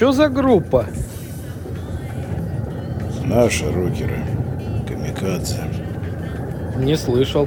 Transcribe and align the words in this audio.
Что 0.00 0.12
за 0.12 0.30
группа? 0.30 0.86
Наши 3.26 3.70
рокеры. 3.70 4.24
Камикадзе. 4.88 5.62
Не 6.78 6.96
слышал. 6.96 7.46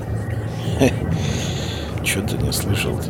Че 2.03 2.21
ты 2.21 2.37
не 2.37 2.51
слышал-то? 2.51 3.09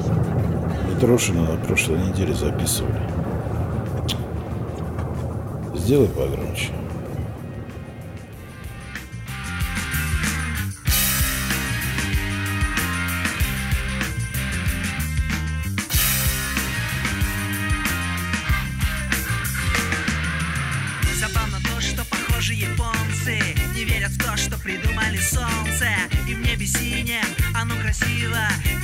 Митрошина 0.90 1.42
на 1.42 1.58
прошлой 1.58 1.98
неделе 2.08 2.34
записывали. 2.34 3.02
Сделай 5.76 6.08
погромче. 6.08 6.72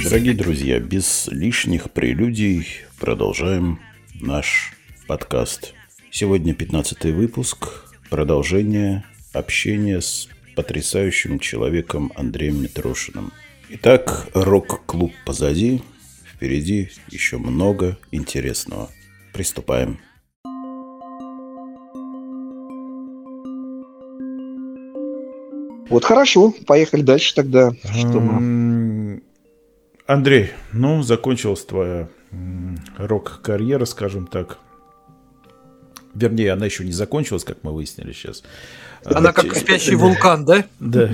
Дорогие 0.10 0.34
друзья, 0.34 0.80
без 0.80 1.28
лишних 1.28 1.92
прелюдий 1.92 2.66
продолжаем 3.00 3.80
наш 4.20 4.74
подкаст. 5.06 5.76
Сегодня 6.10 6.56
15 6.56 7.06
выпуск, 7.14 7.86
продолжение 8.10 9.06
общения 9.34 10.02
с 10.02 10.28
потрясающим 10.56 11.38
человеком 11.38 12.12
Андреем 12.16 12.60
Митрошиным. 12.60 13.32
Итак, 13.70 14.30
рок-клуб 14.34 15.14
позади, 15.28 15.84
впереди 16.34 16.90
еще 17.12 17.38
много 17.38 17.96
интересного. 18.12 18.90
Приступаем. 19.32 20.00
Вот 25.88 26.04
хорошо, 26.04 26.52
поехали 26.66 27.04
дальше 27.04 27.36
тогда. 27.36 27.74
Что 27.94 28.20
мы? 28.20 29.22
Андрей, 30.14 30.50
ну, 30.74 31.04
закончилась 31.04 31.64
твоя 31.64 32.08
рок-карьера, 32.98 33.86
скажем 33.86 34.26
так. 34.26 34.58
Вернее, 36.16 36.54
она 36.54 36.66
еще 36.66 36.84
не 36.84 36.92
закончилась, 36.92 37.44
как 37.44 37.58
мы 37.62 37.72
выяснили 37.72 38.12
сейчас. 38.12 38.42
Она 39.06 39.30
А, 39.30 39.34
как 39.34 39.46
че- 39.54 39.60
спящий 39.60 39.94
вулкан, 39.94 40.46
да? 40.46 40.66
Да. 40.80 41.12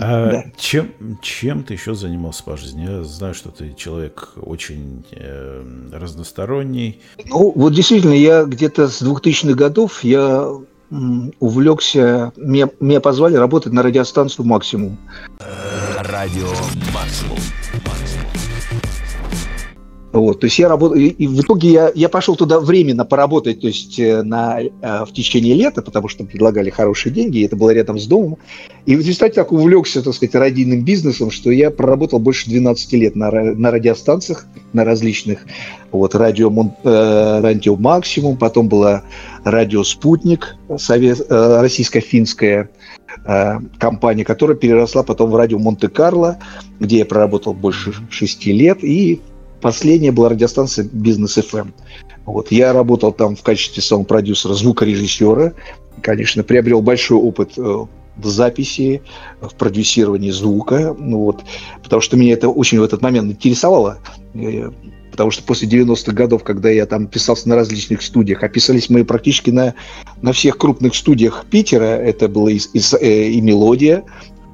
А 0.00 0.30
Да. 0.32 0.44
чем, 0.58 0.90
чем 1.22 1.62
ты 1.62 1.74
еще 1.74 1.94
занимался 1.94 2.42
по 2.42 2.56
жизни? 2.56 2.82
Я 2.84 3.04
знаю, 3.04 3.34
что 3.34 3.50
ты 3.50 3.74
человек 3.74 4.30
очень 4.34 5.04
э, 5.12 5.62
разносторонний. 5.92 7.00
Ну, 7.26 7.52
вот 7.54 7.72
действительно, 7.74 8.12
я 8.14 8.42
где-то 8.42 8.88
с 8.88 9.02
2000-х 9.02 9.54
годов 9.54 10.02
я 10.02 10.48
увлекся, 11.38 12.32
меня, 12.36 12.68
меня 12.80 13.00
позвали 13.00 13.36
работать 13.36 13.72
на 13.72 13.82
радиостанцию 13.84 14.46
«Максимум». 14.46 14.98
Радио 16.10 16.48
Максимум. 16.92 17.38
Вот, 20.12 20.40
то 20.40 20.46
есть 20.46 20.58
я 20.58 20.68
работал, 20.68 20.96
и, 20.96 21.26
в 21.26 21.40
итоге 21.40 21.70
я, 21.70 21.92
я 21.94 22.08
пошел 22.10 22.36
туда 22.36 22.60
временно 22.60 23.06
поработать, 23.06 23.62
то 23.62 23.66
есть 23.66 23.98
э, 23.98 24.22
на, 24.22 24.60
э, 24.60 24.70
в 25.06 25.12
течение 25.12 25.54
лета, 25.54 25.80
потому 25.80 26.08
что 26.08 26.24
предлагали 26.24 26.68
хорошие 26.68 27.12
деньги, 27.12 27.38
и 27.38 27.46
это 27.46 27.56
было 27.56 27.70
рядом 27.70 27.98
с 27.98 28.06
домом. 28.06 28.36
И 28.84 28.94
в 28.94 28.98
результате 28.98 29.36
так 29.36 29.52
увлекся, 29.52 30.02
так 30.02 30.12
сказать, 30.12 30.34
радийным 30.34 30.84
бизнесом, 30.84 31.30
что 31.30 31.50
я 31.50 31.70
проработал 31.70 32.18
больше 32.18 32.50
12 32.50 32.92
лет 32.92 33.16
на, 33.16 33.30
на 33.30 33.70
радиостанциях, 33.70 34.46
на 34.74 34.84
различных. 34.84 35.46
Вот, 35.92 36.14
радио, 36.14 36.50
Мон- 36.50 36.74
э, 36.84 37.40
радио 37.40 37.76
«Максимум», 37.76 38.36
потом 38.36 38.68
была 38.68 39.04
радио 39.44 39.82
«Спутник», 39.82 40.56
совет, 40.76 41.22
э, 41.26 41.60
российско-финская 41.60 42.68
э, 43.24 43.58
компания, 43.78 44.24
которая 44.24 44.58
переросла 44.58 45.04
потом 45.04 45.30
в 45.30 45.36
радио 45.36 45.58
«Монте-Карло», 45.58 46.38
где 46.80 46.98
я 46.98 47.06
проработал 47.06 47.54
больше 47.54 47.94
шести 48.10 48.52
лет, 48.52 48.84
и 48.84 49.22
Последняя 49.62 50.10
была 50.10 50.28
радиостанция 50.28 50.88
«Бизнес 50.92 51.34
ФМ». 51.34 51.70
Вот. 52.26 52.50
Я 52.50 52.72
работал 52.72 53.12
там 53.12 53.36
в 53.36 53.42
качестве 53.42 53.82
саунд-продюсера, 53.82 54.54
звукорежиссера. 54.54 55.54
Конечно, 56.02 56.42
приобрел 56.42 56.82
большой 56.82 57.18
опыт 57.18 57.52
э, 57.56 57.60
в 57.62 58.26
записи, 58.26 59.02
в 59.40 59.54
продюсировании 59.54 60.30
звука. 60.30 60.94
Ну, 60.98 61.18
вот, 61.18 61.42
потому 61.82 62.02
что 62.02 62.16
меня 62.16 62.34
это 62.34 62.48
очень 62.48 62.80
в 62.80 62.82
этот 62.82 63.02
момент 63.02 63.30
интересовало. 63.30 63.98
Э, 64.34 64.70
Потому 65.12 65.30
что 65.30 65.44
после 65.44 65.68
90-х 65.68 66.10
годов, 66.12 66.42
когда 66.42 66.70
я 66.70 66.86
там 66.86 67.06
писался 67.06 67.46
на 67.46 67.54
различных 67.54 68.00
студиях, 68.00 68.42
а 68.42 68.48
писались 68.48 68.88
мы 68.88 69.04
практически 69.04 69.50
на, 69.50 69.74
на 70.22 70.32
всех 70.32 70.56
крупных 70.56 70.94
студиях 70.94 71.44
Питера, 71.50 71.84
это 71.84 72.28
было 72.28 72.48
и, 72.48 72.56
и, 72.56 72.80
э, 72.98 73.28
и 73.28 73.40
«Мелодия», 73.42 74.04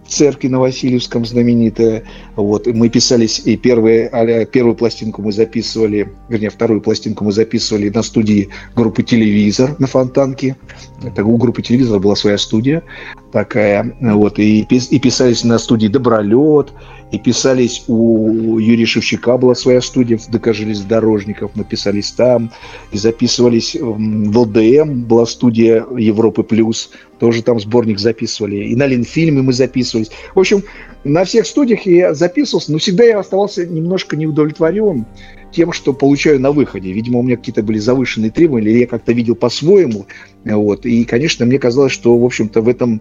в 0.05 0.11
церкви 0.11 0.49
на 0.49 0.59
Васильевском 0.59 1.25
знаменитая. 1.25 2.05
Вот. 2.39 2.69
И 2.69 2.73
мы 2.73 2.89
писались, 2.89 3.43
и 3.45 3.57
первые, 3.57 4.47
первую 4.53 4.77
пластинку 4.77 5.23
мы 5.23 5.33
записывали, 5.33 6.09
вернее, 6.29 6.51
вторую 6.51 6.81
пластинку 6.81 7.25
мы 7.25 7.33
записывали 7.33 7.89
на 7.89 8.01
студии 8.05 8.49
группы 8.77 9.03
«Телевизор» 9.03 9.75
на 9.81 9.89
Фонтанке. 9.89 10.57
Это 11.03 11.25
у 11.25 11.37
группы 11.37 11.63
«Телевизор» 11.63 11.99
была 11.99 12.15
своя 12.15 12.39
студия 12.39 12.85
такая. 13.33 13.97
Вот. 14.01 14.39
И, 14.39 14.61
и 14.61 14.99
писались 15.01 15.43
на 15.43 15.59
студии 15.59 15.89
«Добролет», 15.89 16.73
и 17.11 17.19
писались 17.19 17.85
у 17.89 18.59
Юрия 18.59 18.87
Шевчука 18.87 19.39
была 19.39 19.55
своя 19.55 19.81
студия 19.81 20.19
в 20.19 20.29
ДК 20.29 20.53
железнодорожников, 20.53 21.53
мы 21.55 21.65
писались 21.65 22.13
там, 22.13 22.51
и 22.93 22.99
записывались 22.99 23.77
в 23.81 24.39
ЛДМ, 24.39 25.05
была 25.05 25.25
студия 25.27 25.87
Европы 25.97 26.43
Плюс, 26.43 26.91
тоже 27.19 27.43
там 27.43 27.59
сборник 27.61 27.99
записывали, 27.99 28.57
и 28.57 28.77
на 28.77 28.87
Ленфильме 28.87 29.43
мы 29.43 29.53
записывались. 29.53 30.11
В 30.35 30.39
общем, 30.39 30.63
на 31.09 31.25
всех 31.25 31.47
студиях 31.47 31.87
я 31.87 32.15
записывался, 32.15 32.73
но 32.73 32.79
всегда 32.79 33.05
я 33.05 33.19
оставался 33.19 33.67
немножко 33.67 34.17
неудовлетворен 34.17 35.07
тем, 35.53 35.73
что 35.73 35.93
получаю 35.93 36.41
на 36.41 36.53
выходе. 36.53 36.93
Видимо, 36.93 37.19
у 37.19 37.23
меня 37.23 37.37
какие-то 37.37 37.63
были 37.63 37.79
завышенные 37.79 38.31
требования, 38.31 38.71
или 38.71 38.81
я 38.81 38.87
как-то 38.87 39.13
видел 39.13 39.35
по-своему. 39.35 40.07
Вот. 40.45 40.85
И, 40.87 41.05
конечно, 41.05 41.47
мне 41.47 41.59
казалось, 41.59 41.93
что, 41.93 42.17
в 42.17 42.25
общем-то, 42.25 42.61
в 42.61 42.69
этом 42.69 43.01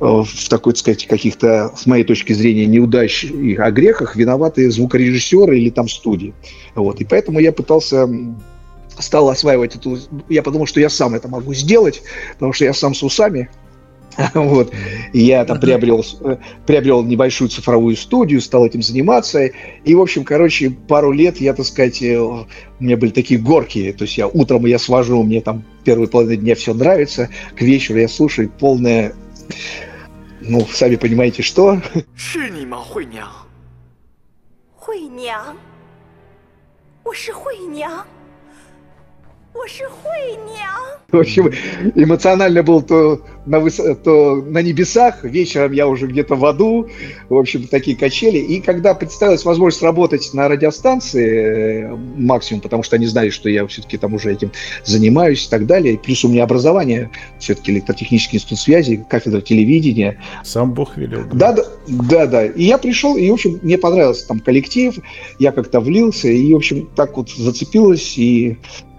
э, 0.00 0.04
в 0.04 0.48
такой, 0.48 0.72
так 0.72 0.80
сказать, 0.80 1.06
каких-то, 1.06 1.72
с 1.76 1.86
моей 1.86 2.04
точки 2.04 2.32
зрения, 2.32 2.66
неудач 2.66 3.24
и 3.24 3.54
о 3.54 3.70
грехах 3.70 4.16
виноваты 4.16 4.70
звукорежиссеры 4.70 5.58
или 5.58 5.70
там 5.70 5.88
студии. 5.88 6.34
Вот. 6.74 7.00
И 7.00 7.04
поэтому 7.04 7.38
я 7.38 7.52
пытался 7.52 8.08
стал 8.98 9.30
осваивать 9.30 9.76
эту... 9.76 9.98
Я 10.28 10.42
подумал, 10.42 10.66
что 10.66 10.80
я 10.80 10.88
сам 10.88 11.14
это 11.14 11.28
могу 11.28 11.54
сделать, 11.54 12.02
потому 12.34 12.52
что 12.52 12.64
я 12.64 12.74
сам 12.74 12.94
с 12.94 13.02
усами. 13.02 13.48
Вот. 14.34 14.72
Я 15.12 15.44
там 15.44 15.60
приобрел, 15.60 16.04
э, 16.20 16.36
приобрел 16.66 17.02
небольшую 17.02 17.48
цифровую 17.48 17.96
студию, 17.96 18.40
стал 18.40 18.66
этим 18.66 18.82
заниматься. 18.82 19.50
И, 19.84 19.94
в 19.94 20.00
общем, 20.00 20.24
короче, 20.24 20.70
пару 20.70 21.12
лет 21.12 21.40
я, 21.40 21.54
так 21.54 21.66
сказать, 21.66 22.02
э, 22.02 22.18
у 22.18 22.46
меня 22.80 22.96
были 22.96 23.10
такие 23.10 23.40
горки. 23.40 23.94
То 23.96 24.04
есть 24.04 24.18
я 24.18 24.26
утром 24.26 24.66
я 24.66 24.78
свожу, 24.78 25.22
мне 25.22 25.40
там 25.40 25.64
первые 25.84 26.08
половины 26.08 26.36
дня 26.36 26.54
все 26.54 26.74
нравится. 26.74 27.28
К 27.56 27.62
вечеру 27.62 27.98
я 27.98 28.08
слушаю 28.08 28.50
полное, 28.50 29.14
ну, 30.40 30.66
сами 30.66 30.96
понимаете, 30.96 31.42
что. 31.42 31.80
是 32.16 32.48
В 41.12 41.18
общем, 41.18 41.50
эмоционально 41.94 42.62
был 42.62 42.80
то 42.80 43.20
на, 43.44 43.56
выс- 43.56 43.94
то 44.02 44.36
на 44.36 44.62
небесах, 44.62 45.24
вечером 45.24 45.72
я 45.72 45.86
уже 45.86 46.06
где-то 46.06 46.36
в 46.36 46.44
аду, 46.46 46.88
в 47.28 47.36
общем, 47.36 47.66
такие 47.68 47.94
качели. 47.94 48.38
И 48.38 48.62
когда 48.62 48.94
представилась 48.94 49.44
возможность 49.44 49.82
работать 49.82 50.30
на 50.32 50.48
радиостанции 50.48 51.84
э, 51.84 51.96
максимум, 52.16 52.62
потому 52.62 52.82
что 52.82 52.96
они 52.96 53.04
знали, 53.06 53.28
что 53.28 53.50
я 53.50 53.66
все-таки 53.66 53.98
там 53.98 54.14
уже 54.14 54.32
этим 54.32 54.52
занимаюсь 54.84 55.46
и 55.46 55.50
так 55.50 55.66
далее, 55.66 55.98
плюс 55.98 56.24
у 56.24 56.28
меня 56.28 56.44
образование, 56.44 57.10
все-таки 57.38 57.72
электротехнический 57.72 58.38
институт 58.38 58.58
связи, 58.58 59.04
кафедра 59.10 59.42
телевидения, 59.42 60.18
Сам 60.44 60.72
Бог 60.72 60.96
велел. 60.96 61.24
да, 61.30 61.52
да, 61.52 61.64
да, 61.88 62.26
да. 62.26 62.46
И 62.46 62.64
я 62.64 62.78
пришел, 62.78 63.18
и, 63.18 63.28
в 63.28 63.34
общем, 63.34 63.60
мне 63.62 63.76
понравился 63.76 64.26
там 64.26 64.40
коллектив, 64.40 64.94
я 65.38 65.52
как-то 65.52 65.80
влился, 65.80 66.28
и, 66.28 66.54
в 66.54 66.56
общем, 66.56 66.88
так 66.96 67.18
вот 67.18 67.28
зацепилось, 67.28 68.16
и, 68.16 68.56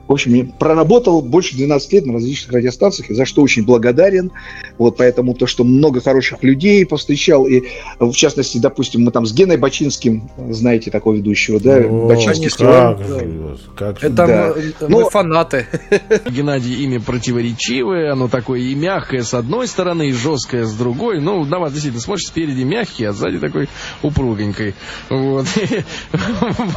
в 0.07 0.11
общем, 0.11 0.33
я 0.33 0.45
проработал 0.45 1.21
больше 1.21 1.55
12 1.55 1.93
лет 1.93 2.05
на 2.05 2.13
различных 2.13 2.53
радиостанциях, 2.53 3.09
и 3.09 3.13
за 3.13 3.25
что 3.25 3.41
очень 3.41 3.63
благодарен. 3.65 4.31
Вот 4.77 4.97
поэтому 4.97 5.33
то, 5.33 5.47
что 5.47 5.63
много 5.63 6.01
хороших 6.01 6.43
людей 6.43 6.85
повстречал, 6.85 7.45
и, 7.47 7.63
в 7.99 8.13
частности, 8.13 8.57
допустим, 8.57 9.03
мы 9.03 9.11
там 9.11 9.25
с 9.25 9.33
Геной 9.33 9.57
Бачинским, 9.57 10.29
знаете 10.49 10.91
такого 10.91 11.15
ведущего, 11.15 11.59
да? 11.59 11.77
О, 11.77 12.07
Бачинский 12.07 12.49
как 12.49 12.99
же, 12.99 13.57
как 13.75 13.99
же. 13.99 14.07
Это 14.07 14.15
Да. 14.15 14.53
мы, 14.55 14.73
Ну- 14.89 15.03
мы 15.03 15.09
фанаты. 15.09 15.67
Геннадий 16.29 16.83
имя 16.83 16.99
противоречивое, 16.99 18.11
оно 18.11 18.27
такое 18.27 18.59
и 18.59 18.75
мягкое 18.75 19.23
с 19.23 19.33
одной 19.33 19.67
стороны, 19.67 20.09
и 20.09 20.11
жесткое 20.11 20.65
с 20.65 20.73
другой. 20.73 21.21
Ну, 21.21 21.45
на 21.45 21.59
вас 21.59 21.71
действительно 21.71 22.01
смотришь 22.01 22.27
спереди 22.27 22.63
мягкий, 22.63 23.05
а 23.05 23.13
сзади 23.13 23.39
такой 23.39 23.69
упругенький. 24.01 24.73
Вот. 25.09 25.47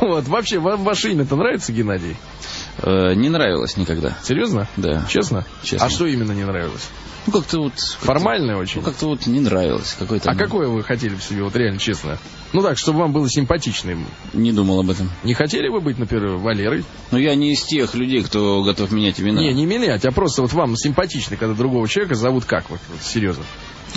Вот. 0.00 0.28
Вообще, 0.28 0.58
вам 0.58 0.84
ваше 0.84 1.12
имя-то 1.12 1.37
нравится, 1.37 1.73
Геннадий? 1.73 2.17
Э, 2.82 3.14
не 3.14 3.28
нравилось 3.28 3.76
никогда. 3.76 4.17
Серьезно? 4.23 4.69
Да. 4.76 5.05
Честно? 5.08 5.44
Честно. 5.62 5.87
А 5.87 5.90
что 5.90 6.06
именно 6.06 6.32
не 6.32 6.44
нравилось? 6.44 6.88
Ну, 7.26 7.32
как-то 7.32 7.58
вот... 7.61 7.73
как-то- 7.73 8.05
Формальное 8.06 8.56
очень? 8.56 8.81
Ну, 8.81 8.87
как-то 8.87 9.06
вот 9.06 9.26
не 9.26 9.40
нравилось. 9.40 9.96
Какой-то... 9.99 10.31
А 10.31 10.34
ну, 10.34 10.38
какое 10.38 10.69
вы 10.69 10.82
хотели 10.84 11.14
в 11.17 11.23
себе, 11.23 11.43
вот 11.43 11.56
реально 11.56 11.78
честно? 11.81 12.19
Ну 12.52 12.62
так, 12.62 12.78
чтобы 12.78 13.00
вам 13.00 13.12
было 13.12 13.28
симпатичным. 13.28 14.06
Не 14.32 14.52
думал 14.52 14.81
об 14.81 14.90
этом. 14.90 15.11
Не 15.25 15.34
хотели 15.34 15.69
бы 15.69 15.81
быть, 15.81 15.99
например, 15.99 16.37
Валерой? 16.37 16.84
Но 17.11 17.19
я 17.19 17.34
не 17.34 17.52
из 17.52 17.62
тех 17.64 17.94
людей, 17.94 18.23
кто 18.23 18.62
готов 18.62 18.93
менять 18.93 19.20
имена. 19.20 19.40
Не, 19.40 19.52
не 19.52 19.67
менять, 19.67 20.05
а 20.05 20.12
просто 20.12 20.43
вот 20.43 20.52
вам 20.52 20.76
симпатично, 20.76 21.37
когда 21.37 21.55
другого 21.55 21.88
человека 21.88 22.14
зовут 22.14 22.44
как? 22.44 22.70
Вот, 22.70 22.81
вот 22.93 23.02
серьезно. 23.02 23.44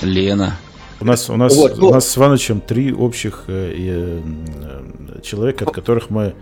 Лена. 0.02 0.58
У 1.02 1.06
нас, 1.06 1.30
у 1.30 1.36
нас, 1.38 1.56
Вот, 1.56 1.78
ну- 1.78 1.90
у 1.90 1.94
нас 1.94 2.10
с 2.10 2.18
Ивановичем 2.18 2.60
три 2.62 2.92
общих 2.92 3.44
э, 3.48 3.74
э, 3.74 4.22
э, 5.18 5.22
человека, 5.22 5.66
от 5.66 5.74
которых 5.74 6.10
мы 6.10 6.36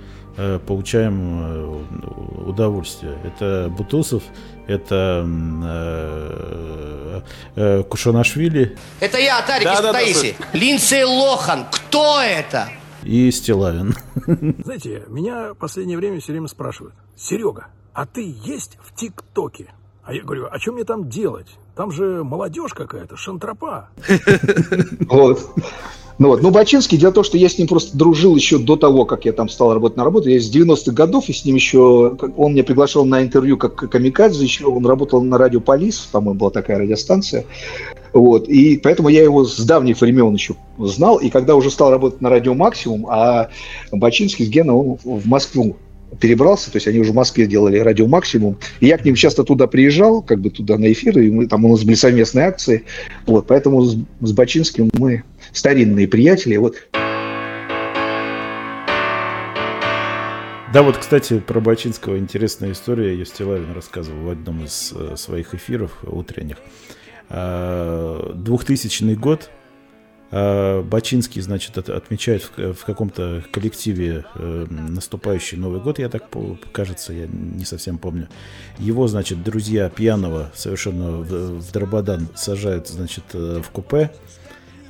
получаем 0.65 1.41
э, 1.41 2.49
удовольствие. 2.49 3.17
Это 3.23 3.73
Бутусов, 3.75 4.23
это 4.67 5.25
э, 5.63 7.21
э, 7.55 7.83
Кушанашвили 7.83 8.77
Это 8.99 9.17
я, 9.17 9.41
Тарик 9.41 9.67
из 9.67 9.79
Таиси. 9.79 10.35
Линдсей 10.53 11.03
Лохан. 11.03 11.65
Кто 11.71 12.21
это? 12.21 12.69
и 13.03 13.31
Стилавин. 13.31 13.93
Знаете, 14.63 15.03
меня 15.07 15.53
в 15.53 15.57
последнее 15.57 15.97
время 15.97 16.19
все 16.19 16.33
время 16.33 16.47
спрашивают, 16.47 16.93
Серега, 17.15 17.67
а 17.93 18.05
ты 18.05 18.35
есть 18.43 18.77
в 18.83 18.93
ТикТоке? 18.93 19.73
А 20.03 20.13
я 20.13 20.23
говорю, 20.23 20.47
а 20.51 20.59
что 20.59 20.73
мне 20.73 20.83
там 20.83 21.09
делать? 21.09 21.47
Там 21.75 21.91
же 21.91 22.23
молодежь 22.23 22.73
какая-то, 22.73 23.15
шантропа. 23.15 23.89
Вот. 25.07 25.39
Ну 26.19 26.29
вот, 26.29 26.41
ну 26.41 26.49
Бачинский, 26.49 26.97
дело 26.97 27.11
в 27.11 27.15
том, 27.15 27.23
что 27.23 27.37
я 27.37 27.47
с 27.47 27.59
ним 27.59 27.67
просто 27.67 27.95
дружил 27.95 28.35
еще 28.35 28.57
до 28.57 28.75
того, 28.75 29.05
как 29.05 29.25
я 29.25 29.33
там 29.33 29.49
стал 29.49 29.73
работать 29.73 29.97
на 29.97 30.03
работу. 30.03 30.29
Я 30.29 30.39
с 30.39 30.51
90-х 30.51 30.91
годов, 30.91 31.29
и 31.29 31.33
с 31.33 31.45
ним 31.45 31.55
еще, 31.55 32.17
он 32.35 32.53
меня 32.53 32.63
приглашал 32.63 33.05
на 33.05 33.21
интервью 33.21 33.57
как 33.57 33.75
камикадзе, 33.75 34.43
еще 34.43 34.65
он 34.65 34.85
работал 34.85 35.21
на 35.21 35.37
радио 35.37 35.61
Полис, 35.61 35.99
по-моему, 36.11 36.39
была 36.39 36.49
такая 36.49 36.79
радиостанция. 36.79 37.45
Вот, 38.13 38.47
и 38.47 38.77
поэтому 38.77 39.09
я 39.09 39.21
его 39.21 39.45
с 39.45 39.59
давних 39.59 40.01
времен 40.01 40.33
еще 40.33 40.55
знал, 40.79 41.17
и 41.17 41.29
когда 41.29 41.55
уже 41.55 41.69
стал 41.69 41.91
работать 41.91 42.19
на 42.19 42.29
радио 42.29 42.55
Максимум, 42.55 43.05
а 43.09 43.49
Бачинский 43.91 44.45
с 44.45 44.49
Геной, 44.49 44.75
он 44.75 44.97
в 45.03 45.27
Москву 45.27 45.75
перебрался, 46.19 46.71
то 46.71 46.77
есть 46.77 46.87
они 46.87 46.99
уже 46.99 47.11
в 47.11 47.15
Москве 47.15 47.47
делали 47.47 47.79
радио 47.79 48.07
Максимум, 48.07 48.57
и 48.79 48.87
я 48.87 48.97
к 48.97 49.05
ним 49.05 49.15
часто 49.15 49.43
туда 49.43 49.67
приезжал, 49.67 50.21
как 50.21 50.39
бы 50.39 50.49
туда 50.49 50.77
на 50.77 50.91
эфиры, 50.91 51.27
и 51.27 51.31
мы, 51.31 51.47
там 51.47 51.65
у 51.65 51.69
нас 51.69 51.83
были 51.83 51.95
совместные 51.95 52.47
акции, 52.47 52.83
вот, 53.25 53.47
поэтому 53.47 53.83
с, 53.83 53.97
с 54.21 54.31
Бачинским 54.31 54.89
мы 54.93 55.23
старинные 55.51 56.07
приятели, 56.07 56.57
вот. 56.57 56.75
Да, 60.73 60.83
вот, 60.83 60.97
кстати, 60.97 61.39
про 61.39 61.61
Бачинского 61.61 62.19
интересная 62.19 62.73
история. 62.73 63.13
Ее 63.13 63.25
Стилавин 63.25 63.71
рассказывал 63.73 64.25
в 64.25 64.29
одном 64.29 64.65
из 64.65 64.93
э, 64.93 65.15
своих 65.15 65.55
эфиров 65.55 65.97
утренних. 66.03 66.57
А, 67.29 68.33
2000 68.35 69.15
год. 69.15 69.49
А, 70.29 70.83
Бачинский, 70.83 71.41
значит, 71.41 71.77
от- 71.77 71.89
отмечает 71.89 72.51
в, 72.57 72.83
каком-то 72.85 73.43
коллективе 73.51 74.25
э, 74.35 74.65
наступающий 74.69 75.57
Новый 75.57 75.79
год, 75.79 75.99
я 75.99 76.09
так 76.09 76.25
кажется, 76.71 77.13
я 77.13 77.27
не 77.27 77.63
совсем 77.63 77.97
помню. 77.97 78.27
Его, 78.77 79.07
значит, 79.07 79.41
друзья 79.43 79.89
пьяного 79.89 80.51
совершенно 80.53 81.11
в, 81.11 81.59
в 81.59 81.71
Дрободан 81.71 82.27
сажают, 82.35 82.87
значит, 82.87 83.23
э, 83.33 83.61
в 83.63 83.69
купе. 83.69 84.11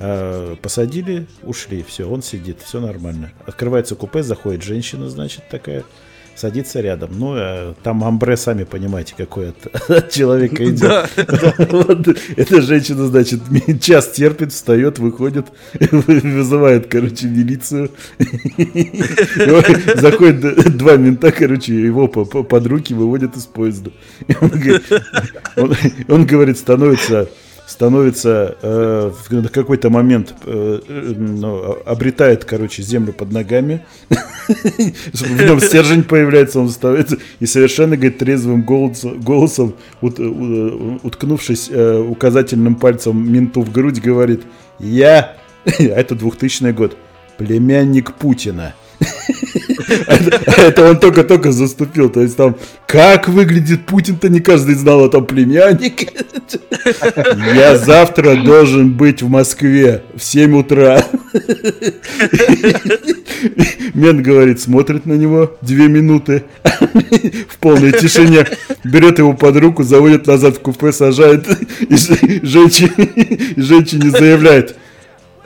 А, 0.00 0.56
Посадили, 0.56 1.26
ушли, 1.42 1.82
все, 1.82 2.08
он 2.08 2.22
сидит, 2.22 2.60
все 2.62 2.80
нормально. 2.80 3.32
Открывается 3.46 3.94
купе, 3.94 4.22
заходит 4.22 4.62
женщина, 4.62 5.08
значит, 5.08 5.48
такая, 5.48 5.84
садится 6.38 6.80
рядом. 6.80 7.10
Ну, 7.18 7.34
а 7.36 7.74
там 7.82 8.04
амбре, 8.04 8.36
сами 8.36 8.64
понимаете, 8.64 9.14
какой 9.16 9.50
от, 9.50 9.90
от 9.90 10.10
человека 10.10 10.64
идет. 10.64 11.10
Эта 12.36 12.62
женщина, 12.62 13.06
значит, 13.06 13.40
час 13.80 14.10
терпит, 14.12 14.52
встает, 14.52 14.98
выходит, 14.98 15.46
вызывает, 15.90 16.86
короче, 16.86 17.26
милицию. 17.26 17.90
Заходит 19.96 20.76
два 20.76 20.96
мента, 20.96 21.32
короче, 21.32 21.74
его 21.74 22.08
по- 22.08 22.24
по- 22.24 22.42
под 22.42 22.66
руки 22.66 22.94
выводят 22.94 23.36
из 23.36 23.46
поезда. 23.46 23.90
Он 26.08 26.26
говорит, 26.26 26.58
становится 26.58 27.28
становится 27.78 28.56
э, 28.60 29.12
в 29.28 29.48
какой-то 29.50 29.88
момент 29.88 30.34
э, 30.44 30.80
э, 30.88 31.12
ну, 31.16 31.76
обретает, 31.86 32.44
короче, 32.44 32.82
землю 32.82 33.12
под 33.12 33.30
ногами, 33.30 33.84
в 34.08 35.44
нем 35.44 35.60
стержень 35.60 36.02
появляется, 36.02 36.58
он 36.58 36.70
становится 36.70 37.18
и 37.38 37.46
совершенно, 37.46 37.94
говорит, 37.96 38.18
трезвым 38.18 38.62
голосом, 38.62 39.74
ут- 40.00 40.18
у- 40.18 40.98
уткнувшись 41.04 41.68
э, 41.70 41.98
указательным 42.00 42.74
пальцем 42.74 43.32
менту 43.32 43.62
в 43.62 43.70
грудь, 43.70 44.00
говорит, 44.00 44.42
я, 44.80 45.36
а 45.64 45.70
это 45.78 46.16
2000 46.16 46.72
год, 46.72 46.96
племянник 47.36 48.12
Путина. 48.14 48.74
Это 50.56 50.90
он 50.90 50.98
только-только 50.98 51.52
заступил. 51.52 52.10
То 52.10 52.20
есть 52.20 52.36
там, 52.36 52.56
как 52.86 53.28
выглядит 53.28 53.86
Путин-то 53.86 54.28
не 54.28 54.40
каждый 54.40 54.74
знал, 54.74 55.04
а 55.04 55.08
там 55.08 55.24
племянник. 55.26 56.12
Я 57.54 57.76
завтра 57.76 58.36
должен 58.36 58.92
быть 58.92 59.22
в 59.22 59.28
Москве 59.28 60.02
в 60.14 60.22
7 60.22 60.58
утра. 60.58 61.04
Мент 63.94 64.20
говорит, 64.22 64.60
смотрит 64.60 65.06
на 65.06 65.14
него 65.14 65.56
две 65.62 65.88
минуты 65.88 66.44
в 67.48 67.56
полной 67.58 67.92
тишине, 67.92 68.46
берет 68.84 69.18
его 69.18 69.34
под 69.34 69.56
руку, 69.56 69.84
заводит 69.84 70.26
назад 70.26 70.56
в 70.56 70.60
купе, 70.60 70.92
сажает 70.92 71.46
и 71.80 71.96
женщине 72.42 74.10
заявляет, 74.10 74.76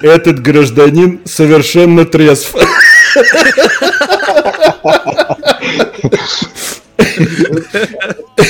этот 0.01 0.41
гражданин 0.41 1.21
совершенно 1.25 2.05
трезв. 2.05 2.55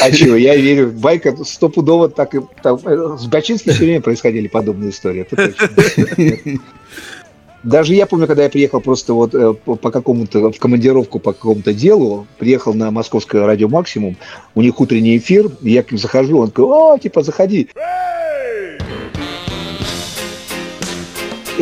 А 0.00 0.10
чего, 0.12 0.36
я 0.36 0.56
верю, 0.56 0.90
байка 0.92 1.36
стопудово 1.44 2.08
так 2.08 2.34
и... 2.34 2.40
там, 2.62 2.78
э, 2.84 3.16
с 3.18 3.26
Бачинским 3.26 3.72
все 3.72 3.84
время 3.84 4.00
происходили 4.00 4.48
подобные 4.48 4.90
истории. 4.90 5.26
Даже 7.62 7.94
я 7.94 8.06
помню, 8.06 8.26
когда 8.26 8.42
я 8.42 8.50
приехал 8.50 8.80
просто 8.80 9.14
вот 9.14 9.34
э, 9.34 9.52
по, 9.52 9.90
какому-то, 9.90 10.50
в 10.50 10.58
командировку 10.58 11.20
по 11.20 11.32
какому-то 11.32 11.72
делу, 11.72 12.26
приехал 12.38 12.74
на 12.74 12.90
московское 12.90 13.46
радио 13.46 13.68
«Максимум», 13.68 14.16
у 14.56 14.62
них 14.62 14.80
утренний 14.80 15.16
эфир, 15.16 15.48
я 15.60 15.84
к 15.84 15.92
ним 15.92 15.98
захожу, 16.00 16.38
он 16.40 16.48
такой, 16.48 16.64
о, 16.64 16.98
типа, 16.98 17.22
заходи. 17.22 17.68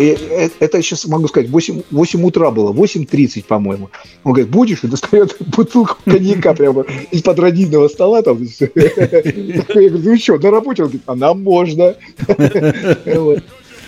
Это 0.00 0.82
сейчас 0.82 1.06
могу 1.06 1.28
сказать, 1.28 1.50
8, 1.50 1.82
8 1.90 2.24
утра 2.24 2.50
было, 2.50 2.72
8.30, 2.72 3.44
по-моему. 3.44 3.90
Он 4.24 4.32
говорит, 4.32 4.50
будешь? 4.50 4.84
И 4.84 4.88
достает 4.88 5.36
бутылку 5.40 5.96
коньяка 6.04 6.54
прямо 6.54 6.84
из-под 7.10 7.38
родильного 7.38 7.88
стола. 7.88 8.22
Там. 8.22 8.42
Я 8.60 8.68
говорю, 8.68 9.98
ну 9.98 10.16
что, 10.18 10.38
на 10.38 10.50
работе? 10.50 10.82
Он 10.82 10.88
говорит, 10.88 11.02
а 11.06 11.14
нам 11.14 11.42
можно. 11.42 11.94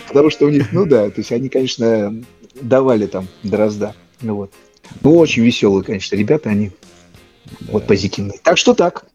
Потому 0.09 0.31
что 0.31 0.47
у 0.47 0.50
них, 0.50 0.73
ну 0.73 0.85
да, 0.85 1.09
то 1.09 1.21
есть 1.21 1.33
они, 1.33 1.49
конечно, 1.49 2.14
давали 2.61 3.07
там 3.07 3.28
дрозда. 3.42 3.95
Ну 4.21 4.37
вот. 4.37 4.52
Ну, 5.02 5.16
очень 5.16 5.42
веселые, 5.42 5.85
конечно, 5.85 6.16
ребята, 6.16 6.50
они 6.50 6.71
вот 7.69 7.87
позитивные. 7.87 8.38
Так 8.42 8.59
что 8.59 8.75
так. 8.75 9.07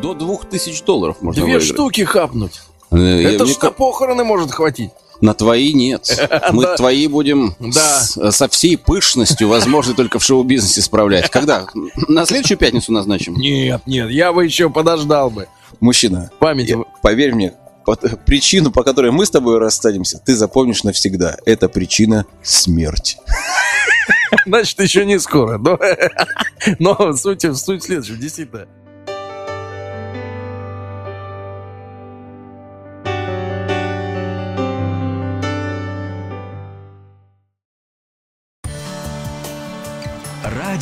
До 0.00 0.14
двух 0.14 0.48
тысяч 0.48 0.82
долларов 0.82 1.18
можно 1.20 1.42
Две 1.44 1.54
выиграть. 1.54 1.74
штуки 1.74 2.00
хапнуть. 2.04 2.62
Э, 2.90 2.96
я- 3.22 3.32
Это 3.32 3.46
ж 3.46 3.56
на 3.60 3.70
похороны 3.70 4.24
может 4.24 4.50
хватить. 4.52 4.90
На 5.20 5.34
твои 5.34 5.72
нет. 5.72 6.08
Мы 6.52 6.64
Да. 6.64 6.76
твои 6.76 7.06
будем 7.06 7.54
Да. 7.60 8.00
с- 8.00 8.32
со 8.32 8.48
всей 8.48 8.76
пышностью, 8.76 9.46
возможно, 9.48 9.94
только 9.94 10.18
в 10.18 10.24
шоу-бизнесе 10.24 10.82
справлять. 10.82 11.30
Когда? 11.30 11.66
На 12.08 12.26
следующую 12.26 12.58
пятницу 12.58 12.92
назначим? 12.92 13.34
Нет, 13.36 13.82
нет, 13.86 14.10
я 14.10 14.32
бы 14.32 14.44
еще 14.44 14.68
подождал 14.68 15.30
бы. 15.30 15.46
Мужчина, 15.80 16.30
Память. 16.40 16.68
я- 16.70 16.78
поверь 17.02 17.34
мне, 17.34 17.54
по- 17.84 17.94
причину, 17.96 18.72
по 18.72 18.82
которой 18.82 19.12
мы 19.12 19.24
с 19.24 19.30
тобой 19.30 19.58
расстанемся, 19.58 20.18
ты 20.18 20.34
запомнишь 20.34 20.82
навсегда. 20.82 21.36
Это 21.46 21.68
причина 21.68 22.26
смерть. 22.42 23.16
Значит, 24.46 24.80
еще 24.80 25.04
не 25.06 25.20
скоро. 25.20 25.58
Но, 25.58 25.78
но 26.80 27.12
суть, 27.16 27.42
суть 27.56 27.82
в 27.82 27.86
следующем, 27.86 28.18
действительно. 28.18 28.66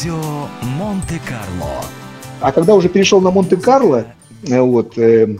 Радио 0.01 0.49
Монте-Карло. 0.63 1.85
А 2.41 2.53
когда 2.53 2.75
уже 2.75 2.89
перешел 2.89 3.21
на 3.21 3.31
Монте-Карло, 3.31 4.07
э, 4.49 4.59
вот, 4.59 4.97
э, 4.97 5.37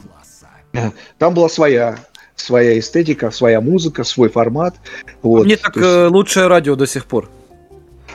э, 0.75 0.91
там 1.17 1.33
была 1.33 1.49
своя 1.49 1.97
своя 2.37 2.79
эстетика, 2.79 3.31
своя 3.31 3.63
музыка, 3.63 4.05
свой 4.05 4.29
формат. 4.29 4.75
Вот. 5.23 5.47
Мне 5.47 5.57
так 5.57 5.73
То 5.73 5.81
есть- 5.81 5.91
э, 5.91 6.07
лучшее 6.09 6.47
радио 6.49 6.77
до 6.77 6.87
сих 6.87 7.07
пор. 7.07 7.31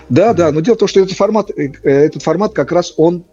Да, 0.09 0.33
да, 0.35 0.51
но 0.51 0.59
дело 0.59 0.75
в 0.75 0.77
том, 0.77 0.87
что 0.87 0.99
этот 0.99 1.17
формат, 1.17 1.49
этот 1.49 2.21
формат 2.21 2.53
как 2.53 2.71
раз 2.71 2.93
он, 2.97 3.23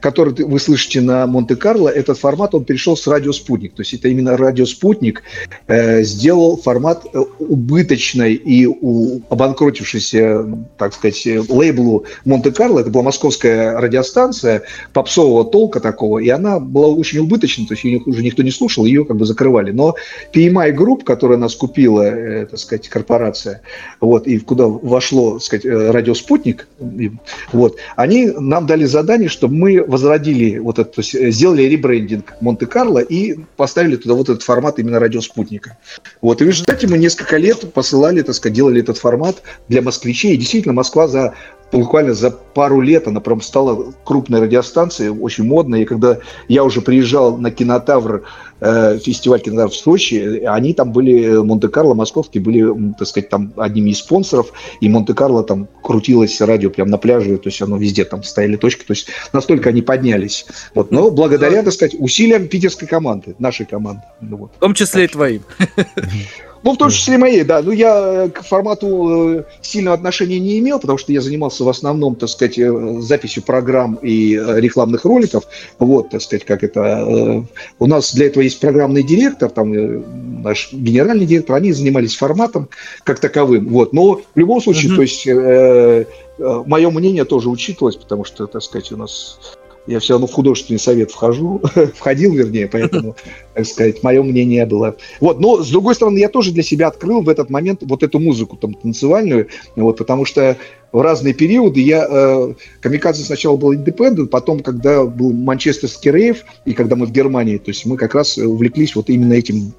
который 0.00 0.34
вы 0.44 0.58
слышите 0.58 1.00
на 1.00 1.26
Монте-Карло, 1.26 1.88
этот 1.88 2.18
формат, 2.18 2.54
он 2.54 2.64
перешел 2.64 2.96
с 2.96 3.06
радио 3.06 3.32
«Спутник». 3.32 3.74
То 3.74 3.82
есть 3.82 3.94
это 3.94 4.08
именно 4.08 4.36
радио 4.36 4.66
«Спутник» 4.66 5.22
э, 5.66 6.02
сделал 6.02 6.56
формат 6.56 7.04
э, 7.12 7.18
убыточной 7.38 8.34
и 8.34 8.66
у 8.66 9.20
обанкротившейся, 9.28 10.46
так 10.78 10.94
сказать, 10.94 11.26
лейблу 11.48 12.04
Монте-Карло. 12.24 12.80
Это 12.80 12.90
была 12.90 13.04
московская 13.04 13.78
радиостанция 13.78 14.62
попсового 14.92 15.44
толка 15.44 15.80
такого, 15.80 16.18
и 16.18 16.28
она 16.28 16.60
была 16.60 16.88
очень 16.88 17.18
убыточной, 17.20 17.66
то 17.66 17.74
есть 17.74 17.84
ее 17.84 18.02
уже 18.06 18.22
никто 18.22 18.42
не 18.42 18.50
слушал, 18.50 18.84
ее 18.84 19.04
как 19.04 19.16
бы 19.16 19.24
закрывали. 19.24 19.72
Но 19.72 19.94
PMI 20.32 20.74
Group, 20.74 21.04
которая 21.04 21.38
нас 21.38 21.54
купила, 21.54 22.02
э, 22.02 22.46
так 22.46 22.58
сказать, 22.58 22.88
корпорация, 22.88 23.62
вот, 24.00 24.26
и 24.26 24.38
куда 24.38 24.66
вошло, 24.66 25.34
так 25.34 25.42
сказать, 25.42 25.66
э, 25.66 25.90
радио 25.90 26.14
«Спутник», 26.14 26.68
и- 26.98 27.12
вот, 27.52 27.76
они 27.96 28.26
нам 28.38 28.66
дали 28.66 28.84
задание, 28.84 29.28
чтобы 29.28 29.54
мы 29.54 29.75
возродили 29.82 30.58
вот 30.58 30.78
это, 30.78 30.90
то 30.90 31.00
есть 31.00 31.14
э, 31.14 31.30
сделали 31.30 31.62
ребрендинг 31.62 32.34
Монте-Карло 32.40 32.98
и 32.98 33.38
поставили 33.56 33.96
туда 33.96 34.14
вот 34.14 34.28
этот 34.28 34.42
формат 34.42 34.78
именно 34.78 34.98
радио 34.98 35.20
«Спутника». 35.20 35.78
Вот, 36.20 36.40
и 36.40 36.44
в 36.44 36.48
результате 36.48 36.86
мы 36.86 36.98
несколько 36.98 37.36
лет 37.36 37.72
посылали, 37.72 38.22
так 38.22 38.34
сказать, 38.34 38.56
делали 38.56 38.80
этот 38.80 38.98
формат 38.98 39.42
для 39.68 39.82
москвичей, 39.82 40.34
и 40.34 40.36
действительно 40.36 40.74
Москва 40.74 41.08
за 41.08 41.34
буквально 41.72 42.14
за 42.14 42.30
пару 42.30 42.80
лет 42.80 43.06
она 43.06 43.20
прям 43.20 43.40
стала 43.40 43.92
крупной 44.04 44.40
радиостанцией, 44.40 45.10
очень 45.10 45.44
модной. 45.44 45.82
И 45.82 45.84
когда 45.84 46.18
я 46.48 46.64
уже 46.64 46.80
приезжал 46.80 47.36
на 47.36 47.50
кинотавр, 47.50 48.24
э, 48.60 48.98
фестиваль 48.98 49.40
кинотавр 49.40 49.70
в 49.70 49.74
Сочи, 49.74 50.44
они 50.46 50.72
там 50.74 50.92
были, 50.92 51.36
Монте-Карло, 51.36 51.94
московские, 51.94 52.42
были, 52.42 52.94
так 52.98 53.08
сказать, 53.08 53.28
там 53.28 53.52
одними 53.56 53.90
из 53.90 53.98
спонсоров, 53.98 54.52
и 54.80 54.88
Монте-Карло 54.88 55.44
там 55.44 55.68
крутилось 55.82 56.40
радио 56.40 56.70
прямо 56.70 56.90
на 56.90 56.98
пляже, 56.98 57.36
то 57.36 57.48
есть 57.48 57.60
оно 57.60 57.76
везде 57.76 58.04
там 58.04 58.22
стояли 58.22 58.56
точки, 58.56 58.84
то 58.84 58.92
есть 58.92 59.08
настолько 59.32 59.70
они 59.70 59.82
поднялись. 59.82 60.46
Вот. 60.74 60.90
Но 60.90 61.10
благодаря, 61.10 61.62
так 61.62 61.72
сказать, 61.72 61.96
усилиям 61.98 62.48
питерской 62.48 62.88
команды, 62.88 63.34
нашей 63.38 63.66
команды. 63.66 64.02
Ну, 64.20 64.36
вот. 64.36 64.52
В 64.56 64.60
том 64.60 64.74
числе 64.74 65.04
и 65.04 65.08
твоим. 65.08 65.42
Ну, 66.66 66.72
в 66.72 66.78
том 66.78 66.90
числе 66.90 67.16
моей, 67.16 67.44
да. 67.44 67.62
Ну, 67.62 67.70
я 67.70 68.24
э, 68.24 68.28
к 68.28 68.42
формату 68.42 69.38
э, 69.38 69.44
сильного 69.62 69.94
отношения 69.94 70.40
не 70.40 70.58
имел, 70.58 70.80
потому 70.80 70.98
что 70.98 71.12
я 71.12 71.20
занимался 71.20 71.62
в 71.62 71.68
основном, 71.68 72.16
так 72.16 72.28
сказать, 72.28 72.58
э, 72.58 73.00
записью 73.02 73.44
программ 73.44 74.00
и 74.02 74.32
рекламных 74.34 75.04
роликов. 75.04 75.44
Вот, 75.78 76.10
так 76.10 76.22
сказать, 76.22 76.44
как 76.44 76.64
это... 76.64 77.46
У 77.78 77.86
нас 77.86 78.12
для 78.12 78.26
этого 78.26 78.42
есть 78.42 78.58
программный 78.58 79.04
директор, 79.04 79.48
там 79.48 80.42
наш 80.42 80.72
генеральный 80.72 81.24
директор, 81.24 81.54
они 81.54 81.72
занимались 81.72 82.16
форматом 82.16 82.68
как 83.04 83.20
таковым. 83.20 83.68
Вот. 83.68 83.92
Но 83.92 84.14
в 84.16 84.22
любом 84.34 84.60
случае, 84.60 84.96
то 84.96 85.02
есть, 85.02 85.24
э, 85.24 86.04
мое 86.36 86.90
мнение 86.90 87.24
тоже 87.24 87.48
учитывалось, 87.48 87.94
потому 87.94 88.24
что, 88.24 88.48
так 88.48 88.60
сказать, 88.60 88.90
у 88.90 88.96
нас... 88.96 89.38
Я 89.86 90.00
все 90.00 90.14
равно 90.14 90.26
в 90.26 90.32
художественный 90.32 90.78
совет 90.78 91.10
вхожу, 91.10 91.60
входил, 91.94 92.34
вернее, 92.34 92.68
поэтому, 92.68 93.16
так 93.54 93.66
сказать, 93.66 94.02
мое 94.02 94.22
мнение 94.22 94.66
было. 94.66 94.96
Вот, 95.20 95.40
но 95.40 95.62
с 95.62 95.70
другой 95.70 95.94
стороны, 95.94 96.18
я 96.18 96.28
тоже 96.28 96.52
для 96.52 96.62
себя 96.62 96.88
открыл 96.88 97.22
в 97.22 97.28
этот 97.28 97.50
момент 97.50 97.80
вот 97.82 98.02
эту 98.02 98.18
музыку 98.18 98.56
там 98.56 98.74
танцевальную, 98.74 99.48
вот, 99.76 99.98
потому 99.98 100.24
что 100.24 100.56
в 100.92 101.00
разные 101.00 101.34
периоды 101.34 101.80
я 101.80 102.06
э, 102.08 102.54
камикадзе 102.80 103.22
сначала 103.24 103.56
был 103.56 103.74
индепендент, 103.74 104.30
потом, 104.30 104.60
когда 104.60 105.04
был 105.04 105.32
манчестерский 105.32 106.10
рейв, 106.10 106.44
и 106.64 106.72
когда 106.72 106.96
мы 106.96 107.06
в 107.06 107.12
Германии, 107.12 107.58
то 107.58 107.70
есть 107.70 107.86
мы 107.86 107.96
как 107.96 108.14
раз 108.14 108.38
увлеклись 108.38 108.96
вот 108.96 109.10
именно 109.10 109.34
этим 109.34 109.72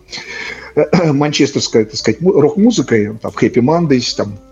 э, 0.75 1.11
манчестерской, 1.13 1.85
так 1.85 1.95
сказать, 1.95 2.21
му- 2.21 2.39
рок-музыкой, 2.39 3.17
там, 3.21 3.31
Happy 3.31 3.61
Mondays, 3.61 4.15
там, 4.15 4.37
э, 4.37 4.46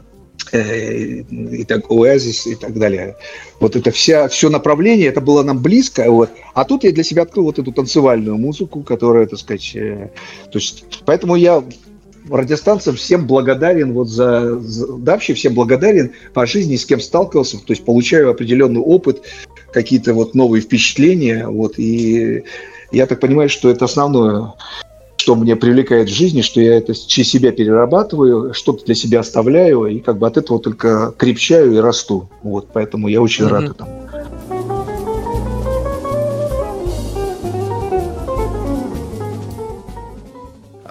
и 0.57 1.63
так 1.63 1.85
Oasis 1.89 2.51
и 2.51 2.55
так 2.55 2.77
далее. 2.77 3.15
Вот 3.59 3.75
это 3.75 3.91
вся, 3.91 4.27
все 4.27 4.50
направление, 4.50 5.07
это 5.07 5.21
было 5.21 5.43
нам 5.43 5.59
близко. 5.59 6.09
Вот. 6.09 6.29
А 6.53 6.65
тут 6.65 6.83
я 6.83 6.91
для 6.91 7.03
себя 7.03 7.24
открыл 7.24 7.45
вот 7.45 7.59
эту 7.59 7.71
танцевальную 7.71 8.38
музыку, 8.38 8.83
которая, 8.83 9.25
так 9.25 9.39
сказать, 9.39 9.75
э, 9.75 10.09
то 10.51 10.59
есть, 10.59 10.85
поэтому 11.05 11.35
я 11.35 11.63
радиостанциям 12.29 12.95
всем 12.95 13.27
благодарен 13.27 13.93
вот 13.93 14.09
за, 14.09 14.59
за- 14.59 14.97
да, 14.97 15.13
вообще 15.13 15.33
всем 15.33 15.53
благодарен 15.53 16.12
по 16.33 16.45
жизни, 16.45 16.75
с 16.75 16.85
кем 16.85 17.00
сталкивался, 17.00 17.57
то 17.57 17.71
есть 17.74 17.85
получаю 17.85 18.31
определенный 18.31 18.81
опыт, 18.81 19.21
какие-то 19.71 20.13
вот 20.13 20.35
новые 20.35 20.62
впечатления, 20.62 21.47
вот, 21.47 21.77
и 21.77 22.43
я 22.91 23.05
так 23.07 23.19
понимаю, 23.19 23.50
что 23.50 23.69
это 23.69 23.85
основное, 23.85 24.53
что 25.25 25.34
мне 25.34 25.55
привлекает 25.55 26.08
в 26.08 26.13
жизни, 26.13 26.41
что 26.41 26.62
я 26.62 26.77
это 26.77 26.94
через 26.94 27.32
себя 27.32 27.51
перерабатываю, 27.51 28.53
что-то 28.53 28.86
для 28.86 28.94
себя 28.94 29.22
оставляю, 29.22 29.88
и 29.88 29.98
как 29.98 30.20
бы 30.20 30.27
от 30.27 30.38
этого 30.38 30.60
только 30.60 31.15
крепчаю 31.17 31.74
и 31.74 31.77
расту. 31.77 32.29
Вот, 32.44 32.67
поэтому 32.72 33.08
я 33.08 33.24
очень 33.24 33.48
рад 33.48 33.63
Мгм. 33.63 33.72
этому. 33.72 34.10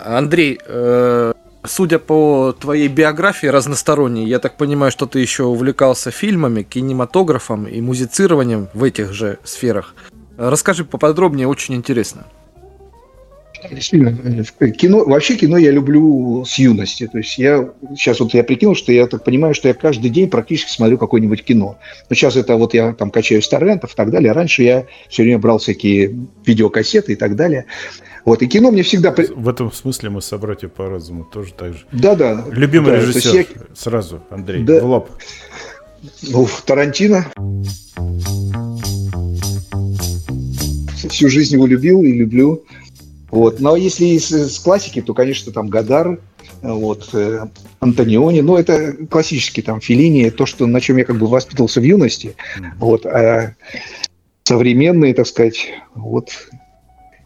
Андрей, 0.04 0.58
э, 0.66 1.32
судя 1.64 2.00
по 2.00 2.56
твоей 2.58 2.88
биографии 2.88 3.46
разносторонней, 3.46 4.26
я 4.26 4.40
так 4.40 4.56
понимаю, 4.56 4.90
что 4.90 5.06
ты 5.06 5.20
еще 5.20 5.44
увлекался 5.44 6.10
фильмами, 6.10 6.64
кинематографом 6.64 7.68
и 7.68 7.80
музицированием 7.80 8.66
в 8.74 8.82
этих 8.82 9.12
же 9.12 9.38
сферах. 9.44 9.94
Расскажи 10.36 10.84
поподробнее, 10.84 11.46
очень 11.46 11.76
интересно. 11.76 12.24
Э, 13.70 14.70
кино, 14.70 15.04
вообще 15.04 15.36
кино 15.36 15.56
я 15.56 15.70
люблю 15.70 16.44
с 16.46 16.58
юности. 16.58 17.06
То 17.06 17.18
есть 17.18 17.38
я 17.38 17.70
сейчас 17.96 18.20
вот 18.20 18.34
я 18.34 18.44
прикинул, 18.44 18.74
что 18.74 18.92
я 18.92 19.06
так 19.06 19.24
понимаю, 19.24 19.54
что 19.54 19.68
я 19.68 19.74
каждый 19.74 20.10
день 20.10 20.28
практически 20.28 20.70
смотрю 20.70 20.98
какое-нибудь 20.98 21.44
кино. 21.44 21.78
Но 22.08 22.14
сейчас 22.16 22.36
это 22.36 22.56
вот 22.56 22.74
я 22.74 22.92
там 22.92 23.10
качаю 23.10 23.42
с 23.42 23.48
торрентов 23.48 23.92
и 23.92 23.96
так 23.96 24.10
далее. 24.10 24.32
Раньше 24.32 24.62
я 24.62 24.86
все 25.08 25.22
время 25.22 25.38
брал 25.38 25.58
всякие 25.58 26.14
видеокассеты 26.44 27.12
и 27.12 27.16
так 27.16 27.36
далее. 27.36 27.66
Вот, 28.24 28.42
и 28.42 28.46
кино 28.46 28.70
мне 28.70 28.82
всегда... 28.82 29.14
В 29.14 29.48
этом 29.48 29.70
смысле 29.70 30.10
мы 30.10 30.22
собратья 30.22 30.68
по 30.68 30.88
разуму 30.88 31.24
тоже 31.24 31.52
так 31.52 31.74
же. 31.74 31.80
Да-да. 31.92 32.44
Любимый 32.50 32.92
Да, 32.92 32.96
режиссер. 33.00 33.34
я- 33.36 33.44
Сразу, 33.74 34.22
Андрей, 34.30 34.62
Да. 34.62 34.80
в 34.80 34.86
лоб. 34.86 35.10
Ну, 36.22 36.48
Тарантино. 36.66 37.26
Всю 41.08 41.28
жизнь 41.28 41.54
его 41.54 41.66
любил 41.66 42.02
и 42.02 42.12
люблю. 42.12 42.64
Вот. 43.34 43.58
Но 43.58 43.74
если 43.74 44.04
из, 44.04 44.30
из 44.30 44.60
классики, 44.60 45.02
то, 45.02 45.12
конечно, 45.12 45.52
там 45.52 45.66
Гадар, 45.66 46.20
вот, 46.62 47.08
э, 47.14 47.46
Антониони, 47.80 48.42
ну, 48.42 48.56
это 48.56 48.92
классические 49.10 49.64
там 49.64 49.80
Филини, 49.80 50.30
то, 50.30 50.46
что, 50.46 50.68
на 50.68 50.80
чем 50.80 50.98
я 50.98 51.04
как 51.04 51.16
бы 51.16 51.26
воспитывался 51.26 51.80
в 51.80 51.82
юности. 51.82 52.36
Вот. 52.78 53.04
А 53.06 53.56
современные, 54.44 55.14
так 55.14 55.26
сказать, 55.26 55.66
вот, 55.96 56.30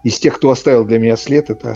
из 0.03 0.19
тех, 0.19 0.37
кто 0.37 0.51
оставил 0.51 0.87
для 0.87 0.99
меня 0.99 1.19
след, 1.19 1.51
это 1.51 1.75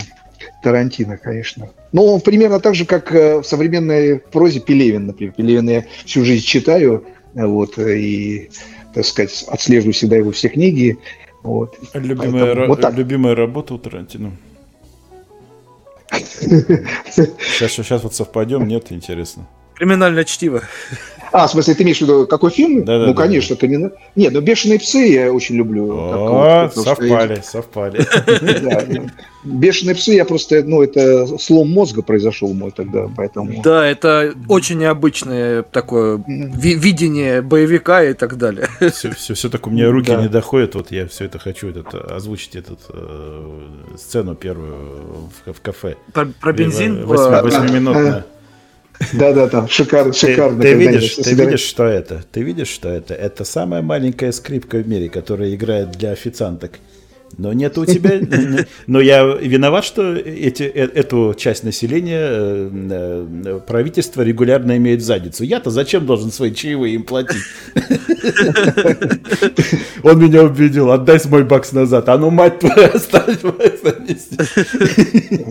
Тарантино, 0.63 1.17
конечно. 1.17 1.69
Ну, 1.91 2.19
примерно 2.19 2.59
так 2.59 2.73
же, 2.73 2.85
как 2.85 3.13
э, 3.13 3.37
в 3.37 3.43
современной 3.43 4.17
прозе 4.17 4.61
Пелевин, 4.61 5.05
например. 5.05 5.35
Пелевина 5.37 5.69
я 5.69 5.85
всю 6.05 6.25
жизнь 6.25 6.43
читаю, 6.43 7.05
э, 7.35 7.45
вот, 7.45 7.77
э, 7.77 7.99
и, 7.99 8.49
так 8.95 9.05
сказать, 9.05 9.45
отслеживаю 9.47 9.93
всегда 9.93 10.15
его 10.15 10.31
все 10.31 10.49
книги. 10.49 10.97
Вот. 11.43 11.77
Любимая, 11.93 12.31
Поэтому 12.31 12.63
ра- 12.63 12.67
вот 12.67 12.81
так. 12.81 12.95
любимая 12.95 13.35
работа 13.35 13.73
у 13.73 13.77
Тарантино. 13.77 14.31
Сейчас, 16.11 17.71
сейчас 17.71 18.03
вот 18.03 18.13
совпадем, 18.13 18.67
нет, 18.67 18.91
интересно. 18.91 19.47
Криминальное 19.75 20.23
чтиво. 20.23 20.61
А, 21.33 21.47
в 21.47 21.51
смысле, 21.51 21.73
ты 21.73 21.81
имеешь 21.83 21.97
в 21.97 22.01
виду, 22.01 22.27
какой 22.27 22.51
фильм? 22.51 22.85
Да-да-да. 22.85 23.07
ну, 23.07 23.13
конечно, 23.15 23.55
криминал. 23.55 23.89
Нет, 24.15 24.33
ну 24.33 24.41
«Бешеные 24.41 24.77
псы» 24.79 24.99
я 25.07 25.33
очень 25.33 25.55
люблю. 25.55 25.87
Так 25.87 26.19
вот, 26.19 26.77
О, 26.77 26.95
совпали, 26.95 27.41
совпали. 27.43 28.05
Да, 28.61 28.81
да. 28.85 29.01
«Бешеные 29.43 29.95
псы» 29.95 30.13
я 30.13 30.25
просто, 30.25 30.63
ну, 30.63 30.83
это 30.83 31.25
слом 31.39 31.71
мозга 31.71 32.03
произошел 32.03 32.53
мой 32.53 32.69
тогда, 32.71 33.09
поэтому... 33.17 33.61
Да, 33.63 33.85
это 33.85 34.33
очень 34.47 34.77
необычное 34.77 35.63
такое 35.63 36.23
ви- 36.27 36.75
видение 36.75 37.41
боевика 37.41 38.03
и 38.03 38.13
так 38.13 38.37
далее. 38.37 38.67
Все, 38.93 39.11
все, 39.11 39.33
все 39.33 39.49
так 39.49 39.65
у 39.67 39.71
меня 39.71 39.89
руки 39.89 40.11
Да. 40.11 40.21
не 40.21 40.29
доходят. 40.29 40.75
Вот 40.75 40.91
я 40.91 41.07
все 41.07 41.25
это 41.25 41.39
хочу 41.39 41.67
этот, 41.69 41.93
озвучить 42.11 42.55
этот 42.55 42.79
э, 42.89 43.59
сцену 43.97 44.35
первую 44.35 44.75
в, 45.45 45.53
в 45.53 45.61
кафе. 45.61 45.95
Про, 46.13 46.27
про 46.39 46.53
бензин? 46.53 47.05
Восьми- 47.05 47.35
э, 47.35 47.41
Восьмиминутная. 47.41 48.25
Да-да-да, 49.11 49.67
шикарно, 49.67 50.13
Ты, 50.13 50.19
шикарно. 50.19 50.61
ты 50.61 50.71
когда 50.71 50.91
видишь, 50.91 51.15
ты 51.15 51.33
видишь, 51.33 51.61
что 51.61 51.83
это? 51.83 52.23
Ты 52.31 52.41
видишь, 52.43 52.69
что 52.69 52.89
это? 52.89 53.13
Это 53.13 53.43
самая 53.43 53.81
маленькая 53.81 54.31
скрипка 54.31 54.77
в 54.77 54.87
мире, 54.87 55.09
которая 55.09 55.53
играет 55.53 55.91
для 55.91 56.11
официанток. 56.11 56.79
Но 57.37 57.51
нет 57.53 57.77
у 57.77 57.85
тебя... 57.85 58.19
Но 58.87 58.99
я 59.01 59.23
виноват, 59.23 59.85
что 59.85 60.13
эти, 60.13 60.63
э- 60.63 60.91
эту 60.93 61.33
часть 61.37 61.63
населения 61.63 62.19
э, 62.21 62.69
э, 63.45 63.59
правительство 63.65 64.21
регулярно 64.21 64.77
имеет 64.77 65.01
в 65.01 65.03
задницу. 65.03 65.43
Я-то 65.43 65.71
зачем 65.71 66.05
должен 66.05 66.31
свои 66.31 66.53
чаевые 66.53 66.93
им 66.95 67.03
платить? 67.03 67.41
Он 70.03 70.19
меня 70.19 70.43
убедил, 70.43 70.91
отдай 70.91 71.19
мой 71.25 71.43
бакс 71.43 71.71
назад. 71.71 72.09
А 72.09 72.17
ну, 72.17 72.29
мать 72.29 72.59
твою, 72.59 72.89
оставь. 72.93 73.41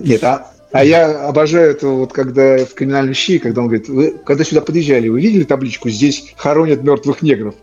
Нет, 0.04 0.22
а, 0.22 0.52
А 0.72 0.84
я 0.84 1.28
обожаю 1.28 1.72
это 1.72 1.86
вот 1.86 2.14
когда 2.14 2.64
в 2.64 2.72
криминальном 2.72 3.12
щи, 3.14 3.38
когда 3.38 3.60
он 3.60 3.68
говорит, 3.68 3.88
вы 3.88 4.12
когда 4.24 4.42
сюда 4.42 4.62
подъезжали, 4.62 5.08
вы 5.08 5.20
видели 5.20 5.44
табличку 5.44 5.90
«Здесь 5.90 6.32
хоронят 6.36 6.82
мертвых 6.82 7.20
негров»? 7.20 7.54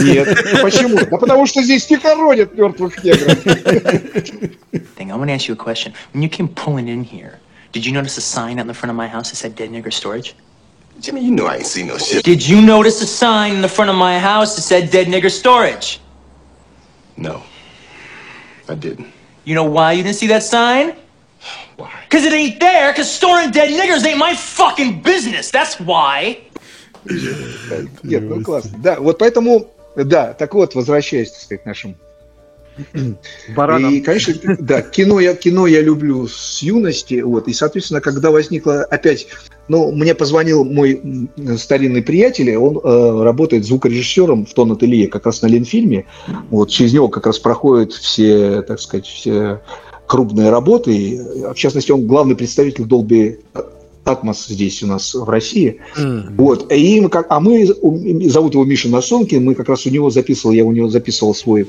Нет. 0.00 0.26
Почему? 0.62 0.96
Да 0.96 1.18
потому 1.18 1.46
что 1.46 1.62
здесь 1.62 1.90
не 1.90 1.98
хоронят 1.98 2.54
мертвых 2.54 3.04
негров. 3.04 3.36
Thing, 4.96 5.10
I 5.10 5.16
want 5.16 5.28
to 5.28 5.34
ask 5.34 5.46
you 5.46 5.52
a 5.52 5.56
question. 5.56 5.92
When 6.14 6.22
you 6.22 6.30
came 6.30 6.48
pulling 6.48 6.88
in 6.88 7.04
here, 7.04 7.38
did 7.72 7.84
you 7.84 7.92
notice 7.92 8.16
a 8.16 8.22
sign 8.22 8.58
out 8.58 8.62
in 8.62 8.68
the 8.68 8.74
front 8.74 8.90
of 8.90 8.96
my 8.96 9.08
house 9.08 9.30
that 9.30 9.36
said 9.36 9.54
dead 9.54 9.70
nigger 9.70 9.92
storage? 9.92 10.34
Jimmy, 11.00 11.22
you 11.22 11.32
know 11.32 11.46
I 11.46 11.56
ain't 11.56 11.66
seen 11.66 11.88
no 11.88 11.98
shit. 11.98 12.24
Did 12.24 12.46
you 12.46 12.62
notice 12.62 13.02
a 13.02 13.06
sign 13.06 13.56
in 13.56 13.60
the 13.60 13.68
front 13.68 13.90
of 13.90 13.96
my 13.96 14.18
house 14.18 14.56
that 14.56 14.62
said 14.62 14.90
dead 14.90 15.08
nigger 15.08 15.30
storage? 15.30 16.00
No, 17.18 17.42
I 18.68 18.74
didn't. 18.74 19.08
You 19.44 19.54
know 19.54 19.64
why 19.64 19.92
you 19.92 20.02
didn't 20.02 20.16
see 20.16 20.28
that 20.28 20.42
sign? 20.42 20.94
Why? 21.76 21.88
Because 22.08 22.24
it 22.24 22.32
ain't 22.32 22.60
there, 22.60 22.92
because 22.92 23.10
storing 23.10 23.50
dead 23.50 23.70
niggers 23.70 24.06
ain't 24.06 24.18
my 24.18 24.34
fucking 24.34 25.02
business. 25.02 25.50
That's 25.50 25.78
why. 25.80 26.38
Нет, 28.02 28.22
ну 28.22 28.42
классно. 28.42 28.78
Да, 28.78 28.98
вот 28.98 29.18
поэтому, 29.18 29.68
да, 29.96 30.32
так 30.32 30.54
вот, 30.54 30.74
возвращаясь, 30.74 31.30
так 31.30 31.40
сказать, 31.40 31.62
к 31.62 31.66
нашим 31.66 31.96
Баранам. 33.54 33.92
И, 33.92 34.00
конечно, 34.00 34.34
да, 34.58 34.82
кино 34.82 35.20
я, 35.20 35.34
кино 35.34 35.66
я 35.66 35.80
люблю 35.80 36.26
с 36.26 36.60
юности, 36.62 37.20
вот, 37.20 37.46
и, 37.48 37.52
соответственно, 37.52 38.00
когда 38.00 38.30
возникла 38.30 38.84
опять, 38.84 39.26
ну, 39.68 39.92
мне 39.92 40.14
позвонил 40.14 40.64
мой 40.64 41.28
старинный 41.56 42.02
приятель, 42.02 42.56
он 42.56 42.80
э, 42.82 43.22
работает 43.22 43.64
звукорежиссером 43.64 44.46
в 44.46 44.54
тон-ателье, 44.54 45.08
как 45.08 45.26
раз 45.26 45.42
на 45.42 45.46
Ленфильме, 45.46 46.06
вот, 46.50 46.70
через 46.70 46.92
него 46.92 47.08
как 47.08 47.26
раз 47.26 47.38
проходят 47.38 47.92
все, 47.92 48.62
так 48.62 48.80
сказать, 48.80 49.06
все 49.06 49.60
крупные 50.06 50.50
работы, 50.50 50.96
и, 50.96 51.18
в 51.52 51.54
частности, 51.54 51.92
он 51.92 52.06
главный 52.06 52.36
представитель 52.36 52.84
Dolby 52.84 53.40
Atmos 54.04 54.46
здесь 54.48 54.82
у 54.82 54.86
нас 54.86 55.14
в 55.14 55.28
России. 55.28 55.80
Вот. 56.36 56.70
И 56.72 57.00
мы 57.00 57.08
как, 57.08 57.26
а 57.30 57.40
мы, 57.40 57.66
зовут 58.28 58.54
его 58.54 58.64
Миша 58.64 58.88
Насонкин, 58.88 59.44
мы 59.44 59.54
как 59.54 59.68
раз 59.68 59.86
у 59.86 59.90
него 59.90 60.10
записывал, 60.10 60.52
я 60.52 60.64
у 60.64 60.72
него 60.72 60.88
записывал 60.88 61.34
свой 61.34 61.68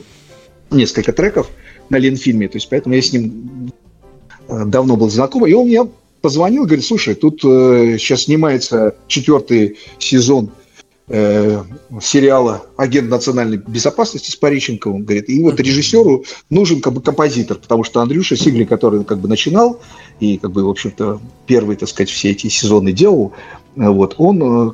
несколько 0.72 1.13
треков 1.13 1.50
на 1.89 1.98
Ленфильме, 1.98 2.48
то 2.48 2.58
есть 2.58 2.68
поэтому 2.70 2.96
я 2.96 3.01
с 3.01 3.13
ним 3.13 3.72
э, 4.48 4.65
давно 4.65 4.98
был 4.98 5.10
знаком, 5.10 5.46
и 5.46 5.54
он 5.54 5.68
мне 5.68 5.88
позвонил, 6.22 6.65
говорит, 6.65 6.84
слушай, 6.84 7.13
тут 7.13 7.46
э, 7.46 7.98
сейчас 8.00 8.24
снимается 8.24 8.96
четвертый 9.08 9.77
сезон 10.00 10.50
э, 11.08 11.64
сериала 12.02 12.66
«Агент 12.78 13.10
национальной 13.10 13.58
безопасности» 13.58 14.32
с 14.32 14.36
Пореченковым, 14.36 15.04
говорит, 15.04 15.30
и 15.30 15.42
вот 15.44 15.60
режиссеру 15.60 16.26
нужен 16.50 16.82
как 16.82 16.94
бы 16.94 17.02
композитор, 17.02 17.58
потому 17.58 17.84
что 17.84 18.02
Андрюша 18.02 18.36
Сигли, 18.36 18.66
который 18.66 19.04
как 19.04 19.20
бы 19.20 19.28
начинал, 19.28 19.80
и 20.20 20.38
как 20.38 20.52
бы, 20.52 20.64
в 20.64 20.70
общем-то, 20.70 21.20
первый, 21.46 21.76
так 21.76 21.90
сказать, 21.90 22.10
все 22.10 22.32
эти 22.32 22.48
сезоны 22.48 22.92
делал, 22.92 23.34
э, 23.76 23.88
вот, 23.88 24.16
он 24.18 24.70
э, 24.70 24.72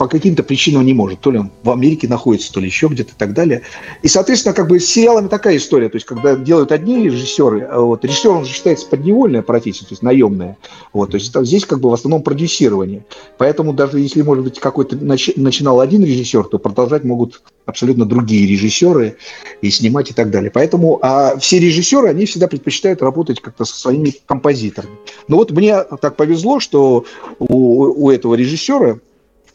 по 0.00 0.08
каким-то 0.08 0.42
причинам 0.42 0.86
не 0.86 0.94
может. 0.94 1.20
То 1.20 1.30
ли 1.30 1.40
он 1.40 1.50
в 1.62 1.70
Америке 1.70 2.08
находится, 2.08 2.50
то 2.50 2.58
ли 2.58 2.64
еще 2.64 2.86
где-то 2.86 3.10
и 3.10 3.18
так 3.18 3.34
далее. 3.34 3.60
И, 4.00 4.08
соответственно, 4.08 4.54
как 4.54 4.66
бы 4.66 4.80
с 4.80 4.86
сериалами 4.86 5.28
такая 5.28 5.58
история. 5.58 5.90
То 5.90 5.96
есть, 5.96 6.06
когда 6.06 6.36
делают 6.36 6.72
одни 6.72 7.04
режиссеры, 7.04 7.68
а 7.70 7.80
вот, 7.80 8.02
режиссер, 8.02 8.30
он 8.30 8.46
же 8.46 8.50
считается 8.50 8.86
подневольная 8.86 9.42
профессия, 9.42 9.84
то 9.84 9.90
есть 9.90 10.02
наемная. 10.02 10.56
Вот, 10.94 11.10
то 11.10 11.16
есть, 11.16 11.30
там 11.34 11.44
здесь 11.44 11.66
как 11.66 11.80
бы 11.80 11.90
в 11.90 11.92
основном 11.92 12.22
продюсирование. 12.22 13.04
Поэтому 13.36 13.74
даже 13.74 14.00
если, 14.00 14.22
может 14.22 14.42
быть, 14.42 14.58
какой-то 14.58 14.96
нач- 14.96 15.34
начинал 15.36 15.80
один 15.80 16.02
режиссер, 16.02 16.44
то 16.44 16.58
продолжать 16.58 17.04
могут 17.04 17.42
абсолютно 17.66 18.06
другие 18.06 18.46
режиссеры 18.46 19.18
и 19.60 19.70
снимать 19.70 20.10
и 20.10 20.14
так 20.14 20.30
далее. 20.30 20.50
Поэтому 20.50 20.98
а 21.02 21.36
все 21.36 21.58
режиссеры, 21.58 22.08
они 22.08 22.24
всегда 22.24 22.48
предпочитают 22.48 23.02
работать 23.02 23.42
как-то 23.42 23.66
со 23.66 23.78
своими 23.78 24.14
композиторами. 24.24 24.94
Но 25.28 25.36
вот 25.36 25.50
мне 25.50 25.82
так 26.00 26.16
повезло, 26.16 26.58
что 26.58 27.04
у, 27.38 28.06
у 28.06 28.10
этого 28.10 28.34
режиссера, 28.34 28.98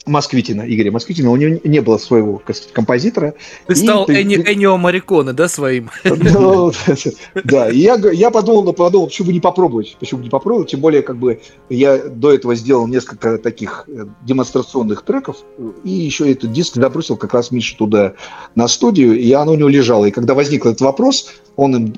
Москвитина, 0.06 0.62
Игоря 0.62 0.92
Москвитина, 0.92 1.30
у 1.32 1.36
него 1.36 1.58
не 1.64 1.80
было 1.80 1.98
своего 1.98 2.40
композитора. 2.72 3.34
Ты 3.66 3.72
И 3.72 3.76
стал 3.76 4.06
ты- 4.06 4.14
Энни, 4.14 4.36
Эннио 4.36 4.76
Мариконе, 4.76 5.32
да, 5.32 5.48
своим? 5.48 5.90
Да, 7.44 7.68
я, 7.68 7.96
я 8.12 8.30
подумал, 8.30 8.62
ну, 8.62 8.72
подумал, 8.72 9.06
почему 9.08 9.26
бы 9.26 9.32
не 9.32 9.40
попробовать, 9.40 9.96
почему 9.98 10.18
бы 10.18 10.24
не 10.24 10.30
попробовать, 10.30 10.70
тем 10.70 10.80
более, 10.80 11.02
как 11.02 11.16
бы, 11.16 11.40
я 11.68 11.98
до 11.98 12.32
этого 12.32 12.54
сделал 12.54 12.86
несколько 12.86 13.38
таких 13.38 13.84
э, 13.88 14.06
демонстрационных 14.22 15.02
треков, 15.02 15.38
и 15.84 15.90
еще 15.90 16.30
этот 16.30 16.52
диск 16.52 16.76
забросил 16.76 17.16
как 17.16 17.34
раз 17.34 17.50
Миша 17.50 17.76
туда 17.76 18.12
на 18.54 18.68
студию, 18.68 19.18
и 19.18 19.32
оно 19.32 19.52
у 19.52 19.56
него 19.56 19.68
лежало, 19.68 20.06
и 20.06 20.10
когда 20.12 20.34
возник 20.34 20.66
этот 20.66 20.80
вопрос, 20.82 21.32
он 21.56 21.76
им 21.76 21.92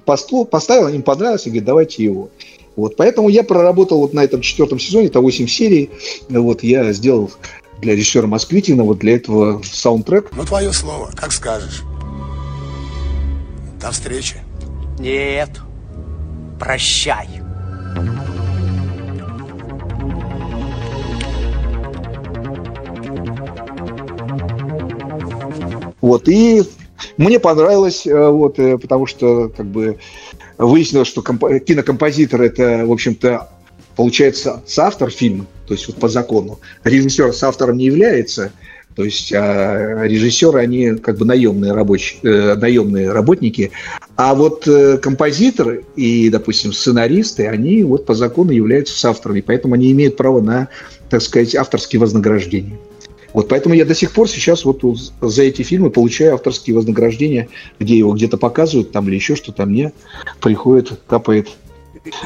поставил, 0.46 0.88
им 0.88 1.02
понравилось, 1.02 1.46
и 1.46 1.50
говорит, 1.50 1.64
давайте 1.66 2.04
его. 2.04 2.30
Вот, 2.76 2.96
поэтому 2.96 3.28
я 3.28 3.42
проработал 3.42 3.98
вот 3.98 4.14
на 4.14 4.22
этом 4.22 4.40
четвертом 4.40 4.78
сезоне, 4.78 5.08
это 5.08 5.20
8 5.20 5.46
серий, 5.46 5.90
вот, 6.28 6.62
я 6.62 6.92
сделал 6.92 7.30
для 7.80 7.94
режиссера 7.94 8.26
Москвитина 8.26 8.84
вот 8.84 8.98
для 8.98 9.16
этого 9.16 9.62
саундтрек, 9.62 10.30
Ну, 10.32 10.44
твое 10.44 10.72
слово, 10.72 11.10
как 11.14 11.32
скажешь. 11.32 11.82
До 13.80 13.90
встречи. 13.92 14.36
Нет. 14.98 15.50
Прощай. 16.58 17.28
Вот, 26.00 26.28
и 26.28 26.62
мне 27.16 27.38
понравилось, 27.38 28.06
э, 28.06 28.28
вот, 28.28 28.58
э, 28.58 28.78
потому 28.78 29.06
что, 29.06 29.48
как 29.48 29.66
бы, 29.66 29.98
выяснилось, 30.56 31.08
что 31.08 31.20
компо- 31.20 31.58
кинокомпозитор 31.60 32.42
это, 32.42 32.84
в 32.86 32.92
общем-то, 32.92 33.48
получается, 33.98 34.62
соавтор 34.64 35.10
фильма, 35.10 35.44
то 35.66 35.74
есть 35.74 35.88
вот 35.88 35.96
по 35.96 36.08
закону. 36.08 36.60
Режиссер 36.84 37.32
с 37.32 37.42
автором 37.42 37.78
не 37.78 37.86
является, 37.86 38.52
то 38.94 39.02
есть 39.02 39.32
а 39.32 40.04
режиссеры, 40.04 40.60
они 40.60 40.90
как 40.98 41.18
бы 41.18 41.24
наемные, 41.24 41.72
рабочие, 41.72 42.20
э, 42.22 42.54
наемные 42.54 43.10
работники, 43.10 43.72
а 44.14 44.36
вот 44.36 44.68
э, 44.68 44.98
композиторы 44.98 45.84
и, 45.96 46.30
допустим, 46.30 46.72
сценаристы, 46.72 47.48
они 47.48 47.82
вот 47.82 48.06
по 48.06 48.14
закону 48.14 48.52
являются 48.52 48.96
соавторами, 48.96 49.40
поэтому 49.40 49.74
они 49.74 49.90
имеют 49.90 50.16
право 50.16 50.40
на, 50.40 50.68
так 51.10 51.20
сказать, 51.20 51.56
авторские 51.56 51.98
вознаграждения. 51.98 52.78
Вот 53.32 53.48
поэтому 53.48 53.74
я 53.74 53.84
до 53.84 53.96
сих 53.96 54.12
пор 54.12 54.28
сейчас 54.28 54.64
вот 54.64 54.80
за 55.20 55.42
эти 55.42 55.62
фильмы 55.62 55.90
получаю 55.90 56.34
авторские 56.34 56.76
вознаграждения, 56.76 57.48
где 57.80 57.98
его 57.98 58.12
где-то 58.12 58.36
показывают, 58.36 58.92
там 58.92 59.08
или 59.08 59.16
еще 59.16 59.34
что-то, 59.34 59.66
мне 59.66 59.92
приходит, 60.40 60.92
капает, 61.08 61.48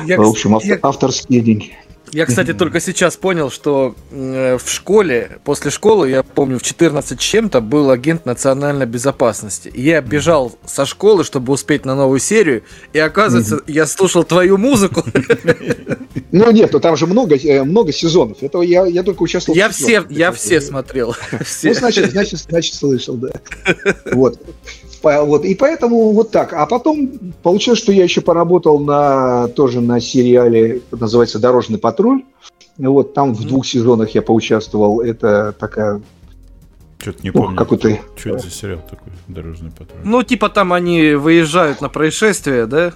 Я, 0.07 0.17
в 0.19 0.29
общем, 0.29 0.57
ав- 0.57 0.65
я- 0.65 0.79
авторские 0.83 1.41
деньги. 1.41 1.73
Я, 2.13 2.27
кстати, 2.27 2.53
только 2.53 2.79
сейчас 2.79 3.17
понял, 3.17 3.51
что 3.51 3.95
э, 4.11 4.59
в 4.63 4.71
школе, 4.71 5.39
после 5.45 5.71
школы, 5.71 6.11
я 6.11 6.23
помню, 6.23 6.59
в 6.59 6.63
14 6.63 7.19
с 7.19 7.23
чем-то 7.25 7.63
был 7.63 7.89
агент 7.91 8.27
национальной 8.27 8.85
безопасности. 8.85 9.69
И 9.69 9.81
я 9.81 10.03
бежал 10.03 10.53
со 10.67 10.85
школы, 10.85 11.25
чтобы 11.25 11.55
успеть 11.55 11.87
на 11.87 11.95
новую 11.95 12.21
серию, 12.21 12.65
и 12.93 12.99
оказывается, 12.99 13.61
я 13.67 13.87
слушал 13.87 14.25
твою 14.25 14.59
музыку. 14.59 15.05
Ну 16.33 16.51
нет, 16.51 16.71
ну 16.73 16.81
там 16.81 16.97
же 16.99 17.07
много, 17.07 17.37
э, 17.37 17.63
много 17.63 17.93
сезонов. 17.93 18.43
Это 18.43 18.61
я, 18.61 18.85
я 18.85 19.03
только 19.03 19.23
участвовал. 19.23 19.57
Я 19.57 19.71
в 19.71 19.73
все, 19.73 20.05
я 20.11 20.33
все 20.33 20.61
смотрел. 20.61 21.15
Все. 21.45 21.69
Ну, 21.69 21.75
значит, 21.75 22.11
значит, 22.11 22.41
значит, 22.41 22.75
слышал, 22.75 23.15
да. 23.17 23.31
Вот. 24.13 24.39
Вот. 25.03 25.45
И 25.45 25.55
поэтому 25.55 26.13
вот 26.13 26.31
так. 26.31 26.53
А 26.53 26.67
потом 26.67 27.11
получилось, 27.43 27.79
что 27.79 27.93
я 27.93 28.05
еще 28.05 28.21
поработал 28.21 28.79
на, 28.79 29.49
тоже 29.49 29.81
на 29.81 30.01
сериале, 30.01 30.81
называется 30.91 31.39
«Дорожный 31.39 31.79
патруль». 31.79 32.23
Вот 32.79 33.15
там 33.15 33.35
в 33.35 33.45
двух 33.45 33.67
сезонах 33.67 34.11
я 34.11 34.23
поучаствовал. 34.23 35.01
Это 35.01 35.55
такая, 35.59 36.01
Что-то 36.99 37.23
не 37.23 37.31
помню. 37.31 37.57
какой-то... 37.57 37.99
Что 38.17 38.31
это 38.31 38.39
за 38.39 38.51
сериал 38.51 38.81
такой? 38.89 39.13
Дорожный 39.29 39.71
патруль. 39.71 40.01
Ну, 40.05 40.23
типа 40.23 40.49
там 40.49 40.73
они 40.73 41.13
выезжают 41.13 41.81
на 41.81 41.89
происшествие, 41.89 42.67
да? 42.67 42.93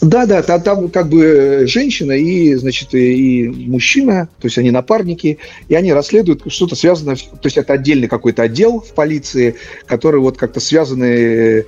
Да, 0.00 0.26
да, 0.26 0.42
там, 0.42 0.60
там 0.62 0.88
как 0.88 1.08
бы 1.08 1.64
женщина 1.66 2.12
и, 2.12 2.54
значит, 2.54 2.94
и, 2.94 3.44
и 3.44 3.48
мужчина, 3.48 4.28
то 4.40 4.46
есть 4.46 4.58
они 4.58 4.70
напарники, 4.70 5.38
и 5.68 5.74
они 5.74 5.92
расследуют 5.92 6.42
что-то 6.48 6.74
связанное, 6.74 7.16
то 7.16 7.44
есть 7.44 7.56
это 7.56 7.74
отдельный 7.74 8.08
какой-то 8.08 8.42
отдел 8.42 8.80
в 8.80 8.92
полиции, 8.92 9.54
который 9.86 10.20
вот 10.20 10.36
как-то 10.36 10.60
связаны 10.60 11.64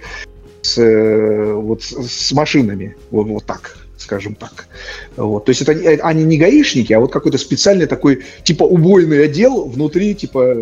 с, 0.63 0.79
э, 0.79 1.53
вот, 1.55 1.83
с 1.83 1.95
с 2.09 2.33
машинами, 2.33 2.97
вот, 3.11 3.27
вот 3.29 3.45
так, 3.45 3.86
скажем 4.07 4.35
так. 4.37 4.69
Вот. 5.17 5.45
То 5.45 5.51
есть 5.51 5.63
это 5.63 5.73
они- 6.07 6.25
не 6.25 6.39
гаишники, 6.39 6.93
а 6.93 7.01
вот 7.01 7.13
какой-то 7.13 7.39
специальный 7.39 7.87
такой, 7.87 8.23
типа, 8.45 8.63
убойный 8.63 9.25
отдел 9.25 9.65
внутри, 9.65 10.15
типа, 10.15 10.57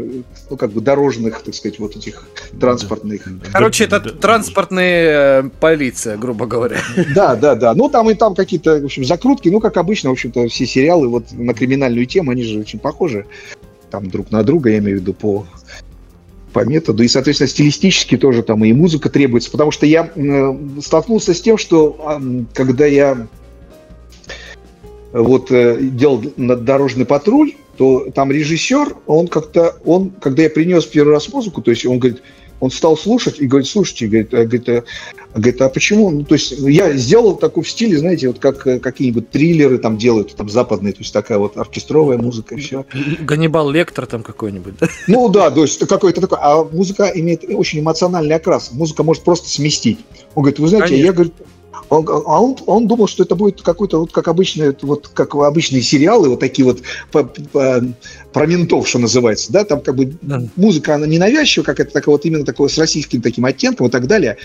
ну, 0.51 0.57
как 0.57 0.73
бы 0.73 0.81
дорожных, 0.81 1.43
так 1.43 1.55
сказать, 1.55 1.79
вот 1.79 1.95
этих 1.97 2.27
транспортных. 2.59 3.29
Короче, 3.53 3.85
это 3.85 4.01
транспортная 4.01 5.43
э, 5.43 5.51
полиция, 5.61 6.17
грубо 6.17 6.47
говоря. 6.47 6.79
Да, 7.15 7.37
да, 7.37 7.55
да. 7.55 7.75
Ну, 7.75 7.89
там 7.89 8.11
и 8.11 8.15
там 8.15 8.35
какие-то, 8.35 8.81
в 8.81 8.85
общем, 8.87 9.05
закрутки. 9.05 9.51
Ну, 9.51 9.61
как 9.61 9.77
обычно, 9.77 10.09
в 10.09 10.13
общем-то, 10.13 10.49
все 10.49 10.67
сериалы 10.67 11.09
вот 11.09 11.25
на 11.33 11.53
криминальную 11.55 12.07
тему, 12.07 12.31
они 12.31 12.43
же 12.43 12.59
очень 12.59 12.79
похожи 12.79 13.27
там 13.91 14.11
друг 14.11 14.31
на 14.31 14.43
друга, 14.43 14.71
я 14.71 14.79
имею 14.79 14.99
в 14.99 15.01
виду, 15.03 15.13
по, 15.13 15.47
по 16.55 16.65
методу. 16.65 17.03
И, 17.03 17.09
соответственно, 17.09 17.49
стилистически 17.49 18.17
тоже 18.17 18.43
там 18.43 18.65
и 18.65 18.73
музыка 18.73 19.11
требуется. 19.11 19.51
Потому 19.51 19.71
что 19.71 19.85
я 19.85 20.11
э, 20.15 20.59
столкнулся 20.81 21.35
с 21.35 21.41
тем, 21.43 21.59
что 21.59 22.19
когда 22.55 22.87
я 22.87 23.27
вот 25.13 25.51
э, 25.51 25.79
делал 25.81 26.23
дорожный 26.37 27.05
патруль, 27.05 27.53
то 27.77 28.09
там 28.15 28.31
режиссер, 28.31 28.97
он 29.07 29.29
как-то, 29.29 29.77
он, 29.85 30.11
когда 30.11 30.45
я 30.45 30.51
принес 30.51 30.87
первый 30.87 31.13
раз 31.13 31.31
музыку, 31.33 31.61
то 31.61 31.71
есть 31.71 31.85
он 31.85 31.99
говорит, 31.99 32.23
он 32.61 32.71
стал 32.71 32.97
слушать 32.97 33.41
и 33.41 33.47
говорит, 33.47 33.69
слушайте, 33.69 34.07
говорит, 34.07 34.35
а, 34.35 34.45
говорит, 34.45 34.69
а, 34.69 34.85
говорит, 35.35 35.61
а 35.61 35.69
почему? 35.69 36.11
Ну, 36.11 36.25
то 36.25 36.35
есть 36.35 36.53
я 36.53 36.93
сделал 36.95 37.37
такой 37.37 37.63
в 37.63 37.69
стиле, 37.69 37.99
знаете, 37.99 38.29
вот 38.29 38.39
как 38.39 38.67
э, 38.67 38.79
какие-нибудь 38.79 39.31
триллеры 39.31 39.79
там 39.79 39.99
делают, 39.99 40.35
там 40.35 40.49
западные, 40.49 40.93
то 40.93 41.01
есть 41.01 41.13
такая 41.13 41.39
вот 41.39 41.57
оркестровая 41.57 42.19
музыка 42.19 42.55
и 42.55 42.61
все. 42.61 42.87
Ганнибал 43.21 43.71
Лектор 43.71 44.07
там 44.07 44.23
какой-нибудь. 44.23 44.75
да? 44.79 44.89
Ну 45.09 45.29
да, 45.29 45.51
то 45.51 45.63
есть 45.63 45.87
какой-то 45.87 46.21
такой. 46.21 46.39
А 46.41 46.65
музыка 46.65 47.11
имеет 47.15 47.45
очень 47.45 47.81
эмоциональный 47.81 48.37
окрас. 48.37 48.71
Музыка 48.73 49.03
может 49.03 49.25
просто 49.25 49.49
сместить. 49.49 49.99
Он 50.35 50.43
говорит, 50.43 50.59
вы 50.59 50.69
знаете, 50.69 50.89
Конечно. 50.89 51.07
я 51.07 51.13
говорю, 51.13 51.33
он, 51.89 52.07
а 52.09 52.43
он, 52.43 52.57
он 52.67 52.87
думал, 52.87 53.07
что 53.07 53.23
это 53.23 53.35
будет 53.35 53.63
какой-то 53.63 54.01
вот 54.01 54.13
как 54.13 54.29
обычные, 54.29 54.77
вот 54.83 55.09
как 55.09 55.35
обычные 55.35 55.83
сериалы, 55.83 56.29
вот 56.29 56.41
такие 56.41 56.65
вот 56.65 56.81
по- 57.13 57.25
по- 57.25 57.85
про 58.33 58.47
ментов, 58.47 58.89
что 58.89 58.99
называется, 58.99 59.53
да, 59.53 59.65
там 59.65 59.81
как 59.81 59.97
бы 59.97 60.17
музыка, 60.57 60.95
она 60.95 61.07
ненавязчивая, 61.07 61.65
как 61.65 61.81
это 61.81 61.93
такая 61.93 62.13
вот 62.13 62.25
именно 62.25 62.45
такое 62.45 62.69
с 62.69 62.79
российским 62.79 63.21
таким 63.21 63.45
оттенком 63.45 63.87
и 63.87 63.91
так 63.91 64.07
далее. 64.07 64.37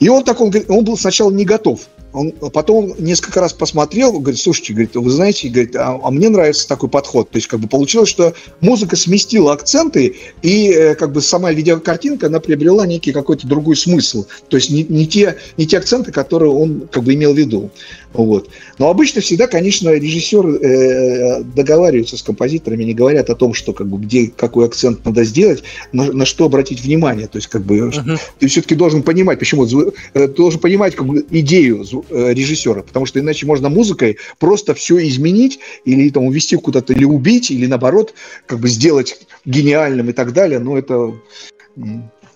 И 0.00 0.08
он 0.08 0.24
так, 0.24 0.40
он, 0.40 0.52
он 0.68 0.84
был 0.84 0.96
сначала 0.96 1.30
не 1.30 1.44
готов. 1.44 1.88
Он, 2.14 2.30
потом 2.30 2.92
он 2.92 2.94
несколько 2.98 3.40
раз 3.40 3.52
посмотрел, 3.52 4.12
говорит, 4.12 4.40
слушайте, 4.40 4.72
говорит, 4.72 4.94
вы 4.94 5.10
знаете, 5.10 5.48
говорит, 5.48 5.74
а, 5.74 6.00
а 6.02 6.10
мне 6.12 6.28
нравится 6.28 6.68
такой 6.68 6.88
подход. 6.88 7.28
То 7.30 7.36
есть 7.36 7.48
как 7.48 7.58
бы 7.58 7.66
получилось, 7.66 8.08
что 8.08 8.34
музыка 8.60 8.94
сместила 8.94 9.52
акценты, 9.52 10.14
и 10.40 10.68
э, 10.68 10.94
как 10.94 11.12
бы 11.12 11.20
сама 11.20 11.52
видеокартинка, 11.52 12.28
она 12.28 12.38
приобрела 12.38 12.86
некий 12.86 13.12
какой-то 13.12 13.48
другой 13.48 13.76
смысл. 13.76 14.26
То 14.48 14.56
есть 14.56 14.70
не, 14.70 14.84
не 14.84 15.08
те, 15.08 15.36
не 15.56 15.66
те 15.66 15.78
акценты, 15.78 16.12
которые 16.12 16.52
он 16.52 16.88
как 16.90 17.02
бы 17.02 17.14
имел 17.14 17.34
в 17.34 17.36
виду. 17.36 17.70
Вот. 18.12 18.48
Но 18.78 18.90
обычно 18.90 19.20
всегда, 19.20 19.48
конечно, 19.48 19.90
режиссеры 19.90 20.58
э, 20.58 21.42
договариваются 21.42 22.16
с 22.16 22.22
композиторами, 22.22 22.84
не 22.84 22.94
говорят 22.94 23.28
о 23.28 23.34
том, 23.34 23.54
что 23.54 23.72
как 23.72 23.88
бы 23.88 23.98
где 23.98 24.28
какой 24.28 24.66
акцент 24.66 25.04
надо 25.04 25.24
сделать, 25.24 25.64
на, 25.92 26.12
на 26.12 26.24
что 26.24 26.44
обратить 26.44 26.80
внимание. 26.80 27.26
То 27.26 27.38
есть 27.38 27.48
как 27.48 27.62
бы 27.62 27.90
ты 28.38 28.46
все-таки 28.46 28.76
должен 28.76 29.02
понимать, 29.02 29.40
почему 29.40 29.66
э, 29.66 29.90
ты 30.12 30.28
должен 30.28 30.60
понимать 30.60 30.94
как 30.94 31.06
бы 31.06 31.26
идею 31.30 31.84
э, 32.10 32.32
режиссера, 32.32 32.82
потому 32.82 33.06
что 33.06 33.20
иначе 33.20 33.46
можно 33.46 33.68
музыкой 33.68 34.18
просто 34.38 34.74
все 34.74 35.06
изменить 35.08 35.60
или 35.84 36.10
там 36.10 36.24
увести 36.24 36.56
куда-то 36.56 36.92
или 36.92 37.04
убить 37.04 37.50
или 37.50 37.66
наоборот 37.66 38.14
как 38.46 38.60
бы 38.60 38.68
сделать 38.68 39.26
гениальным 39.44 40.10
и 40.10 40.12
так 40.12 40.32
далее. 40.32 40.58
Но 40.58 40.78
это 40.78 41.14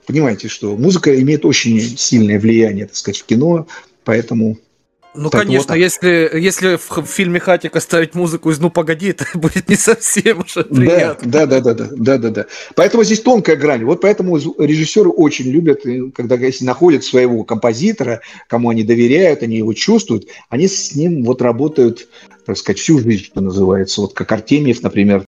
понимаете, 0.07 0.49
что 0.49 0.77
музыка 0.77 1.21
имеет 1.21 1.45
очень 1.45 1.97
сильное 1.97 2.41
влияние, 2.41 2.87
так 2.87 2.97
сказать, 2.97 3.19
в 3.19 3.27
кино, 3.27 3.67
поэтому 4.05 4.59
Ну, 5.15 5.31
Так, 5.31 5.43
конечно, 5.43 5.75
вот 5.75 5.79
если, 5.81 6.31
если 6.35 6.77
в, 6.77 7.07
фильме 7.07 7.41
Хатик 7.41 7.75
оставить 7.77 8.15
музыку 8.15 8.51
из 8.51 8.59
«Ну, 8.61 8.71
погоди», 8.71 9.09
это 9.11 9.27
будет 9.35 9.69
не 9.69 9.77
совсем 9.77 10.41
уже 10.41 10.65
Да, 10.65 10.75
приятно. 10.75 11.31
да, 11.31 11.47
да, 11.47 11.61
да, 11.61 11.75
да, 11.75 11.89
да, 11.91 12.19
да, 12.19 12.31
да. 12.31 12.47
Поэтому 12.75 13.05
здесь 13.05 13.21
тонкая 13.23 13.57
грань. 13.57 13.85
Вот 13.85 14.01
поэтому 14.01 14.37
режиссеры 14.37 15.09
очень 15.09 15.47
любят, 15.47 15.87
и 15.87 16.11
когда 16.11 16.37
если 16.37 16.65
находят 16.65 17.05
своего 17.05 17.43
композитора, 17.45 18.21
кому 18.49 18.69
они 18.71 18.83
доверяют, 18.85 19.43
они 19.43 19.57
его 19.57 19.73
чувствуют, 19.73 20.27
они 20.51 20.69
с 20.69 20.95
ним 20.95 21.25
вот 21.25 21.43
работают, 21.43 22.09
так 22.45 22.57
сказать, 22.57 22.79
всю 22.79 22.99
жизнь, 23.01 23.25
что 23.25 23.41
называется. 23.41 24.03
Вот 24.03 24.13
как 24.15 24.31
Артемьев, 24.31 24.83
например. 24.83 25.25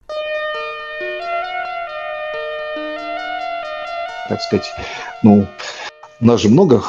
Так 4.27 4.41
сказать, 4.41 4.65
ну, 5.23 5.47
у 6.19 6.25
нас 6.25 6.41
же 6.41 6.49
много 6.49 6.83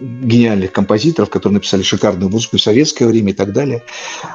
гениальных 0.00 0.72
композиторов, 0.72 1.30
которые 1.30 1.54
написали 1.54 1.82
шикарную 1.82 2.30
музыку 2.30 2.56
в 2.56 2.60
советское 2.60 3.06
время 3.06 3.30
и 3.30 3.34
так 3.34 3.52
далее. 3.52 3.82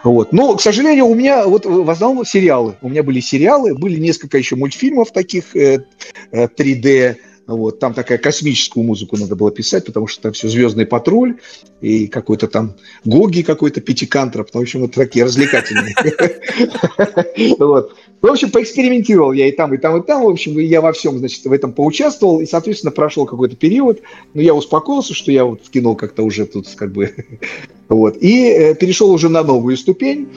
Вот. 0.04 0.32
Но, 0.32 0.56
к 0.56 0.62
сожалению, 0.62 1.06
у 1.06 1.16
меня 1.16 1.46
вот 1.48 1.66
в 1.66 1.90
основном 1.90 2.26
сериалы. 2.26 2.76
У 2.82 2.90
меня 2.90 3.04
были 3.04 3.20
сериалы, 3.20 3.76
были 3.76 4.00
несколько 4.00 4.38
еще 4.38 4.56
мультфильмов 4.56 5.12
таких 5.12 5.56
э, 5.56 5.86
э, 6.32 6.48
3D. 6.48 7.18
Вот, 7.56 7.80
там 7.80 7.96
такая 7.96 8.20
космическую 8.20 8.84
музыку 8.84 9.18
надо 9.18 9.36
было 9.36 9.52
писать, 9.52 9.86
потому 9.86 10.06
что 10.06 10.22
там 10.22 10.34
все 10.34 10.48
«Звездный 10.48 10.86
патруль» 10.86 11.40
и 11.82 12.08
какой-то 12.08 12.48
там 12.48 12.76
Гоги 13.06 13.42
какой-то, 13.42 13.82
Пятикантроп. 13.82 14.50
Ну, 14.54 14.60
в 14.60 14.64
общем, 14.64 14.82
вот 14.82 14.94
такие 14.94 15.26
развлекательные. 15.26 15.96
Вот. 17.58 17.96
В 18.22 18.28
общем, 18.28 18.52
поэкспериментировал 18.52 19.32
я 19.32 19.48
и 19.48 19.52
там, 19.52 19.74
и 19.74 19.78
там, 19.78 20.02
и 20.02 20.06
там. 20.06 20.24
В 20.24 20.30
общем, 20.30 20.60
я 20.60 20.82
во 20.82 20.92
всем, 20.92 21.18
значит, 21.20 21.44
в 21.46 21.52
этом 21.52 21.72
поучаствовал. 21.72 22.42
И, 22.42 22.46
соответственно, 22.46 22.92
прошел 22.92 23.26
какой-то 23.26 23.56
период. 23.56 24.02
Но 24.34 24.42
я 24.42 24.54
успокоился, 24.54 25.14
что 25.14 25.32
я 25.32 25.46
вот 25.46 25.62
в 25.64 25.70
кино 25.70 25.96
как-то 25.96 26.24
уже 26.24 26.46
тут 26.46 26.68
как 26.76 26.92
бы... 26.92 27.14
Вот. 27.88 28.18
И 28.18 28.44
э, 28.44 28.76
перешел 28.76 29.10
уже 29.10 29.30
на 29.30 29.42
новую 29.42 29.76
ступень. 29.76 30.28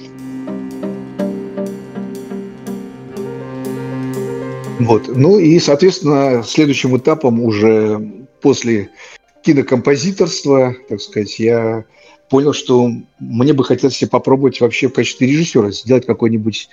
Вот. 4.85 5.09
Ну 5.09 5.38
и, 5.38 5.59
соответственно, 5.59 6.42
следующим 6.42 6.97
этапом 6.97 7.40
уже 7.40 8.01
после 8.40 8.90
кинокомпозиторства, 9.42 10.75
так 10.88 11.01
сказать, 11.01 11.38
я 11.38 11.85
понял, 12.29 12.53
что 12.53 12.90
мне 13.18 13.53
бы 13.53 13.64
хотелось 13.64 13.97
себе 13.97 14.11
попробовать 14.11 14.61
вообще 14.61 14.88
в 14.88 14.92
качестве 14.92 15.29
режиссера 15.29 15.71
сделать 15.71 16.07
какое-нибудь 16.07 16.68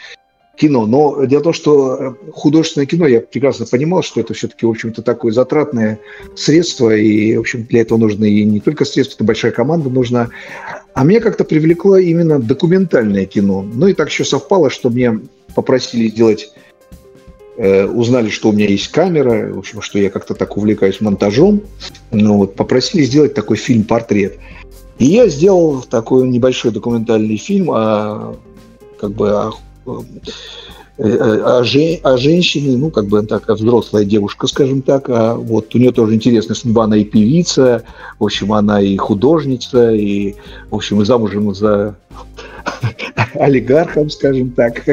кино. 0.55 0.85
Но 0.85 1.23
дело 1.25 1.39
в 1.39 1.43
том, 1.43 1.53
что 1.53 1.95
э, 1.95 2.31
художественное 2.31 2.85
кино, 2.85 3.07
я 3.07 3.21
прекрасно 3.21 3.65
понимал, 3.65 4.03
что 4.03 4.19
это 4.19 4.33
все-таки, 4.33 4.65
в 4.65 4.69
общем-то, 4.69 5.01
такое 5.01 5.31
затратное 5.31 5.99
средство, 6.35 6.95
и, 6.95 7.35
в 7.37 7.41
общем, 7.41 7.65
для 7.65 7.81
этого 7.81 7.97
нужны 7.97 8.29
и 8.29 8.43
не 8.43 8.59
только 8.59 8.85
средства, 8.85 9.15
это 9.15 9.23
большая 9.23 9.51
команда 9.51 9.89
нужна. 9.89 10.29
А 10.93 11.03
меня 11.03 11.21
как-то 11.21 11.43
привлекло 11.43 11.97
именно 11.97 12.39
документальное 12.39 13.25
кино. 13.25 13.61
Ну 13.61 13.87
и 13.87 13.93
так 13.93 14.09
еще 14.09 14.25
совпало, 14.25 14.69
что 14.69 14.89
мне 14.89 15.19
попросили 15.55 16.09
сделать 16.09 16.51
узнали, 17.59 18.29
что 18.29 18.49
у 18.49 18.51
меня 18.53 18.67
есть 18.67 18.87
камера, 18.87 19.53
в 19.53 19.59
общем, 19.59 19.81
что 19.81 19.99
я 19.99 20.09
как-то 20.09 20.33
так 20.33 20.55
увлекаюсь 20.55 21.01
монтажом, 21.01 21.61
ну, 22.11 22.37
вот, 22.37 22.55
попросили 22.55 23.03
сделать 23.03 23.33
такой 23.33 23.57
фильм-портрет. 23.57 24.37
И 24.97 25.05
я 25.05 25.27
сделал 25.27 25.81
такой 25.81 26.27
небольшой 26.27 26.71
документальный 26.71 27.37
фильм 27.37 27.71
о, 27.71 28.35
как 28.97 29.11
бы, 29.11 29.31
о, 29.31 29.53
э, 30.97 31.41
о, 31.41 31.63
жен- 31.63 31.99
о 32.03 32.17
женщине, 32.17 32.77
ну, 32.77 32.91
как 32.91 33.07
бы 33.07 33.25
такая 33.25 33.55
взрослая 33.55 34.05
девушка, 34.05 34.47
скажем 34.47 34.81
так, 34.81 35.09
а 35.09 35.35
вот 35.35 35.73
у 35.75 35.77
нее 35.77 35.91
тоже 35.91 36.15
интересная 36.15 36.55
судьба, 36.55 36.85
она 36.85 36.97
и 36.97 37.03
певица, 37.03 37.83
в 38.19 38.25
общем, 38.25 38.53
она 38.53 38.81
и 38.81 38.95
художница, 38.97 39.91
и, 39.91 40.35
в 40.69 40.75
общем, 40.75 41.01
и 41.01 41.05
замужем 41.05 41.53
за 41.53 41.95
олигархом, 43.33 44.09
скажем 44.09 44.51
так. 44.51 44.83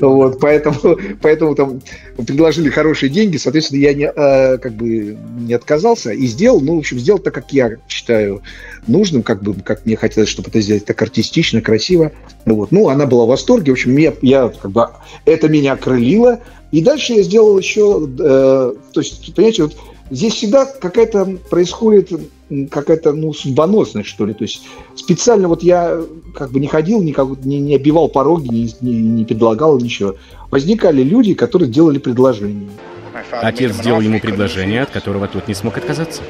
Вот, 0.00 0.40
поэтому, 0.40 0.98
поэтому 1.20 1.54
там 1.54 1.80
предложили 2.16 2.70
хорошие 2.70 3.10
деньги, 3.10 3.36
соответственно, 3.36 3.80
я 3.80 3.94
не, 3.94 4.04
э, 4.14 4.58
как 4.58 4.74
бы 4.74 5.16
не 5.38 5.54
отказался 5.54 6.12
и 6.12 6.26
сделал, 6.26 6.60
ну, 6.60 6.76
в 6.76 6.78
общем, 6.78 6.98
сделал 6.98 7.18
так, 7.18 7.34
как 7.34 7.52
я 7.52 7.76
считаю 7.88 8.42
нужным, 8.86 9.22
как 9.22 9.42
бы, 9.42 9.54
как 9.54 9.86
мне 9.86 9.96
хотелось, 9.96 10.28
чтобы 10.28 10.48
это 10.48 10.60
сделать 10.60 10.84
так 10.84 11.00
артистично, 11.00 11.60
красиво. 11.60 12.12
Ну, 12.44 12.56
Вот. 12.56 12.72
Ну, 12.72 12.88
она 12.88 13.06
была 13.06 13.24
в 13.24 13.28
восторге, 13.28 13.72
в 13.72 13.74
общем, 13.74 13.96
я, 13.96 14.14
я 14.22 14.48
как 14.48 14.70
бы, 14.70 14.86
это 15.24 15.48
меня 15.48 15.72
окрылило. 15.72 16.40
И 16.72 16.82
дальше 16.82 17.14
я 17.14 17.22
сделал 17.22 17.58
еще, 17.58 18.08
э, 18.18 18.74
то 18.92 19.00
есть, 19.00 19.34
понимаете, 19.34 19.64
вот 19.64 19.76
здесь 20.10 20.34
всегда 20.34 20.66
какая-то 20.66 21.38
происходит 21.50 22.12
какая-то, 22.70 23.12
ну, 23.12 23.32
судьбоносность, 23.32 24.08
что 24.08 24.26
ли. 24.26 24.34
То 24.34 24.44
есть 24.44 24.62
специально 24.94 25.48
вот 25.48 25.62
я 25.62 26.00
как 26.34 26.50
бы 26.50 26.60
не 26.60 26.66
ходил, 26.66 27.02
никак, 27.02 27.28
не, 27.44 27.60
не 27.60 27.76
обивал 27.76 28.08
пороги, 28.08 28.48
не, 28.48 28.74
не, 28.80 28.92
не 29.00 29.24
предлагал 29.24 29.78
ничего. 29.78 30.16
Возникали 30.50 31.02
люди, 31.02 31.34
которые 31.34 31.70
делали 31.70 31.98
предложения. 31.98 32.68
Отец 33.30 33.74
сделал 33.74 34.00
ему 34.00 34.20
предложение, 34.20 34.82
от 34.82 34.90
которого 34.90 35.28
тот 35.28 35.48
не 35.48 35.54
смог 35.54 35.76
отказаться. 35.76 36.22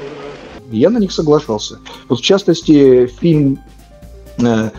Я 0.70 0.90
на 0.90 0.98
них 0.98 1.12
соглашался. 1.12 1.78
Вот 2.08 2.20
в 2.20 2.22
частности, 2.22 3.06
фильм 3.06 3.58
э, 4.38 4.70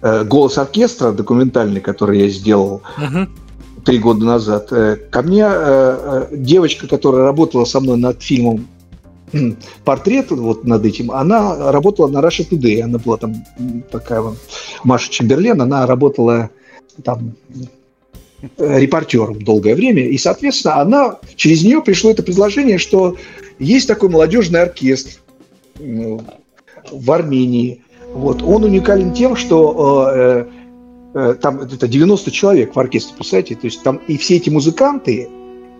э, 0.00 0.24
«Голос 0.24 0.58
оркестра» 0.58 1.12
документальный, 1.12 1.80
который 1.80 2.20
я 2.20 2.28
сделал 2.28 2.82
три 3.84 3.98
года 3.98 4.24
назад, 4.24 4.68
э, 4.70 4.96
ко 5.10 5.22
мне 5.22 5.44
э, 5.44 6.26
э, 6.30 6.36
девочка, 6.36 6.86
которая 6.86 7.22
работала 7.22 7.64
со 7.64 7.80
мной 7.80 7.96
над 7.96 8.22
фильмом 8.22 8.66
«Портрет», 9.84 10.30
вот 10.30 10.64
над 10.64 10.84
этим, 10.84 11.10
она 11.10 11.72
работала 11.72 12.08
на 12.08 12.18
Russia 12.18 12.46
Today. 12.48 12.82
Она 12.82 12.98
была 12.98 13.16
там 13.16 13.34
такая 13.90 14.20
вот 14.20 14.38
Маша 14.84 15.10
Чемберлен, 15.10 15.60
она 15.60 15.86
работала 15.86 16.50
там 17.04 17.34
э, 18.56 18.80
репортером 18.80 19.42
долгое 19.42 19.74
время. 19.74 20.06
И, 20.08 20.18
соответственно, 20.18 20.80
она, 20.80 21.18
через 21.36 21.62
нее 21.64 21.80
пришло 21.82 22.10
это 22.10 22.22
предложение, 22.22 22.78
что 22.78 23.16
есть 23.58 23.88
такой 23.88 24.08
молодежный 24.08 24.62
оркестр 24.62 25.20
э, 25.78 26.18
в 26.90 27.10
Армении. 27.10 27.82
Вот. 28.12 28.42
Он 28.42 28.64
уникален 28.64 29.12
тем, 29.12 29.36
что 29.36 30.10
э, 30.10 30.46
э, 31.14 31.34
там 31.40 31.60
это 31.60 31.86
90 31.86 32.30
человек 32.30 32.74
в 32.74 32.80
оркестре, 32.80 33.14
представляете? 33.14 33.54
То 33.56 33.66
есть 33.66 33.82
там 33.82 34.00
и 34.08 34.16
все 34.16 34.36
эти 34.36 34.50
музыканты, 34.50 35.28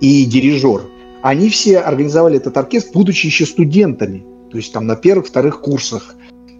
и 0.00 0.24
дирижер, 0.24 0.82
они 1.22 1.50
все 1.50 1.78
организовали 1.78 2.37
этот 2.37 2.57
оркестр, 2.57 2.90
будучи 2.94 3.26
еще 3.26 3.46
студентами. 3.46 4.24
То 4.50 4.57
есть 4.57 4.72
там 4.72 4.87
на 4.87 4.96
первых, 4.96 5.26
вторых 5.26 5.61
курсах. 5.61 6.14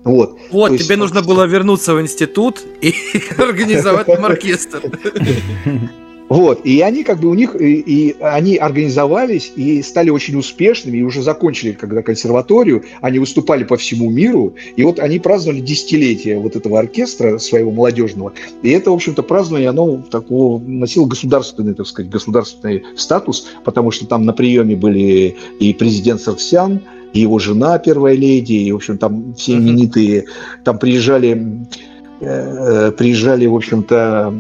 Вот. 0.05 0.39
Вот, 0.51 0.69
То 0.69 0.73
есть- 0.75 0.87
тебе 0.87 0.97
нужно 0.97 1.23
было 1.23 1.45
вернуться 1.45 1.95
в 1.95 2.01
институт 2.01 2.63
и 2.81 2.95
организовать 3.39 4.07
там 4.07 4.25
оркестр. 4.25 4.83
Вот, 6.29 6.65
и 6.65 6.81
они 6.83 7.05
как 7.05 7.21
бы 7.21 7.29
у 7.29 7.35
них, 7.35 7.57
и, 7.59 7.77
и 7.81 8.17
они 8.21 8.57
организовались 8.57 9.51
и 9.57 9.81
стали 9.83 10.11
очень 10.11 10.37
успешными, 10.37 10.99
и 10.99 11.03
уже 11.03 11.23
закончили 11.23 11.73
когда 11.73 12.03
консерваторию, 12.03 12.85
они 13.01 13.19
выступали 13.19 13.65
по 13.65 13.77
всему 13.77 14.11
миру, 14.11 14.55
и 14.77 14.83
вот 14.83 14.99
они 14.99 15.19
праздновали 15.19 15.61
десятилетие 15.61 16.39
вот 16.39 16.55
этого 16.55 16.79
оркестра 16.79 17.39
своего 17.39 17.71
молодежного, 17.71 18.33
и 18.63 18.71
это, 18.71 18.91
в 18.91 18.95
общем-то, 18.95 19.23
празднование, 19.23 19.71
оно 19.71 20.03
такого 20.03 20.61
носило 20.61 21.07
государственный, 21.07 21.75
так 21.75 21.87
сказать, 21.87 22.11
государственный 22.11 22.85
статус, 22.97 23.47
потому 23.65 23.91
что 23.91 24.07
там 24.07 24.25
на 24.25 24.35
приеме 24.35 24.77
были 24.77 25.35
и 25.61 25.73
президент 25.73 26.21
Сарксян, 26.21 26.83
и 27.15 27.21
его 27.21 27.39
жена, 27.39 27.79
первая 27.79 28.15
леди, 28.15 28.53
и, 28.53 28.73
в 28.73 28.77
общем, 28.77 28.99
там 28.99 29.35
все 29.35 29.55
именитые, 29.55 30.27
там 30.63 30.79
приезжали, 30.79 31.65
э, 32.21 32.93
приезжали, 32.93 33.47
в 33.47 33.55
общем-то, 33.55 34.35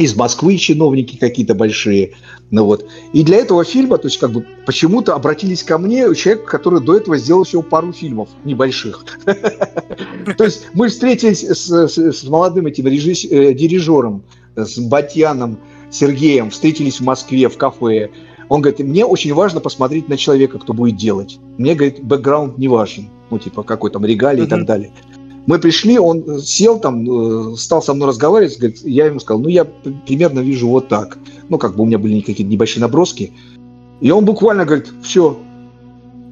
из 0.00 0.16
Москвы 0.16 0.56
чиновники 0.56 1.18
какие-то 1.18 1.54
большие. 1.54 2.14
Ну 2.50 2.64
вот. 2.64 2.88
И 3.12 3.22
для 3.22 3.36
этого 3.36 3.64
фильма, 3.64 3.98
то 3.98 4.08
есть 4.08 4.18
как 4.18 4.32
бы 4.32 4.46
почему-то 4.64 5.14
обратились 5.14 5.62
ко 5.62 5.76
мне 5.76 6.14
человек, 6.14 6.46
который 6.46 6.80
до 6.80 6.96
этого 6.96 7.18
сделал 7.18 7.44
всего 7.44 7.60
пару 7.62 7.92
фильмов 7.92 8.30
небольших. 8.44 9.04
То 9.26 10.44
есть 10.44 10.68
мы 10.72 10.88
встретились 10.88 11.44
с, 11.44 12.24
молодым 12.24 12.66
этим 12.66 12.86
э, 12.86 13.52
дирижером, 13.52 14.24
с 14.56 14.78
Батьяном 14.78 15.58
Сергеем, 15.90 16.50
встретились 16.50 17.00
в 17.00 17.04
Москве 17.04 17.50
в 17.50 17.58
кафе. 17.58 18.10
Он 18.48 18.62
говорит, 18.62 18.80
мне 18.80 19.04
очень 19.04 19.34
важно 19.34 19.60
посмотреть 19.60 20.08
на 20.08 20.16
человека, 20.16 20.58
кто 20.58 20.72
будет 20.72 20.96
делать. 20.96 21.38
Мне, 21.58 21.74
говорит, 21.74 22.02
бэкграунд 22.02 22.56
не 22.56 22.68
важен. 22.68 23.10
Ну, 23.30 23.38
типа, 23.38 23.62
какой 23.62 23.90
там 23.90 24.04
регалий 24.04 24.44
и 24.44 24.46
так 24.46 24.64
далее. 24.64 24.92
Мы 25.46 25.58
пришли, 25.58 25.98
он 25.98 26.40
сел 26.40 26.78
там, 26.78 27.52
э, 27.52 27.56
стал 27.56 27.82
со 27.82 27.94
мной 27.94 28.08
разговаривать, 28.08 28.58
говорит, 28.58 28.80
я 28.84 29.06
ему 29.06 29.20
сказал, 29.20 29.40
ну, 29.40 29.48
я 29.48 29.64
примерно 29.64 30.40
вижу 30.40 30.68
вот 30.68 30.88
так. 30.88 31.18
Ну, 31.48 31.58
как 31.58 31.76
бы 31.76 31.82
у 31.82 31.86
меня 31.86 31.98
были 31.98 32.20
какие-то 32.20 32.50
небольшие 32.52 32.80
наброски. 32.82 33.32
И 34.00 34.10
он 34.10 34.24
буквально 34.24 34.64
говорит, 34.64 34.88
все, 35.02 35.38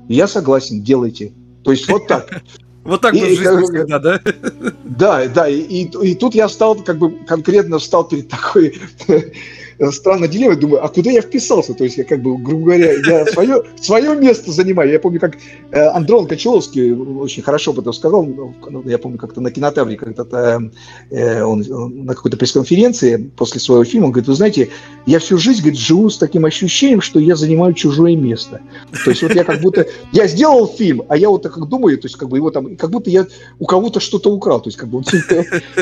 я 0.09 0.29
согласен, 0.29 0.83
делайте. 0.83 1.33
То 1.65 1.71
есть 1.73 1.89
вот 1.89 2.07
так. 2.07 2.43
Вот 2.85 3.03
так 3.03 3.13
И- 3.15 3.21
вот 3.21 3.39
как 3.41 3.61
бы- 3.61 3.65
всегда, 3.67 3.99
да? 3.99 4.21
Да, 4.85 5.27
да, 5.29 5.47
и, 5.49 5.61
и- 5.61 5.91
и 6.11 6.15
тут 6.15 6.35
я 6.35 6.49
встал, 6.49 6.75
как 6.77 6.97
бы 6.99 7.11
конкретно 7.27 7.79
встал 7.79 8.09
перед 8.09 8.29
такой 8.29 8.79
странной 9.93 10.29
дилеммой, 10.29 10.57
думаю, 10.57 10.85
а 10.85 10.89
куда 10.89 11.11
я 11.11 11.21
вписался? 11.21 11.75
То 11.75 11.85
есть 11.85 11.99
я 11.99 12.05
как 12.05 12.21
бы, 12.23 12.37
грубо 12.37 12.67
говоря, 12.67 12.93
я 12.93 13.27
свое, 13.33 13.63
свое 13.81 14.17
место 14.17 14.53
занимаю. 14.53 14.91
Я 14.91 15.01
помню, 15.01 15.21
как 15.21 15.37
э, 15.71 15.81
Андрон 15.89 16.27
Кочеловский 16.27 16.93
очень 16.93 17.43
хорошо 17.43 17.71
об 17.71 17.81
этом 17.81 17.93
сказал, 17.93 18.25
ну, 18.25 18.83
я 18.85 18.99
помню, 18.99 19.19
как-то 19.19 19.41
на 19.41 19.51
кинотавре, 19.51 19.97
когда-то 19.97 20.71
э, 21.11 21.43
он 21.43 21.63
э, 21.63 21.67
на 21.67 22.15
какой-то 22.15 22.37
пресс-конференции 22.37 23.31
после 23.37 23.61
своего 23.61 23.85
фильма, 23.85 24.07
он 24.07 24.13
говорит, 24.13 24.29
вы 24.29 24.35
знаете, 24.35 24.69
я 25.07 25.19
всю 25.19 25.39
жизнь, 25.39 25.61
говорит, 25.61 25.79
живу 25.79 26.11
с 26.11 26.19
таким 26.19 26.45
ощущением, 26.45 27.01
что 27.01 27.21
я 27.21 27.37
занимаю 27.37 27.75
чужое 27.75 28.17
место. 28.17 28.61
То 29.05 29.11
есть 29.11 29.23
вот 29.23 29.35
я 29.35 29.45
как 29.45 29.61
будто, 29.61 29.87
я 30.13 30.27
сделал 30.27 30.67
фильм, 30.67 31.03
а 31.09 31.17
я 31.17 31.29
вот 31.31 31.43
так 31.43 31.55
как 31.55 31.69
думаю, 31.69 31.99
то 31.99 32.07
есть 32.07 32.17
как 32.17 32.29
бы 32.29 32.37
его 32.37 32.51
там, 32.51 32.77
как 32.77 32.91
будто 32.91 33.11
я 33.11 33.27
у 33.59 33.67
кого-то 33.67 34.01
что-то 34.01 34.33
украл. 34.33 34.61
То 34.61 34.69
есть 34.69 34.79
как 34.79 34.89
бы 34.89 34.99
вот, 34.99 35.07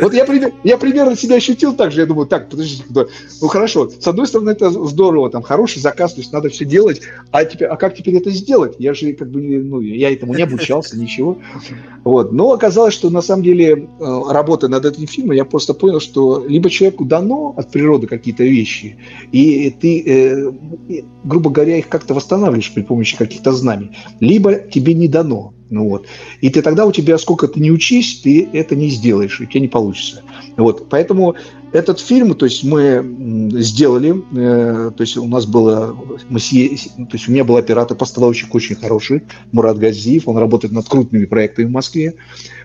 вот 0.01 0.15
я, 0.15 0.27
я 0.65 0.79
примерно 0.79 1.17
себя 1.17 1.37
ощутил 1.37 1.75
так 1.75 1.93
же, 1.93 2.01
я 2.01 2.07
думаю, 2.07 2.27
так, 2.27 2.49
подождите, 2.49 2.85
да, 2.91 3.07
ну 3.41 3.49
хорошо, 3.49 3.86
с 3.91 4.07
одной 4.07 4.27
стороны 4.27 4.51
это 4.51 4.71
здорово, 4.71 5.31
там 5.31 5.43
хороший 5.43 5.81
заказ, 5.81 6.15
то 6.15 6.21
есть 6.21 6.33
надо 6.33 6.49
все 6.49 6.65
делать, 6.65 7.03
а, 7.31 7.45
теперь, 7.45 7.69
а 7.69 7.77
как 7.77 7.95
теперь 7.95 8.17
это 8.17 8.31
сделать? 8.31 8.77
Я 8.79 8.95
же 8.95 9.13
как 9.13 9.31
бы, 9.31 9.41
ну, 9.41 9.81
я 9.81 10.13
этому 10.13 10.35
не 10.35 10.43
обучался, 10.43 10.99
ничего. 10.99 11.39
Вот. 12.05 12.33
Но 12.33 12.53
оказалось, 12.53 12.95
что 12.95 13.11
на 13.11 13.23
самом 13.23 13.43
деле, 13.43 13.89
э, 14.01 14.23
работая 14.29 14.69
над 14.69 14.85
этим 14.85 15.07
фильмом, 15.07 15.37
я 15.37 15.45
просто 15.45 15.75
понял, 15.75 16.01
что 16.01 16.45
либо 16.47 16.71
человеку 16.71 17.05
дано 17.05 17.55
от 17.57 17.71
природы 17.71 18.07
какие-то 18.07 18.45
вещи, 18.45 18.97
и 19.33 19.71
ты, 19.71 20.03
э, 20.03 20.53
грубо 21.25 21.51
говоря, 21.51 21.79
их 21.79 21.89
как-то 21.89 22.15
восстанавливаешь 22.15 22.73
при 22.73 22.83
помощи 22.83 23.17
каких-то 23.17 23.53
знаний, 23.53 23.91
либо 24.21 24.55
тебе 24.55 24.95
не 24.95 25.09
дано. 25.09 25.53
Ну 25.69 25.89
вот. 25.89 26.07
И 26.41 26.51
ты 26.51 26.63
тогда 26.63 26.87
у 26.87 26.93
тебя, 26.93 27.19
сколько 27.19 27.49
ты 27.49 27.59
не 27.61 27.73
учись, 27.73 28.21
ты 28.23 28.49
это 28.53 28.77
не 28.77 28.89
сделаешь, 28.89 29.41
у 29.41 29.47
тебя 29.47 29.61
не 29.61 29.69
получится. 29.69 30.23
Вот. 30.57 30.89
Поэтому 30.89 31.35
этот 31.73 32.01
фильм, 32.01 32.35
то 32.35 32.47
есть 32.47 32.65
мы 32.65 33.05
сделали, 33.61 34.23
э, 34.37 34.91
то 34.97 35.03
есть 35.03 35.17
у 35.17 35.27
нас 35.27 35.47
было, 35.47 35.97
мы 36.29 36.39
съе- 36.39 36.77
то 36.97 37.13
есть 37.13 37.29
у 37.29 37.33
меня 37.33 37.45
был 37.45 37.57
оператор-постановщик 37.57 38.55
очень 38.55 38.77
хороший, 38.77 39.23
Мурат 39.53 39.79
Газиев, 39.79 40.29
он 40.29 40.39
работает 40.39 40.73
над 40.73 40.89
крупными 40.89 41.25
проектами 41.27 41.67
в 41.67 41.71
Москве. 41.71 42.15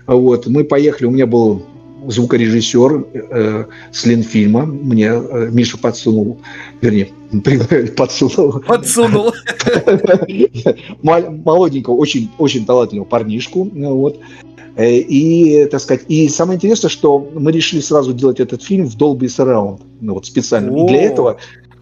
Вот. 0.06 0.46
Мы 0.46 0.64
поехали, 0.64 1.06
у 1.06 1.10
меня 1.10 1.26
был 1.26 1.62
звукорежиссер 2.06 3.06
э, 3.12 3.64
с 3.92 4.06
Ленфильма, 4.06 4.66
мне 4.66 5.06
э, 5.12 5.48
Миша 5.52 5.78
подсунул, 5.78 6.40
вернее, 6.80 7.08
подсунул. 7.96 8.60
Подсунул. 8.60 9.32
Молоденького, 11.02 11.94
очень, 11.94 12.30
очень 12.38 12.66
талантливого 12.66 13.06
парнишку. 13.06 13.68
ну 13.72 13.96
Вот. 13.96 14.18
Э, 14.76 14.96
И, 14.96 15.66
так 15.66 15.80
сказать, 15.80 16.04
и 16.08 16.28
самое 16.28 16.56
интересное, 16.56 16.88
что 16.88 17.30
мы 17.34 17.52
решили 17.52 17.80
сразу 17.80 18.12
делать 18.12 18.40
этот 18.40 18.62
фильм 18.62 18.86
в 18.86 18.96
Dolby 18.96 19.26
Surround, 19.26 19.80
ну 20.00 20.14
вот 20.14 20.26
специально. 20.26 20.74
И 20.76 20.86
для 20.86 21.00
О. 21.00 21.02
этого, 21.02 21.36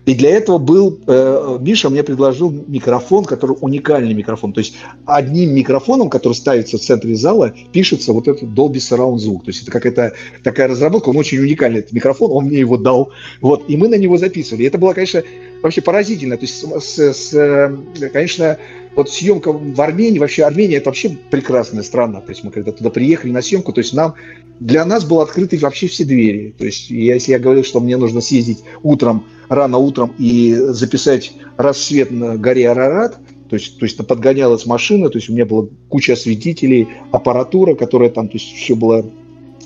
и 0.06 0.14
для 0.14 0.30
этого 0.30 0.58
был, 0.58 0.98
э, 1.06 1.58
Миша 1.60 1.88
мне 1.88 2.02
предложил 2.02 2.50
микрофон, 2.50 3.24
который 3.24 3.56
уникальный 3.60 4.14
микрофон. 4.14 4.52
То 4.52 4.58
есть 4.58 4.74
одним 5.04 5.54
микрофоном, 5.54 6.10
который 6.10 6.32
ставится 6.32 6.78
в 6.78 6.80
центре 6.80 7.14
зала, 7.14 7.54
пишется 7.72 8.12
вот 8.12 8.26
этот 8.26 8.48
Dolby 8.48 8.78
Surround 8.78 9.18
звук. 9.18 9.44
То 9.44 9.50
есть 9.50 9.62
это 9.62 9.70
какая-то 9.70 10.14
такая 10.42 10.68
разработка, 10.68 11.10
он 11.10 11.16
очень 11.16 11.38
уникальный, 11.38 11.80
этот 11.80 11.92
микрофон, 11.92 12.32
он 12.32 12.46
мне 12.46 12.58
его 12.58 12.76
дал. 12.76 13.12
Вот, 13.40 13.64
и 13.68 13.76
мы 13.76 13.86
на 13.86 13.96
него 13.96 14.16
записывали. 14.18 14.66
Это 14.66 14.78
было, 14.78 14.94
конечно, 14.94 15.22
вообще 15.62 15.80
поразительно. 15.82 16.36
То 16.36 16.42
есть, 16.46 16.64
с- 16.64 17.12
с- 17.12 17.34
э, 17.34 17.70
конечно, 18.12 18.58
вот 18.96 19.10
съемка 19.10 19.52
в 19.52 19.80
Армении, 19.80 20.18
вообще 20.18 20.44
Армения 20.44 20.76
это 20.76 20.86
вообще 20.90 21.10
прекрасная 21.30 21.82
страна. 21.82 22.20
То 22.20 22.30
есть 22.30 22.44
мы 22.44 22.50
когда 22.50 22.72
туда 22.72 22.90
приехали 22.90 23.30
на 23.30 23.42
съемку, 23.42 23.72
то 23.72 23.80
есть 23.80 23.94
нам, 23.94 24.14
для 24.58 24.84
нас 24.84 25.04
были 25.04 25.20
открыты 25.20 25.58
вообще 25.58 25.86
все 25.88 26.04
двери. 26.04 26.54
То 26.58 26.66
есть 26.66 26.90
я- 26.90 27.14
если 27.14 27.32
я 27.32 27.38
говорил, 27.38 27.64
что 27.64 27.80
мне 27.80 27.96
нужно 27.96 28.20
съездить 28.20 28.58
утром, 28.82 29.26
рано 29.48 29.78
утром 29.78 30.14
и 30.18 30.54
записать 30.68 31.32
рассвет 31.56 32.10
на 32.10 32.36
горе 32.36 32.70
Арарат, 32.70 33.18
то 33.48 33.56
есть, 33.56 33.78
то 33.78 33.84
есть 33.84 33.96
подгонялась 33.96 34.64
машина, 34.64 35.08
то 35.10 35.18
есть 35.18 35.28
у 35.28 35.32
меня 35.32 35.44
была 35.44 35.66
куча 35.88 36.12
осветителей, 36.12 36.88
аппаратура, 37.10 37.74
которая 37.74 38.08
там, 38.10 38.28
то 38.28 38.34
есть 38.34 38.54
все 38.54 38.76
было 38.76 39.04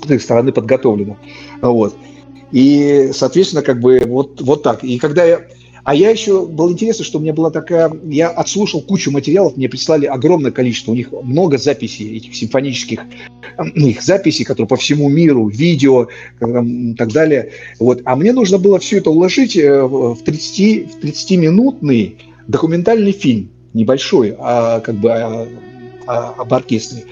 с 0.03 0.09
их 0.09 0.21
стороны 0.21 0.51
подготовлено. 0.51 1.17
Вот. 1.61 1.95
И, 2.51 3.11
соответственно, 3.13 3.61
как 3.61 3.79
бы 3.79 4.01
вот, 4.05 4.41
вот 4.41 4.63
так. 4.63 4.83
И 4.83 4.97
когда 4.97 5.23
я... 5.23 5.41
А 5.85 5.93
я 5.93 6.09
еще, 6.09 6.47
было 6.47 6.71
интересно, 6.71 7.05
что 7.05 7.19
у 7.19 7.21
меня 7.21 7.31
была 7.31 7.51
такая... 7.51 7.91
Я 8.05 8.29
отслушал 8.29 8.81
кучу 8.81 9.11
материалов, 9.11 9.55
мне 9.55 9.69
прислали 9.69 10.07
огромное 10.07 10.51
количество. 10.51 10.91
У 10.91 10.95
них 10.95 11.11
много 11.11 11.59
записей, 11.59 12.17
этих 12.17 12.35
симфонических 12.35 13.01
ну, 13.59 13.87
их 13.87 14.01
записей, 14.01 14.45
которые 14.45 14.67
по 14.67 14.77
всему 14.77 15.09
миру, 15.09 15.47
видео 15.47 16.07
и 16.41 16.93
так 16.95 17.11
далее. 17.11 17.51
Вот. 17.79 18.01
А 18.03 18.15
мне 18.15 18.33
нужно 18.33 18.57
было 18.57 18.79
все 18.79 18.97
это 18.97 19.11
уложить 19.11 19.55
э, 19.55 19.83
в 19.83 20.17
30, 20.25 20.95
в 20.95 21.05
30-минутный 21.05 22.17
документальный 22.47 23.11
фильм. 23.11 23.51
Небольшой, 23.73 24.35
а 24.39 24.79
как 24.79 24.95
бы 24.95 25.11
а, 25.11 25.47
а, 26.07 26.33
об 26.39 26.51
оркестре. 26.51 27.03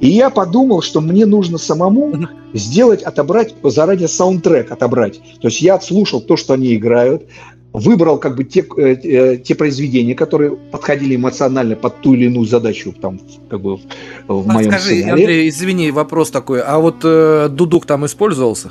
И 0.00 0.08
я 0.08 0.28
подумал, 0.30 0.82
что 0.82 1.00
мне 1.00 1.24
нужно 1.26 1.58
самому 1.58 2.28
сделать, 2.52 3.02
отобрать, 3.02 3.54
заранее 3.62 4.08
саундтрек 4.08 4.70
отобрать. 4.70 5.20
То 5.40 5.48
есть 5.48 5.60
я 5.60 5.74
отслушал 5.74 6.20
то, 6.20 6.36
что 6.36 6.54
они 6.54 6.74
играют, 6.74 7.24
выбрал 7.72 8.18
как 8.18 8.36
бы 8.36 8.44
те, 8.44 8.64
э, 8.76 8.94
э, 8.94 9.36
те 9.38 9.54
произведения, 9.54 10.14
которые 10.14 10.56
подходили 10.56 11.16
эмоционально 11.16 11.76
под 11.76 12.00
ту 12.00 12.14
или 12.14 12.26
иную 12.26 12.46
задачу 12.46 12.94
там, 13.00 13.20
как 13.48 13.60
бы 13.60 13.76
в, 13.76 13.80
в 14.26 14.46
моем 14.46 14.70
Скажи, 14.70 14.96
сценарии. 14.96 15.10
Андрей, 15.10 15.48
извини, 15.48 15.90
вопрос 15.90 16.30
такой. 16.30 16.60
А 16.62 16.78
вот 16.78 16.96
э, 17.04 17.48
дудук 17.50 17.86
там 17.86 18.06
использовался? 18.06 18.70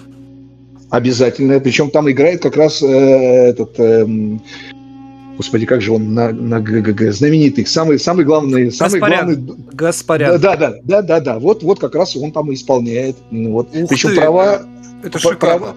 Обязательно. 0.90 1.60
Причем 1.60 1.90
там 1.90 2.10
играет 2.10 2.42
как 2.42 2.56
раз 2.58 2.82
э, 2.82 2.88
этот... 2.88 3.80
эм, 3.80 4.42
Господи, 5.38 5.68
как 5.68 5.82
же 5.82 5.92
он 5.92 6.16
на, 6.16 6.32
на 6.32 6.60
ГГГ, 6.60 7.14
знаменитый, 7.14 7.68
самый, 7.68 8.00
самый 8.00 8.26
главный, 8.26 8.72
самый 8.72 9.00
Гаспарян. 9.00 9.26
главный 9.26 9.56
Гаспарян. 9.72 10.42
Да, 10.42 10.56
да, 10.56 10.74
да, 10.84 11.02
да, 11.04 11.20
да. 11.20 11.40
Вот, 11.40 11.62
вот 11.62 11.80
как 11.80 11.94
раз 11.94 12.16
он 12.16 12.32
там 12.32 12.52
и 12.52 12.56
исполняет. 12.56 13.18
Вот. 13.30 13.68
Ух 13.76 13.90
Причем 13.90 14.10
ты, 14.10 14.16
права. 14.16 14.64
Это 15.04 15.20
шикарно. 15.20 15.76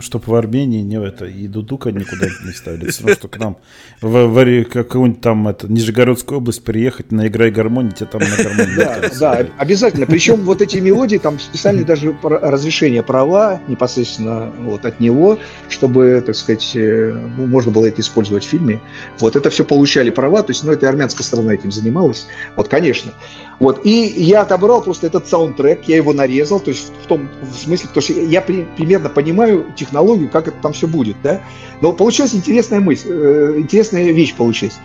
Чтоб 0.00 0.26
в 0.26 0.34
Армении 0.34 0.80
не 0.80 1.00
это, 1.00 1.24
и 1.26 1.46
Дудука 1.46 1.92
никуда 1.92 2.26
не 2.44 2.52
ставили. 2.52 2.90
Все 2.90 3.02
равно, 3.02 3.14
что 3.14 3.28
к 3.28 3.38
нам 3.38 3.56
в, 4.00 4.26
в 4.26 4.64
какую-нибудь 4.64 5.20
там 5.20 5.46
это, 5.46 5.70
Нижегородскую 5.70 6.38
область 6.38 6.64
приехать, 6.64 7.12
наиграй 7.12 7.50
гармонии, 7.50 7.90
тебе 7.90 8.06
там 8.06 8.20
на 8.20 8.36
гармонии. 8.36 8.76
Да, 8.76 9.10
да, 9.20 9.46
обязательно. 9.56 10.06
Причем 10.06 10.40
вот 10.40 10.62
эти 10.62 10.78
мелодии, 10.78 11.18
там 11.18 11.38
специальные 11.38 11.84
даже 11.84 12.16
разрешения 12.22 13.02
права 13.02 13.60
непосредственно 13.68 14.52
вот 14.60 14.84
от 14.84 14.98
него, 14.98 15.38
чтобы, 15.68 16.22
так 16.26 16.34
сказать, 16.34 16.72
э, 16.74 17.16
ну, 17.36 17.46
можно 17.46 17.70
было 17.70 17.86
это 17.86 18.00
использовать 18.00 18.44
в 18.44 18.48
фильме. 18.48 18.80
Вот 19.20 19.36
это 19.36 19.48
все 19.50 19.64
получали 19.64 20.10
права, 20.10 20.42
то 20.42 20.50
есть, 20.50 20.64
ну, 20.64 20.72
это 20.72 20.86
и 20.86 20.88
армянская 20.88 21.24
сторона 21.24 21.54
этим 21.54 21.70
занималась. 21.70 22.26
Вот, 22.56 22.68
конечно. 22.68 23.12
Вот, 23.60 23.86
и 23.86 23.90
я 23.90 24.42
отобрал 24.42 24.82
просто 24.82 25.06
этот 25.06 25.28
саундтрек, 25.28 25.84
я 25.84 25.96
его 25.96 26.12
нарезал, 26.12 26.58
то 26.58 26.70
есть 26.70 26.92
в 27.04 27.06
том 27.06 27.30
в 27.40 27.54
смысле, 27.56 27.88
потому 27.88 28.02
что 28.02 28.12
я 28.14 28.40
при- 28.40 28.66
примерно 28.76 29.08
понимаю 29.08 29.66
технологию, 29.84 30.28
как 30.28 30.48
это 30.48 30.56
там 30.60 30.72
все 30.72 30.86
будет, 30.86 31.16
да. 31.22 31.40
Но 31.80 31.92
получилась 31.92 32.34
интересная 32.34 32.80
мысль, 32.80 33.08
э, 33.10 33.54
интересная 33.58 34.10
вещь 34.12 34.34
получилась. 34.34 34.78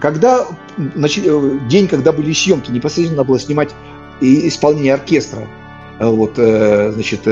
Когда 0.00 0.46
э, 0.78 1.58
день, 1.68 1.88
когда 1.88 2.12
были 2.12 2.32
съемки, 2.32 2.70
непосредственно 2.70 3.18
надо 3.18 3.28
было 3.28 3.40
снимать 3.40 3.70
и 4.20 4.48
исполнение 4.48 4.94
оркестра, 4.94 5.46
э, 5.98 6.06
вот, 6.06 6.34
значит, 6.36 7.22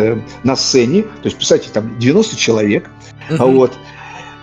на 0.43 0.57
сцене, 0.57 1.03
то 1.03 1.25
есть, 1.25 1.37
представьте, 1.37 1.71
там 1.73 1.99
90 1.99 2.37
человек, 2.37 2.91
а 3.39 3.47
вот, 3.47 3.73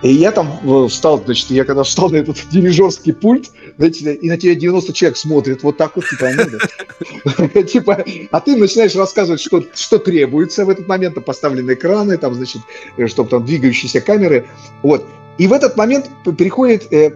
и 0.04 0.14
я 0.14 0.32
там 0.32 0.60
э, 0.64 0.88
встал, 0.88 1.22
значит, 1.24 1.52
я 1.52 1.64
когда 1.64 1.84
встал 1.84 2.10
на 2.10 2.18
этот 2.18 2.38
дирижерский 2.50 3.14
пульт, 3.14 3.52
знаете, 3.78 4.14
и 4.16 4.30
на 4.30 4.38
тебя 4.38 4.56
90 4.56 4.94
человек 4.94 5.18
смотрят 5.18 5.64
вот 5.64 5.78
так 5.78 5.96
вот, 5.96 6.06
типа, 6.06 7.64
типа, 7.64 8.06
а 8.32 8.40
ты 8.40 8.56
начинаешь 8.56 8.96
рассказывать, 8.96 9.42
что, 9.42 9.64
что 9.76 10.00
требуется 10.00 10.66
в 10.66 10.70
этот 10.70 10.88
момент, 10.88 11.16
там 11.16 11.24
поставлены 11.24 11.74
экраны, 11.74 12.18
там, 12.18 12.34
значит, 12.34 12.62
э, 12.98 13.08
чтобы 13.08 13.30
там 13.30 13.46
двигающиеся 13.46 14.02
камеры, 14.02 14.48
вот. 14.82 15.06
И 15.38 15.48
в 15.48 15.54
этот 15.54 15.78
момент 15.78 16.10
приходит, 16.38 16.92
э, 16.92 17.10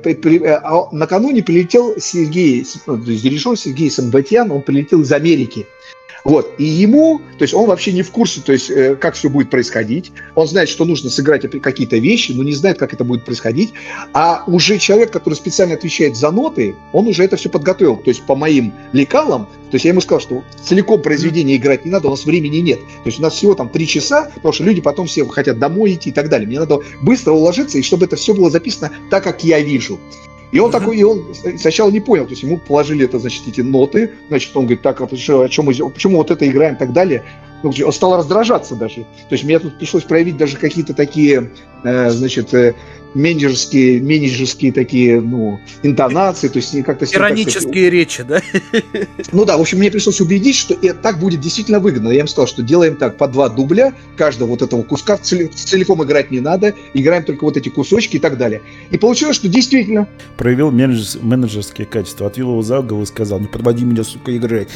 а 0.64 0.88
накануне 0.92 1.44
прилетел 1.44 1.96
Сергей, 2.00 2.66
ну, 2.86 2.98
дирижер 2.98 3.58
Сергей 3.58 3.92
Самбатьян, 3.92 4.52
он 4.52 4.62
прилетел 4.62 5.02
из 5.02 5.12
Америки. 5.12 5.68
Вот, 6.26 6.56
и 6.58 6.64
ему, 6.64 7.22
то 7.38 7.44
есть 7.44 7.54
он 7.54 7.68
вообще 7.68 7.94
не 7.94 8.02
в 8.02 8.10
курсе, 8.10 8.42
то 8.42 8.52
есть 8.52 8.72
э, 8.72 8.96
как 8.96 9.14
все 9.14 9.30
будет 9.30 9.52
происходить. 9.52 10.12
Он 10.34 10.48
знает, 10.48 10.70
что 10.70 10.84
нужно 10.84 11.12
сыграть 11.12 11.44
какие-то 11.62 11.98
вещи, 11.98 12.32
но 12.32 12.42
не 12.42 12.54
знает, 12.54 12.80
как 12.80 12.96
это 12.96 13.04
будет 13.04 13.24
происходить. 13.24 13.74
А 14.12 14.44
уже 14.48 14.80
человек, 14.80 15.12
который 15.12 15.36
специально 15.36 15.76
отвечает 15.76 16.18
за 16.18 16.32
ноты, 16.32 16.76
он 16.94 17.08
уже 17.08 17.24
это 17.24 17.36
все 17.36 17.48
подготовил. 17.48 17.98
То 17.98 18.10
есть 18.10 18.24
по 18.24 18.36
моим 18.36 18.74
лекалам, 18.92 19.46
то 19.46 19.76
есть 19.76 19.86
я 19.86 19.92
ему 19.92 20.02
сказал, 20.02 20.20
что 20.20 20.44
целиком 20.64 21.04
произведение 21.04 21.58
играть 21.58 21.86
не 21.86 21.92
надо, 21.92 22.08
у 22.08 22.12
нас 22.12 22.26
времени 22.26 22.58
нет. 22.58 22.80
То 22.80 23.06
есть 23.06 23.20
у 23.20 23.22
нас 23.22 23.36
всего 23.36 23.54
там 23.54 23.70
три 23.70 23.86
часа, 23.86 24.32
потому 24.34 24.52
что 24.52 24.64
люди 24.64 24.82
потом 24.82 25.06
все 25.06 25.28
хотят 25.28 25.60
домой 25.60 25.94
идти 25.94 26.10
и 26.10 26.14
так 26.14 26.30
далее. 26.30 26.48
Мне 26.48 26.60
надо 26.60 26.80
быстро 27.04 27.34
уложиться, 27.34 27.78
и 27.78 27.84
чтобы 27.84 28.06
это 28.06 28.16
все 28.16 28.34
было 28.34 28.50
записано 28.50 28.92
так, 29.12 29.24
как 29.24 29.44
я 29.44 29.60
вижу. 29.60 30.00
И 30.52 30.60
он 30.60 30.72
такой, 30.72 30.98
и 30.98 31.04
он 31.04 31.34
сначала 31.58 31.92
не 31.92 32.00
понял, 32.00 32.26
то 32.26 32.32
есть 32.32 32.44
ему 32.44 32.58
положили 32.58 33.06
это, 33.06 33.20
значит, 33.20 33.48
эти 33.48 33.62
ноты, 33.62 34.12
значит, 34.30 34.56
он 34.56 34.66
говорит, 34.66 34.82
так, 34.82 35.02
а 35.02 35.16
что, 35.16 35.42
о 35.42 35.50
чем 35.50 35.66
мы, 35.66 35.74
почему 35.74 36.18
вот 36.18 36.32
это 36.32 36.48
играем 36.48 36.76
и 36.76 36.78
так 36.78 36.94
далее. 36.94 37.24
Ну, 37.64 37.72
Он 37.86 37.92
стал 37.92 38.16
раздражаться 38.18 38.76
даже. 38.76 39.02
То 39.02 39.32
есть 39.32 39.44
мне 39.44 39.58
тут 39.58 39.78
пришлось 39.78 40.04
проявить 40.04 40.38
даже 40.38 40.58
какие-то 40.58 40.94
такие, 40.94 41.52
э, 41.84 42.10
значит, 42.12 42.54
э, 42.54 42.76
менеджерские, 43.16 44.02
менеджерские 44.02 44.72
такие, 44.72 45.22
ну, 45.22 45.60
интонации, 45.84 46.50
то 46.50 46.58
есть 46.58 46.84
как-то... 46.84 47.06
Иронические 47.06 47.90
речи, 47.90 48.24
да? 48.24 48.42
ну 49.32 49.46
да, 49.46 49.58
в 49.58 49.62
общем, 49.62 49.80
мне 49.80 49.90
пришлось 49.90 50.22
убедить, 50.22 50.56
что 50.56 50.74
и 50.74 50.92
так 50.92 51.20
будет 51.20 51.40
действительно 51.40 51.80
выгодно. 51.80 52.10
Я 52.10 52.20
им 52.22 52.28
сказал, 52.28 52.48
что 52.48 52.62
делаем 52.62 52.98
так, 52.98 53.18
по 53.18 53.28
два 53.28 53.50
дубля, 53.50 53.94
каждого 54.18 54.50
вот 54.50 54.62
этого 54.62 54.84
куска 54.84 55.18
цели- 55.18 55.48
целиком 55.48 56.04
играть 56.04 56.30
не 56.30 56.42
надо, 56.42 56.76
играем 56.94 57.24
только 57.24 57.46
вот 57.46 57.58
эти 57.58 57.70
кусочки 57.70 58.18
и 58.18 58.20
так 58.20 58.38
далее. 58.38 58.62
И 58.92 58.98
получилось, 58.98 59.38
что 59.38 59.48
действительно 59.48 60.08
Проявил 60.38 60.72
менеджер- 60.72 61.20
менеджерские 61.22 61.88
качества, 61.88 62.28
отвел 62.28 62.52
его 62.52 62.62
за 62.62 62.80
угол 62.82 63.02
и 63.02 63.06
сказал, 63.06 63.40
не 63.40 63.48
подводи 63.48 63.86
меня, 63.86 64.04
сука, 64.04 64.36
играть. 64.36 64.68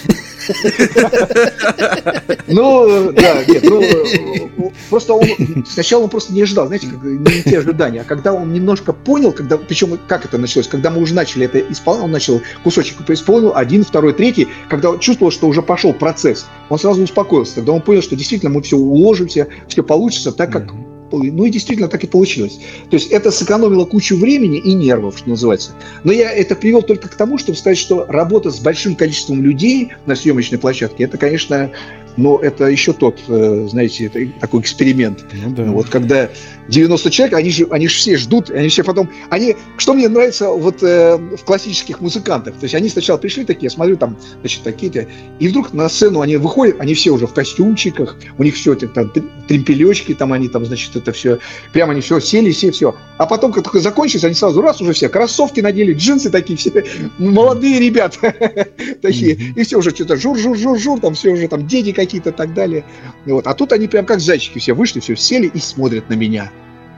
Ну, 2.48 3.12
да, 3.12 3.44
нет, 3.46 3.64
ну, 3.64 4.74
просто 4.90 5.14
он, 5.14 5.28
сначала 5.68 6.04
он 6.04 6.10
просто 6.10 6.34
не 6.34 6.42
ожидал, 6.42 6.68
знаете, 6.68 6.88
как, 6.88 7.04
не 7.04 7.44
те 7.44 7.60
ожидания, 7.60 8.02
а 8.02 8.04
когда 8.04 8.29
он 8.34 8.54
немножко 8.54 8.94
понял, 8.94 9.32
когда, 9.32 9.58
причем 9.58 10.00
как 10.08 10.26
это 10.26 10.38
началось, 10.38 10.68
когда 10.68 10.90
мы 10.90 11.02
уже 11.02 11.14
начали 11.14 11.46
это 11.46 11.60
исполнять, 11.60 12.04
он 12.06 12.12
начал 12.12 12.42
кусочек 12.64 12.98
исполнил, 13.10 13.54
один, 13.56 13.84
второй, 13.84 14.14
третий, 14.14 14.48
когда 14.70 14.92
он 14.92 15.00
чувствовал, 15.00 15.32
что 15.32 15.48
уже 15.48 15.62
пошел 15.62 15.94
процесс, 15.94 16.48
он 16.70 16.80
сразу 16.80 17.04
успокоился, 17.04 17.56
тогда 17.56 17.74
он 17.74 17.82
понял, 17.82 18.02
что 18.02 18.16
действительно 18.16 18.52
мы 18.52 18.62
все 18.62 18.78
уложимся, 18.78 19.48
все 19.68 19.84
получится 19.84 20.32
так, 20.32 20.52
как 20.52 20.74
ну 21.12 21.46
и 21.46 21.50
действительно 21.50 21.88
так 21.88 22.04
и 22.04 22.08
получилось. 22.08 22.60
То 22.90 22.96
есть 22.96 23.12
это 23.12 23.32
сэкономило 23.32 23.86
кучу 23.86 24.18
времени 24.18 24.60
и 24.60 24.74
нервов, 24.74 25.18
что 25.18 25.30
называется. 25.30 25.72
Но 26.04 26.12
я 26.12 26.32
это 26.32 26.56
привел 26.56 26.82
только 26.82 27.10
к 27.10 27.16
тому, 27.16 27.38
чтобы 27.38 27.58
сказать, 27.58 27.78
что 27.78 28.06
работа 28.08 28.52
с 28.52 28.60
большим 28.60 28.96
количеством 28.96 29.42
людей 29.42 29.92
на 30.06 30.16
съемочной 30.16 30.60
площадке, 30.60 31.06
это, 31.06 31.18
конечно, 31.18 31.72
но 32.20 32.38
это 32.38 32.66
еще 32.66 32.92
тот, 32.92 33.20
э, 33.30 33.68
знаете, 33.70 34.06
это 34.08 34.20
такой 34.42 34.62
эксперимент. 34.62 35.26
Ну 35.34 35.52
да. 35.52 35.64
Вот 35.64 35.88
когда 35.88 36.30
90 36.68 37.10
человек, 37.12 37.36
они 37.36 37.50
же, 37.50 37.68
они 37.72 37.88
же 37.88 37.96
все 37.96 38.18
ждут, 38.18 38.50
они 38.52 38.68
все 38.68 38.84
потом, 38.84 39.10
они, 39.30 39.56
что 39.78 39.94
мне 39.94 40.10
нравится 40.10 40.50
вот 40.50 40.84
э, 40.84 41.18
в 41.18 41.44
классических 41.46 42.02
музыкантах, 42.02 42.56
то 42.56 42.66
есть 42.66 42.76
они 42.76 42.90
сначала 42.90 43.18
пришли 43.18 43.46
такие, 43.46 43.66
я 43.66 43.70
смотрю 43.70 43.96
там, 43.96 44.18
значит, 44.42 44.64
такие-то, 44.64 45.08
и 45.40 45.48
вдруг 45.48 45.74
на 45.74 45.88
сцену 45.88 46.22
они 46.22 46.36
выходят, 46.36 46.76
они 46.80 46.94
все 46.94 47.12
уже 47.12 47.26
в 47.26 47.34
костюмчиках, 47.34 48.18
у 48.38 48.44
них 48.44 48.56
все 48.56 48.74
это 48.74 48.88
там 48.90 49.12
тр- 49.16 49.28
тремпелечки, 49.48 50.14
там 50.14 50.34
они 50.34 50.50
там, 50.50 50.66
значит, 50.66 50.96
это 50.96 51.12
все, 51.14 51.40
прямо 51.72 51.94
они 51.94 52.02
все 52.02 52.20
сели, 52.20 52.52
все, 52.52 52.72
все. 52.72 52.96
А 53.18 53.26
потом, 53.26 53.54
как 53.54 53.64
только 53.64 53.80
закончилось, 53.80 54.26
они 54.26 54.36
сразу 54.36 54.62
раз 54.62 54.82
уже 54.82 54.92
все, 54.92 55.08
кроссовки 55.08 55.62
надели, 55.62 55.94
джинсы 55.94 56.30
такие 56.30 56.58
все, 56.58 56.84
молодые 57.18 57.80
ребята 57.80 58.68
такие, 59.02 59.36
и 59.56 59.64
все 59.64 59.78
уже 59.78 59.92
что-то 59.92 60.18
жур-жур-жур-жур, 60.18 61.00
там 61.00 61.14
все 61.16 61.32
уже 61.32 61.48
там 61.48 61.66
дети 61.66 61.94
какие-то 62.10 62.32
и 62.32 62.34
так 62.34 62.54
далее. 62.56 62.84
Вот. 63.26 63.46
А 63.46 63.54
тут 63.54 63.72
они 63.72 63.88
прям 63.88 64.06
как 64.06 64.20
зайчики 64.20 64.58
все 64.58 64.74
вышли, 64.74 65.00
все 65.00 65.16
сели 65.16 65.46
и 65.54 65.60
смотрят 65.60 66.10
на 66.10 66.16
меня. 66.16 66.52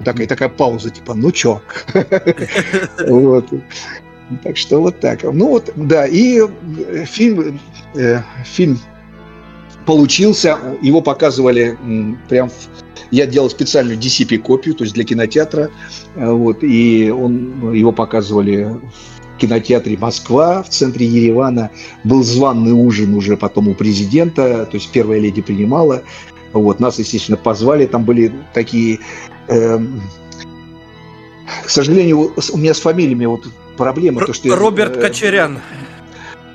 Такая, 0.05 0.25
такая 0.25 0.49
пауза, 0.49 0.89
типа, 0.89 1.13
ну 1.13 1.31
чё? 1.31 1.61
Вот. 3.07 3.49
Так 4.43 4.55
что 4.55 4.79
вот 4.79 4.99
так. 5.01 5.23
Ну 5.23 5.47
вот, 5.49 5.71
да, 5.75 6.07
и 6.07 6.39
э, 6.39 7.05
фильм, 7.05 7.59
э, 7.95 8.19
фильм 8.45 8.79
получился, 9.85 10.57
его 10.81 11.01
показывали 11.01 11.77
прям, 12.29 12.47
в- 12.49 12.53
я 13.11 13.25
делал 13.25 13.49
специальную 13.49 13.97
DCP-копию, 13.99 14.73
то 14.75 14.85
есть 14.85 14.93
для 14.95 15.03
кинотеатра, 15.03 15.69
э, 16.15 16.31
вот, 16.31 16.63
и 16.63 17.11
он, 17.11 17.73
его 17.73 17.91
показывали 17.91 18.63
в 18.63 19.20
кинотеатре 19.41 19.97
Москва, 19.97 20.63
в 20.63 20.69
центре 20.69 21.05
Еревана, 21.05 21.69
был 22.03 22.23
званный 22.23 22.71
ужин 22.71 23.13
уже 23.15 23.35
потом 23.35 23.67
у 23.67 23.73
президента, 23.73 24.65
то 24.65 24.75
есть 24.77 24.91
первая 24.91 25.19
леди 25.19 25.41
принимала, 25.41 26.03
вот, 26.53 26.79
нас, 26.79 26.99
естественно, 26.99 27.37
позвали, 27.37 27.85
там 27.85 28.03
были 28.03 28.31
такие 28.53 28.99
эм, 29.47 30.01
к 31.63 31.69
сожалению, 31.69 32.33
у 32.53 32.57
меня 32.57 32.73
с 32.73 32.79
фамилиями 32.79 33.25
вот 33.25 33.47
проблема. 33.77 34.25
то, 34.25 34.33
что 34.33 34.47
я, 34.47 34.55
Роберт 34.55 34.97
э, 34.97 35.01
Кочерян. 35.01 35.59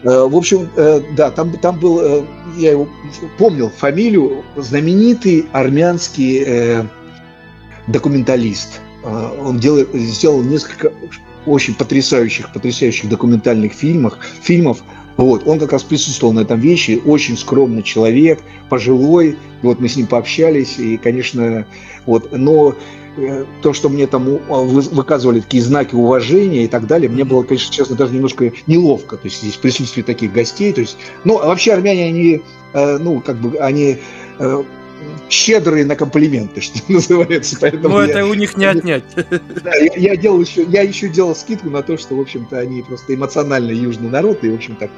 э, 0.02 0.26
В 0.26 0.36
общем, 0.36 0.68
э, 0.76 1.00
да, 1.16 1.30
там, 1.30 1.52
там 1.52 1.78
был, 1.78 2.00
э, 2.00 2.24
я 2.56 2.72
его 2.72 2.88
помнил 3.38 3.70
фамилию, 3.70 4.44
знаменитый 4.56 5.46
армянский 5.52 6.44
э, 6.46 6.84
документалист. 7.88 8.80
Э, 9.04 9.38
Он 9.42 9.58
делает, 9.58 9.88
сделал 9.92 10.42
несколько 10.42 10.92
очень 11.46 11.74
потрясающих, 11.74 12.52
потрясающих 12.52 13.08
документальных 13.08 13.72
фильмов, 13.72 14.18
фильмов. 14.42 14.82
Вот, 15.16 15.46
он 15.46 15.58
как 15.58 15.72
раз 15.72 15.82
присутствовал 15.82 16.34
на 16.34 16.40
этом 16.40 16.60
вещи, 16.60 17.00
очень 17.04 17.38
скромный 17.38 17.82
человек, 17.82 18.40
пожилой. 18.68 19.36
Вот 19.62 19.80
мы 19.80 19.88
с 19.88 19.96
ним 19.96 20.06
пообщались, 20.06 20.78
и, 20.78 20.98
конечно, 20.98 21.66
вот, 22.04 22.36
но 22.36 22.74
э, 23.16 23.46
то, 23.62 23.72
что 23.72 23.88
мне 23.88 24.06
там 24.06 24.28
а, 24.50 24.60
вы- 24.60 24.82
выказывали 24.82 25.40
такие 25.40 25.62
знаки 25.62 25.94
уважения 25.94 26.64
и 26.64 26.68
так 26.68 26.86
далее, 26.86 27.08
мне 27.08 27.24
было, 27.24 27.42
конечно, 27.44 27.72
честно, 27.72 27.96
даже 27.96 28.12
немножко 28.12 28.52
неловко, 28.66 29.16
то 29.16 29.24
есть 29.24 29.40
здесь 29.40 29.54
в 29.54 29.60
присутствии 29.60 30.02
таких 30.02 30.34
гостей, 30.34 30.72
то 30.74 30.82
есть, 30.82 30.98
ну, 31.24 31.38
а 31.40 31.46
вообще 31.46 31.72
армяне, 31.72 32.04
они, 32.04 32.42
э, 32.74 32.98
ну, 32.98 33.20
как 33.20 33.38
бы, 33.38 33.56
они 33.56 33.96
э, 34.38 34.64
щедрые 35.30 35.84
на 35.84 35.96
комплименты, 35.96 36.60
что 36.62 36.78
называется, 36.88 37.56
поэтому 37.60 37.88
Ну, 37.88 38.02
я- 38.02 38.08
это 38.08 38.26
у 38.26 38.34
них 38.34 38.56
не 38.56 38.66
отнять. 38.66 39.04
да, 39.14 39.74
я, 39.74 39.92
я 39.96 40.16
делал 40.16 40.40
еще, 40.40 40.62
я 40.64 40.82
еще 40.82 41.08
делал 41.08 41.34
скидку 41.34 41.70
на 41.70 41.82
то, 41.82 41.96
что, 41.96 42.14
в 42.14 42.20
общем-то, 42.20 42.58
они 42.58 42.82
просто 42.82 43.14
эмоционально 43.14 43.70
южный 43.72 44.08
народ, 44.10 44.42
и, 44.44 44.50
в 44.50 44.54
общем-то, 44.54 44.90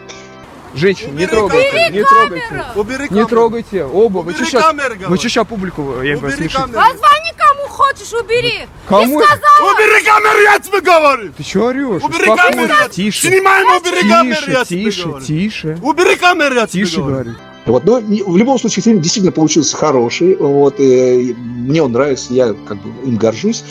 Женщин, 0.75 1.17
не 1.17 1.27
трогайте, 1.27 1.89
не 1.91 2.05
трогайте. 2.05 3.11
Не 3.11 3.27
трогайте, 3.27 3.85
оба. 3.85 4.19
Вы 4.19 4.35
что 4.35 4.45
сейчас, 4.45 4.75
вы 5.09 5.19
сейчас 5.19 5.47
публику, 5.47 6.03
я 6.03 6.15
лишите? 6.15 6.51
Позвони 6.51 7.33
кому 7.37 7.69
хочешь, 7.69 8.13
убери. 8.13 8.67
Кому? 8.87 9.19
Ты 9.19 9.25
сказала. 9.27 9.73
Убери 9.73 10.05
камеру, 10.05 10.41
я 10.43 10.59
тебе 10.59 10.81
говорю! 10.81 11.33
Ты 11.33 11.43
что 11.43 11.67
орешь? 11.69 12.03
Убери 12.03 12.27
камеру! 12.27 12.75
Тише. 12.91 13.29
Снимаем, 13.29 13.81
убери 13.81 14.09
камеру, 14.09 14.41
я 14.49 14.65
Тише, 14.65 14.67
тебе 14.67 14.91
тише, 14.91 15.05
говорю. 15.07 15.25
тише. 15.25 15.79
Убери 15.83 16.17
камеру, 16.17 16.55
я 16.55 16.67
тебе 16.67 16.85
Тише 16.85 16.97
говорю. 16.99 17.35
Вот. 17.69 17.85
Но 17.85 18.01
в 18.01 18.37
любом 18.37 18.59
случае 18.59 18.83
фильм 18.83 19.01
действительно 19.01 19.33
получился 19.33 19.77
хороший. 19.77 20.37
Вот. 20.37 20.77
И 20.79 21.35
мне 21.39 21.83
он 21.83 21.93
нравится, 21.93 22.33
я 22.33 22.55
как 22.67 22.79
бы 22.83 22.91
им 23.07 23.17
горжусь. 23.17 23.65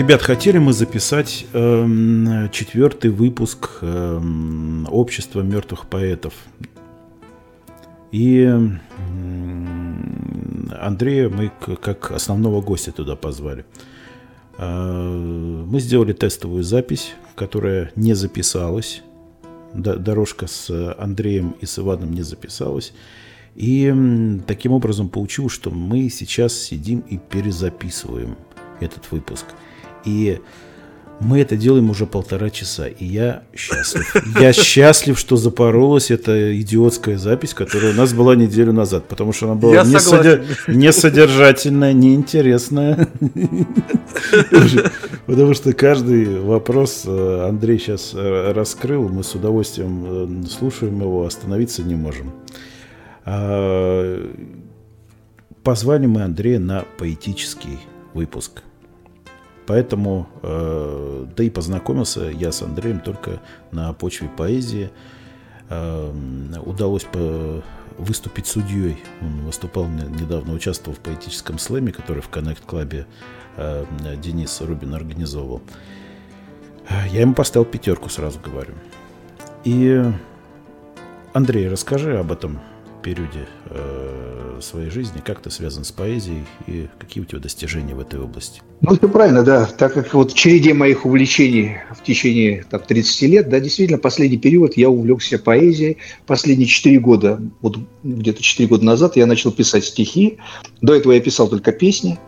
Ребят, 0.00 0.22
хотели 0.22 0.56
мы 0.56 0.72
записать 0.72 1.44
э, 1.52 2.48
четвертый 2.52 3.10
выпуск 3.10 3.68
э, 3.82 4.20
Общества 4.88 5.42
мертвых 5.42 5.88
поэтов. 5.88 6.32
И 8.10 8.40
э, 8.40 8.58
Андрея 10.80 11.28
мы 11.28 11.52
как 11.76 12.12
основного 12.12 12.62
гостя 12.62 12.92
туда 12.92 13.14
позвали. 13.14 13.66
Э, 14.56 15.64
мы 15.66 15.78
сделали 15.80 16.14
тестовую 16.14 16.62
запись, 16.62 17.12
которая 17.34 17.92
не 17.94 18.14
записалась. 18.14 19.02
Дорожка 19.74 20.46
с 20.46 20.94
Андреем 20.98 21.56
и 21.60 21.66
с 21.66 21.78
Иваном 21.78 22.14
не 22.14 22.22
записалась. 22.22 22.94
И 23.54 23.94
таким 24.46 24.72
образом 24.72 25.10
получилось, 25.10 25.52
что 25.52 25.70
мы 25.70 26.08
сейчас 26.08 26.54
сидим 26.54 27.00
и 27.00 27.18
перезаписываем 27.18 28.38
этот 28.80 29.12
выпуск. 29.12 29.44
И 30.04 30.40
мы 31.20 31.40
это 31.40 31.54
делаем 31.54 31.90
уже 31.90 32.06
полтора 32.06 32.48
часа, 32.48 32.88
и 32.88 33.04
я 33.04 33.42
счастлив. 33.54 34.16
Я 34.40 34.54
счастлив, 34.54 35.18
что 35.18 35.36
запоролась 35.36 36.10
эта 36.10 36.58
идиотская 36.58 37.18
запись, 37.18 37.52
которая 37.52 37.92
у 37.92 37.94
нас 37.94 38.14
была 38.14 38.34
неделю 38.34 38.72
назад, 38.72 39.06
потому 39.06 39.34
что 39.34 39.46
она 39.46 39.54
была 39.54 39.84
не, 39.84 40.00
содер... 40.00 40.44
не 40.66 40.90
содержательная, 40.92 41.92
неинтересная. 41.92 43.06
Потому 45.26 45.52
что 45.54 45.74
каждый 45.74 46.40
вопрос 46.40 47.02
э, 47.06 47.46
Андрей 47.46 47.78
сейчас 47.78 48.12
э, 48.14 48.52
раскрыл, 48.52 49.08
мы 49.08 49.22
с 49.22 49.34
удовольствием 49.34 50.44
э, 50.44 50.46
слушаем 50.48 51.00
его, 51.00 51.24
остановиться 51.26 51.82
не 51.82 51.94
можем. 51.94 52.32
А, 53.24 54.26
позвали 55.62 56.06
мы 56.06 56.22
Андрея 56.22 56.58
на 56.58 56.84
поэтический 56.98 57.78
выпуск– 58.14 58.62
Поэтому, 59.66 60.28
э, 60.42 61.26
да 61.36 61.44
и 61.44 61.50
познакомился 61.50 62.24
я 62.24 62.52
с 62.52 62.62
Андреем 62.62 63.00
только 63.00 63.40
на 63.70 63.92
почве 63.92 64.28
поэзии. 64.28 64.90
Э, 65.68 66.12
удалось 66.64 67.04
по 67.04 67.62
выступить 67.98 68.46
судьей. 68.46 68.96
Он 69.20 69.42
выступал 69.42 69.86
недавно, 69.86 70.54
участвовал 70.54 70.96
в 70.96 71.00
поэтическом 71.00 71.58
слэме, 71.58 71.92
который 71.92 72.22
в 72.22 72.30
Connect 72.30 72.66
Club 72.66 73.04
э, 73.56 73.84
Денис 74.16 74.60
Рубин 74.60 74.94
организовывал. 74.94 75.62
Я 77.10 77.20
ему 77.20 77.34
поставил 77.34 77.66
пятерку, 77.66 78.08
сразу 78.08 78.40
говорю. 78.40 78.74
И, 79.64 80.02
Андрей, 81.32 81.68
расскажи 81.68 82.18
об 82.18 82.32
этом 82.32 82.58
периоде 83.02 83.48
э, 83.66 84.58
своей 84.60 84.90
жизни, 84.90 85.22
как 85.24 85.40
ты 85.40 85.50
связан 85.50 85.84
с 85.84 85.92
поэзией 85.92 86.44
и 86.66 86.88
какие 86.98 87.22
у 87.22 87.26
тебя 87.26 87.40
достижения 87.40 87.94
в 87.94 88.00
этой 88.00 88.20
области? 88.20 88.60
Ну, 88.80 88.94
это 88.94 89.08
правильно, 89.08 89.42
да. 89.42 89.66
Так 89.66 89.94
как 89.94 90.14
вот 90.14 90.32
в 90.32 90.34
череде 90.34 90.74
моих 90.74 91.04
увлечений 91.04 91.78
в 91.90 92.02
течение 92.02 92.64
там, 92.70 92.80
30 92.80 93.22
лет, 93.22 93.48
да, 93.48 93.60
действительно, 93.60 93.98
последний 93.98 94.38
период 94.38 94.76
я 94.76 94.88
увлекся 94.88 95.38
поэзией. 95.38 95.98
Последние 96.26 96.66
4 96.66 96.98
года, 97.00 97.40
вот 97.60 97.78
где-то 98.02 98.42
4 98.42 98.68
года 98.68 98.84
назад 98.84 99.16
я 99.16 99.26
начал 99.26 99.52
писать 99.52 99.84
стихи. 99.84 100.38
До 100.80 100.94
этого 100.94 101.12
я 101.12 101.20
писал 101.20 101.48
только 101.48 101.72
песни. 101.72 102.18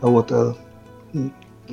Вот, 0.00 0.30
а, 0.32 0.56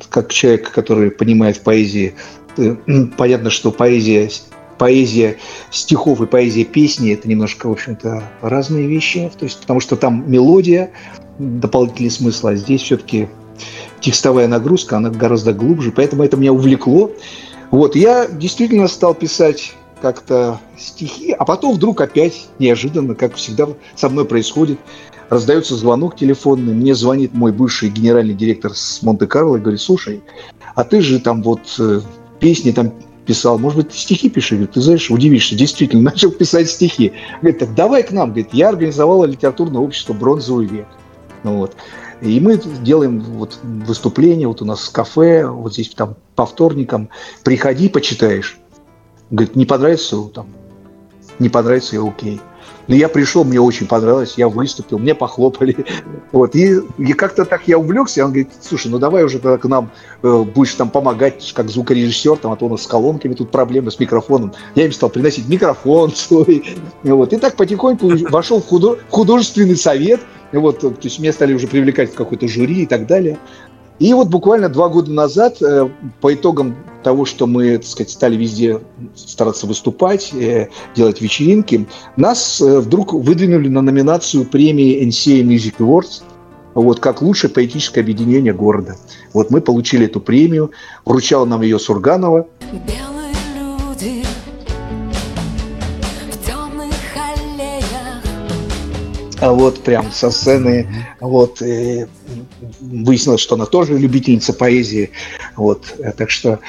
как 0.09 0.31
человек, 0.31 0.71
который 0.71 1.11
понимает 1.11 1.57
в 1.57 1.61
поэзии, 1.61 2.15
э, 2.57 2.75
понятно, 3.17 3.49
что 3.49 3.71
поэзия 3.71 4.29
поэзия 4.77 5.37
стихов 5.71 6.21
и 6.21 6.25
поэзия 6.25 6.65
песни– 6.65 7.11
это 7.13 7.27
немножко, 7.27 7.67
в 7.67 7.71
общем-то, 7.71 8.23
разные 8.41 8.87
вещи. 8.87 9.31
То 9.37 9.45
есть, 9.45 9.59
потому 9.61 9.79
что 9.79 9.95
там 9.95 10.29
мелодия, 10.29 10.91
дополнительный 11.39 12.11
смысл, 12.11 12.47
а 12.47 12.55
здесь 12.55 12.81
все-таки 12.81 13.27
текстовая 13.99 14.47
нагрузка, 14.47 14.97
она 14.97 15.09
гораздо 15.09 15.53
глубже, 15.53 15.91
поэтому 15.91 16.23
это 16.23 16.37
меня 16.37 16.53
увлекло. 16.53 17.11
Вот, 17.71 17.95
я 17.95 18.27
действительно 18.27 18.87
стал 18.87 19.15
писать 19.15 19.73
как-то 20.01 20.59
стихи, 20.77 21.31
а 21.31 21.45
потом 21.45 21.73
вдруг 21.73 22.01
опять 22.01 22.47
неожиданно, 22.59 23.15
как 23.15 23.35
всегда 23.35 23.67
со 23.95 24.09
мной 24.09 24.25
происходит, 24.25 24.79
раздается 25.29 25.75
звонок 25.75 26.15
телефонный, 26.15 26.73
мне 26.73 26.93
звонит 26.93 27.33
мой 27.33 27.51
бывший 27.51 27.89
генеральный 27.89 28.33
директор 28.33 28.75
с 28.75 29.01
Монте-Карло 29.01 29.57
и 29.57 29.59
говорит, 29.59 29.81
слушай, 29.81 30.21
а 30.75 30.83
ты 30.83 31.01
же 31.01 31.19
там 31.19 31.41
вот 31.41 31.61
э, 31.79 32.01
песни 32.39 32.71
там 32.71 32.93
писал, 33.25 33.59
может 33.59 33.77
быть, 33.77 33.89
ты 33.89 33.97
стихи 33.97 34.29
пиши? 34.29 34.55
Говорит, 34.55 34.73
ты 34.73 34.81
знаешь, 34.81 35.09
удивишься, 35.09 35.55
действительно, 35.55 36.03
начал 36.11 36.31
писать 36.31 36.69
стихи. 36.69 37.13
Говорит, 37.41 37.59
так 37.59 37.73
давай 37.75 38.03
к 38.03 38.11
нам. 38.11 38.29
Говорит, 38.29 38.53
я 38.53 38.69
организовала 38.69 39.25
литературное 39.25 39.81
общество 39.81 40.13
«Бронзовый 40.13 40.65
век». 40.65 40.87
Ну, 41.43 41.57
вот. 41.57 41.75
И 42.21 42.39
мы 42.39 42.57
делаем 42.57 43.19
вот 43.19 43.59
выступления, 43.63 44.47
вот 44.47 44.61
у 44.61 44.65
нас 44.65 44.89
кафе, 44.89 45.45
вот 45.45 45.73
здесь 45.73 45.89
там 45.89 46.15
по 46.35 46.45
вторникам. 46.45 47.09
Приходи, 47.43 47.89
почитаешь. 47.89 48.57
Говорит, 49.29 49.55
не 49.55 49.65
понравится, 49.65 50.21
там, 50.33 50.47
не 51.39 51.49
понравится, 51.49 51.95
я 51.95 52.07
окей. 52.07 52.39
Но 52.87 52.95
я 52.95 53.09
пришел, 53.09 53.43
мне 53.43 53.59
очень 53.59 53.87
понравилось, 53.87 54.35
я 54.37 54.47
выступил, 54.47 54.99
мне 54.99 55.15
похлопали. 55.15 55.85
Вот. 56.31 56.55
И, 56.55 56.79
и 56.97 57.13
как-то 57.13 57.45
так 57.45 57.67
я 57.67 57.77
увлекся, 57.77 58.23
он 58.23 58.31
говорит, 58.31 58.49
слушай, 58.61 58.87
ну 58.87 58.99
давай 58.99 59.23
уже 59.23 59.39
тогда 59.39 59.57
к 59.57 59.65
нам 59.65 59.91
э, 60.21 60.43
будешь 60.43 60.73
там 60.75 60.89
помогать, 60.89 61.51
как 61.53 61.69
звукорежиссер, 61.69 62.37
там, 62.37 62.51
а 62.51 62.55
то 62.55 62.65
у 62.65 62.69
нас 62.69 62.83
с 62.83 62.87
колонками 62.87 63.33
тут 63.33 63.51
проблемы, 63.51 63.91
с 63.91 63.99
микрофоном. 63.99 64.53
Я 64.75 64.85
им 64.85 64.91
стал 64.91 65.09
приносить 65.09 65.47
микрофон 65.47 66.11
свой. 66.15 66.75
Вот. 67.03 67.33
И 67.33 67.37
так 67.37 67.55
потихоньку 67.55 68.11
вошел 68.29 68.61
в, 68.61 68.67
худо- 68.67 68.99
в 69.09 69.11
художественный 69.11 69.77
совет, 69.77 70.21
вот, 70.51 70.79
то 70.79 70.93
есть 71.01 71.19
меня 71.19 71.33
стали 71.33 71.53
уже 71.53 71.67
привлекать 71.67 72.11
в 72.11 72.15
какой-то 72.15 72.47
жюри 72.47 72.83
и 72.83 72.85
так 72.85 73.07
далее. 73.07 73.37
И 73.99 74.13
вот 74.13 74.27
буквально 74.27 74.67
два 74.67 74.89
года 74.89 75.11
назад, 75.11 75.61
э, 75.61 75.89
по 76.19 76.33
итогам 76.33 76.75
того, 77.01 77.23
что 77.23 77.47
мы, 77.47 77.77
так 77.77 77.87
сказать, 77.87 78.09
стали 78.09 78.35
везде 78.35 78.81
стараться 79.15 79.67
выступать, 79.67 80.33
э, 80.33 80.69
делать 80.95 81.21
вечеринки, 81.21 81.87
нас 82.17 82.59
э, 82.59 82.79
вдруг 82.79 83.13
выдвинули 83.13 83.69
на 83.69 83.81
номинацию 83.81 84.45
премии 84.45 85.01
NCA 85.07 85.43
Music 85.43 85.75
Awards 85.79 86.23
вот, 86.73 86.99
как 86.99 87.21
лучшее 87.21 87.49
поэтическое 87.49 88.03
объединение 88.03 88.53
города. 88.53 88.97
Вот 89.33 89.49
мы 89.49 89.61
получили 89.61 90.07
эту 90.07 90.19
премию, 90.19 90.71
вручала 91.05 91.45
нам 91.45 91.61
ее 91.61 91.79
Сурганова. 91.79 92.47
Белые 92.71 93.33
люди. 93.57 94.25
А 99.39 99.53
вот 99.53 99.79
прям 99.79 100.11
со 100.11 100.31
сцены, 100.31 100.87
вот, 101.21 101.61
и 101.61 102.07
выяснилось, 102.85 103.41
что 103.41 103.55
она 103.55 103.65
тоже 103.65 103.97
любительница 103.97 104.53
поэзии. 104.53 105.11
Вот, 105.55 105.95
так 106.17 106.29
что... 106.29 106.59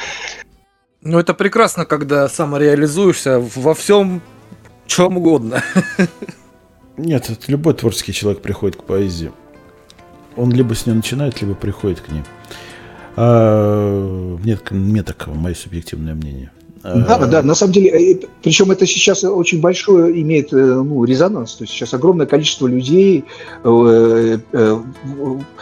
Ну, 1.03 1.19
это 1.19 1.35
прекрасно, 1.35 1.85
когда 1.85 2.29
самореализуешься 2.29 3.39
во 3.39 3.75
всем, 3.75 4.21
чем 4.87 5.19
угодно. 5.19 5.63
Нет, 6.97 7.31
это 7.31 7.51
любой 7.53 7.75
творческий 7.75 8.13
человек 8.13 8.43
приходит 8.43 8.77
к 8.77 8.85
поэзии. 8.85 9.31
Он 10.37 10.51
либо 10.51 10.75
с 10.75 10.87
нее 10.87 10.97
начинает, 10.97 11.41
либо 11.41 11.55
приходит 11.55 12.01
к 12.01 12.09
ней. 12.09 12.23
А, 13.17 14.37
нет, 14.45 14.71
мне 14.71 15.03
так 15.03 15.27
мое 15.29 15.55
субъективное 15.55 16.15
мнение. 16.15 16.51
Да, 16.95 17.27
да, 17.27 17.43
на 17.43 17.55
самом 17.55 17.73
деле, 17.73 18.13
э, 18.13 18.21
причем 18.43 18.71
это 18.71 18.87
сейчас 18.87 19.25
очень 19.25 19.61
большое 19.61 20.21
имеет 20.23 20.53
э, 20.53 20.57
ну, 20.57 21.05
резонанс. 21.05 21.55
То 21.55 21.65
есть 21.65 21.73
сейчас 21.73 21.95
огромное 21.95 22.27
количество 22.27 22.67
людей 22.67 23.25
э, 23.65 24.39
э, 24.53 24.77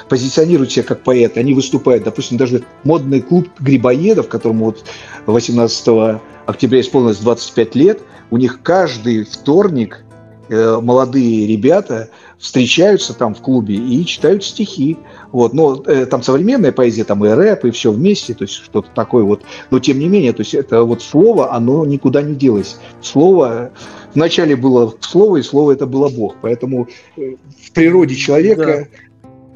позиционируют 0.09 0.73
себя 0.73 0.85
как 0.85 1.03
поэты. 1.03 1.41
Они 1.41 1.55
выступают, 1.55 2.05
допустим, 2.05 2.37
даже 2.37 2.63
модный 2.85 3.23
клуб 3.23 3.49
грибоедов, 3.59 4.29
которому 4.29 4.67
вот 4.67 4.85
18 5.27 6.21
октября 6.47 6.81
исполнилось 6.81 7.19
25 7.19 7.75
лет, 7.75 8.03
у 8.31 8.37
них 8.37 8.61
каждый 8.63 9.25
вторник 9.25 10.05
э, 10.49 10.79
молодые 10.81 11.47
ребята 11.47 12.11
встречаются 12.45 13.15
там 13.15 13.35
в 13.35 13.41
клубе 13.41 13.75
и 13.75 14.05
читают 14.05 14.45
стихи. 14.45 14.99
Вот, 15.33 15.55
но 15.55 15.83
э, 15.87 16.05
там 16.05 16.23
современная 16.23 16.73
поэзия, 16.73 17.05
там 17.05 17.25
и 17.25 17.29
рэп, 17.31 17.65
и 17.65 17.71
все 17.71 17.91
вместе, 17.91 18.35
то 18.35 18.45
есть 18.45 18.57
что-то 18.57 18.91
такое 18.95 19.25
вот. 19.25 19.43
Но 19.71 19.79
тем 19.79 19.99
не 19.99 20.09
менее, 20.09 20.35
то 20.35 20.43
есть 20.43 20.53
это 20.53 20.83
вот 20.83 21.03
слово, 21.03 21.55
оно 21.55 21.87
никуда 21.87 22.21
не 22.21 22.35
делось. 22.35 22.77
Слово, 23.01 23.73
вначале 24.15 24.57
было 24.57 24.95
слово, 25.01 25.39
и 25.39 25.43
слово 25.43 25.73
это 25.73 25.87
было 25.87 26.11
Бог. 26.11 26.37
Поэтому 26.43 26.87
э, 27.17 27.37
в 27.63 27.73
природе 27.73 28.15
человека... 28.15 28.89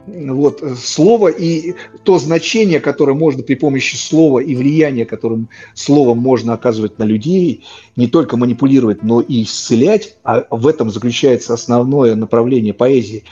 вот, 0.09 0.62
слово 0.78 1.28
и 1.28 1.74
то 2.04 2.18
значение, 2.18 2.80
которое 2.80 3.14
можно 3.14 3.42
при 3.42 3.54
помощи 3.54 3.96
слова 3.96 4.40
и 4.40 4.54
влияние, 4.54 5.06
которым 5.06 5.48
словом 5.74 6.18
можно 6.18 6.52
оказывать 6.54 6.98
на 6.98 7.04
людей, 7.04 7.64
не 7.96 8.06
только 8.06 8.36
манипулировать, 8.36 9.02
но 9.02 9.20
и 9.20 9.42
исцелять, 9.42 10.16
а 10.24 10.46
в 10.50 10.66
этом 10.66 10.90
заключается 10.90 11.54
основное 11.54 12.14
направление 12.14 12.74
поэзии. 12.74 13.24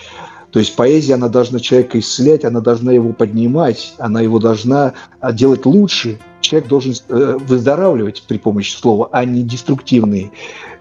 То 0.51 0.61
есть 0.61 0.75
поэзия, 0.77 1.15
она 1.15 1.29
должна 1.29 1.59
человека 1.61 1.99
исцелять, 1.99 2.45
она 2.45 2.61
должна 2.61 2.93
его 2.93 3.13
поднимать, 3.13 3.95
она 3.99 4.21
его 4.21 4.39
должна 4.39 4.95
а, 5.21 5.33
делать 5.33 5.67
лучше. 5.67 6.19
Человек 6.41 6.69
должен 6.69 6.95
э, 7.09 7.39
выздоравливать 7.47 8.25
при 8.27 8.39
помощи 8.39 8.75
слова, 8.75 9.09
а 9.13 9.25
не 9.25 9.43
деструктивный. 9.43 10.31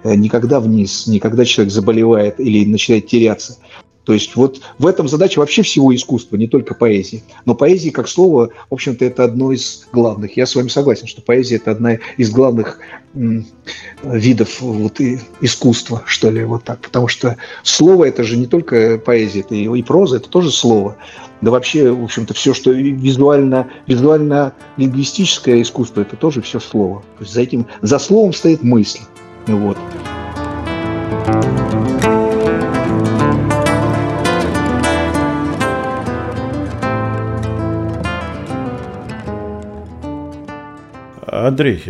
Э, 0.04 0.16
никогда 0.16 0.60
вниз, 0.60 1.08
никогда 1.08 1.44
человек 1.44 1.74
заболевает 1.74 2.40
или 2.40 2.64
начинает 2.64 3.08
теряться. 3.08 3.58
То 4.06 4.14
есть 4.14 4.36
вот 4.36 4.62
в 4.78 4.86
этом 4.86 5.08
задача 5.08 5.40
вообще 5.40 5.64
всего 5.64 5.94
искусства, 5.94 6.38
не 6.38 6.48
только 6.48 6.76
поэзии. 6.76 7.24
Но 7.46 7.56
поэзия 7.56 7.92
как 7.92 8.08
слово, 8.08 8.52
в 8.70 8.74
общем-то, 8.74 9.04
это 9.04 9.24
одно 9.24 9.52
из 9.52 9.88
главных. 9.92 10.38
Я 10.38 10.46
с 10.46 10.56
вами 10.56 10.68
согласен, 10.68 11.08
что 11.08 11.22
поэзия– 11.24 11.56
это 11.58 11.72
одна 11.72 11.98
из 12.18 12.30
главных 12.30 12.80
м, 13.16 13.48
видов 14.04 14.62
вот, 14.62 15.00
и, 15.02 15.20
искусства, 15.42 16.04
что 16.06 16.30
ли, 16.30 16.44
вот 16.44 16.64
так. 16.64 16.82
Потому 16.82 17.08
что 17.08 17.36
слово– 17.64 18.06
это 18.06 18.24
же 18.24 18.38
не 18.38 18.46
только 18.46 19.00
поэзия, 19.00 19.40
это 19.40 19.56
и, 19.56 19.64
и 19.64 19.84
проза, 19.84 20.18
это 20.18 20.30
тоже 20.30 20.52
слово. 20.52 20.98
Да 21.42 21.50
вообще, 21.50 21.92
в 21.92 22.04
общем-то, 22.04 22.36
все, 22.36 22.54
что 22.54 22.72
визуально, 22.72 23.70
визуально-лингвистическое 23.88 25.64
искусство– 25.64 26.02
это 26.04 26.16
тоже 26.16 26.44
все 26.44 26.60
слово. 26.60 27.02
То 27.18 27.24
есть 27.24 27.34
за 27.34 27.42
этим, 27.42 27.66
за 27.82 27.98
словом 27.98 28.34
стоит 28.34 28.62
мысль. 28.62 29.02
Вот. 29.48 29.78
Андрей, 41.44 41.84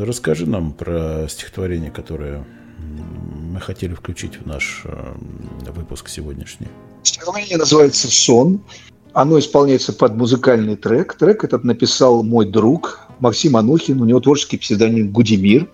расскажи 0.00 0.46
нам 0.46 0.72
про 0.72 1.26
стихотворение, 1.28 1.90
которое 1.90 2.44
мы 2.78 3.60
хотели 3.60 3.94
включить 3.94 4.36
в 4.36 4.46
наш 4.46 4.82
э, 4.84 5.14
выпуск 5.74 6.08
сегодняшний. 6.08 6.68
Стихотворение 7.02 7.56
называется 7.56 8.08
«Сон». 8.08 8.60
Оно 9.12 9.38
исполняется 9.38 9.92
под 9.92 10.16
музыкальный 10.16 10.76
трек. 10.76 11.14
Трек 11.14 11.44
этот 11.44 11.64
написал 11.64 12.22
мой 12.22 12.46
друг 12.46 13.00
Максим 13.18 13.56
Анухин. 13.56 14.00
У 14.00 14.04
него 14.04 14.20
творческий 14.20 14.56
псевдоним 14.56 15.10
Гудимир. 15.10 15.68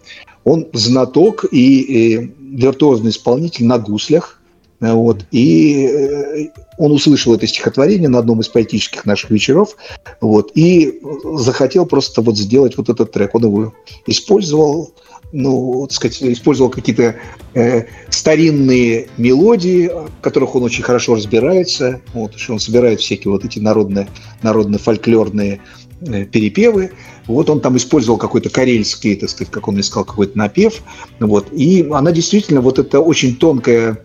Он 0.44 0.68
знаток 0.72 1.44
и, 1.50 1.80
и 1.80 2.34
виртуозный 2.56 3.10
исполнитель 3.10 3.66
на 3.66 3.78
гуслях. 3.78 4.40
Вот. 4.80 5.24
И 5.30 5.86
э, 5.86 6.48
он 6.78 6.92
услышал 6.92 7.34
это 7.34 7.46
стихотворение 7.46 8.08
на 8.08 8.18
одном 8.18 8.40
из 8.40 8.48
поэтических 8.48 9.06
наших 9.06 9.30
вечеров, 9.30 9.76
вот, 10.20 10.52
и 10.54 11.00
захотел 11.34 11.86
просто 11.86 12.20
вот 12.20 12.36
сделать 12.36 12.76
вот 12.76 12.88
этот 12.88 13.12
трек. 13.12 13.34
Он 13.34 13.44
его 13.44 13.74
использовал, 14.06 14.92
ну, 15.32 15.86
так 15.86 15.92
сказать, 15.92 16.22
использовал 16.22 16.70
какие-то 16.70 17.16
э, 17.54 17.84
старинные 18.10 19.08
мелодии, 19.16 19.88
в 19.88 20.20
которых 20.20 20.54
он 20.54 20.64
очень 20.64 20.82
хорошо 20.82 21.14
разбирается. 21.14 22.00
Вот, 22.12 22.34
еще 22.34 22.52
он 22.52 22.58
собирает 22.58 23.00
всякие 23.00 23.32
вот 23.32 23.44
эти 23.44 23.58
народные, 23.58 24.08
народно-фольклорные 24.42 25.60
э, 26.00 26.24
перепевы. 26.26 26.92
Вот 27.26 27.50
он 27.50 27.60
там 27.60 27.76
использовал 27.76 28.18
какой-то 28.18 28.50
карельский, 28.50 29.16
так 29.16 29.30
сказать, 29.30 29.50
как 29.50 29.66
он 29.66 29.80
искал, 29.80 30.04
какой-то 30.04 30.38
напев. 30.38 30.82
Вот. 31.18 31.52
И 31.52 31.88
она 31.90 32.12
действительно, 32.12 32.60
вот 32.60 32.78
это 32.78 33.00
очень 33.00 33.36
тонкая 33.36 33.98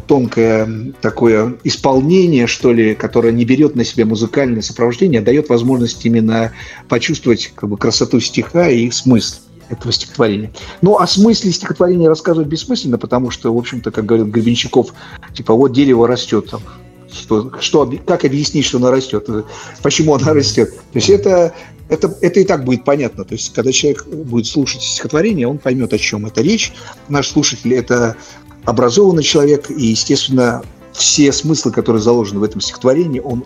тонкое 0.00 0.92
такое 1.00 1.56
исполнение, 1.64 2.46
что 2.46 2.72
ли, 2.72 2.94
которое 2.94 3.32
не 3.32 3.44
берет 3.44 3.76
на 3.76 3.84
себя 3.84 4.06
музыкальное 4.06 4.62
сопровождение, 4.62 5.20
а 5.20 5.24
дает 5.24 5.48
возможность 5.48 6.04
именно 6.04 6.52
почувствовать 6.88 7.52
как 7.54 7.68
бы, 7.68 7.76
красоту 7.76 8.20
стиха 8.20 8.68
и 8.68 8.90
смысл 8.90 9.40
этого 9.68 9.92
стихотворения. 9.92 10.52
Ну, 10.82 10.98
о 10.98 11.06
смысле 11.06 11.52
стихотворения 11.52 12.08
рассказывать 12.08 12.48
бессмысленно, 12.48 12.98
потому 12.98 13.30
что, 13.30 13.54
в 13.54 13.58
общем-то, 13.58 13.90
как 13.90 14.04
говорил 14.04 14.26
Гребенщиков, 14.26 14.92
типа, 15.34 15.54
вот 15.54 15.72
дерево 15.72 16.06
растет, 16.06 16.50
там, 16.50 16.60
что, 17.10 17.50
что, 17.60 17.90
как 18.06 18.24
объяснить, 18.24 18.64
что 18.64 18.78
оно 18.78 18.90
растет, 18.90 19.28
почему 19.82 20.14
оно 20.14 20.34
растет. 20.34 20.74
То 20.74 20.96
есть 20.96 21.08
это, 21.08 21.54
это, 21.88 22.14
это 22.20 22.40
и 22.40 22.44
так 22.44 22.64
будет 22.64 22.84
понятно. 22.84 23.24
То 23.24 23.34
есть, 23.34 23.52
когда 23.52 23.72
человек 23.72 24.06
будет 24.06 24.46
слушать 24.46 24.82
стихотворение, 24.82 25.46
он 25.46 25.58
поймет, 25.58 25.92
о 25.92 25.98
чем 25.98 26.26
это 26.26 26.42
речь. 26.42 26.72
Наш 27.08 27.28
слушатель– 27.28 27.74
это 27.74 28.16
образованный 28.64 29.22
человек, 29.22 29.70
и, 29.70 29.86
естественно, 29.86 30.62
все 30.92 31.32
смыслы, 31.32 31.72
которые 31.72 32.02
заложены 32.02 32.40
в 32.40 32.44
этом 32.44 32.60
стихотворении, 32.60 33.20
он 33.20 33.44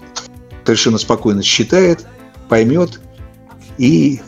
совершенно 0.65 0.99
спокойно 0.99 1.43
считает, 1.43 2.07
поймет 2.49 3.01
и, 3.79 4.21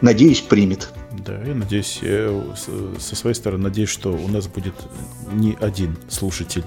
надеюсь, 0.00 0.40
примет. 0.40 0.90
Да, 1.24 1.34
я 1.44 1.54
надеюсь, 1.54 1.98
я 2.02 2.32
со 2.98 3.14
своей 3.14 3.34
стороны 3.34 3.64
надеюсь, 3.64 3.90
что 3.90 4.12
у 4.12 4.28
нас 4.28 4.46
будет 4.46 4.74
не 5.32 5.56
один 5.60 5.96
слушатель. 6.08 6.64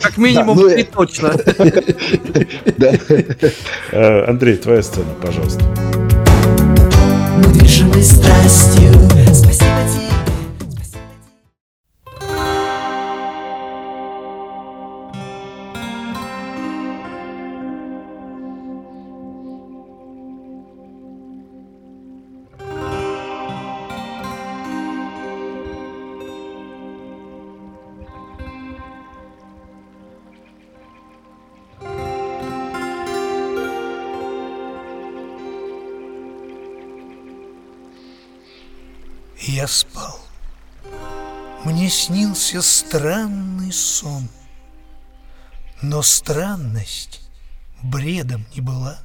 Как 0.00 0.16
минимум, 0.16 0.58
ну, 0.58 0.68
и 0.68 0.82
точно. 0.82 1.34
Э, 3.90 4.24
Андрей, 4.28 4.56
твоя 4.56 4.82
сцена, 4.82 5.14
пожалуйста. 5.20 5.64
Движимый 7.52 8.02
страстью 8.02 8.92
Спасибо 9.32 9.88
тебе 9.92 10.07
снился 42.08 42.62
странный 42.62 43.70
сон. 43.70 44.30
Но 45.82 46.00
странность 46.00 47.20
бредом 47.82 48.46
не 48.54 48.62
была. 48.62 48.98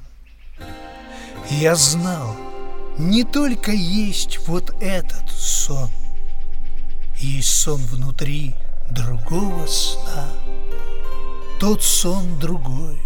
Я 1.50 1.74
знал, 1.76 2.34
не 2.96 3.24
только 3.24 3.72
есть 3.72 4.48
вот 4.48 4.74
этот 4.80 5.30
сон, 5.30 5.90
Есть 7.18 7.50
сон 7.50 7.82
внутри 7.82 8.54
другого 8.90 9.66
сна. 9.66 10.26
Тот 11.60 11.82
сон 11.82 12.38
другой, 12.38 12.98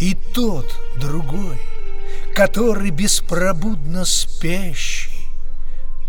и 0.00 0.14
тот 0.14 0.74
другой, 0.98 1.60
Который 2.34 2.90
беспробудно 2.90 4.06
спящий, 4.06 5.05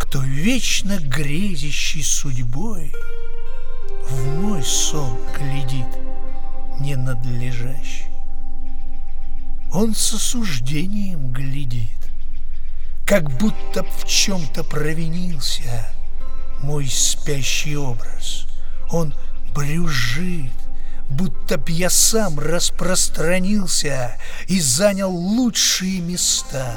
кто 0.07 0.21
вечно 0.21 0.99
грезящий 0.99 2.01
судьбой 2.01 2.93
В 4.09 4.25
мой 4.39 4.63
сон 4.63 5.17
глядит 5.37 5.87
ненадлежащий. 6.79 8.05
Он 9.73 9.93
с 9.93 10.13
осуждением 10.13 11.33
глядит, 11.33 11.99
Как 13.05 13.29
будто 13.37 13.83
в 13.83 14.05
чем-то 14.05 14.63
провинился 14.63 15.85
Мой 16.63 16.87
спящий 16.87 17.75
образ. 17.75 18.47
Он 18.89 19.13
брюжит, 19.53 20.53
Будто 21.09 21.57
б 21.57 21.69
я 21.69 21.89
сам 21.89 22.39
распространился 22.39 24.17
И 24.47 24.61
занял 24.61 25.11
лучшие 25.11 25.99
места 25.99 26.73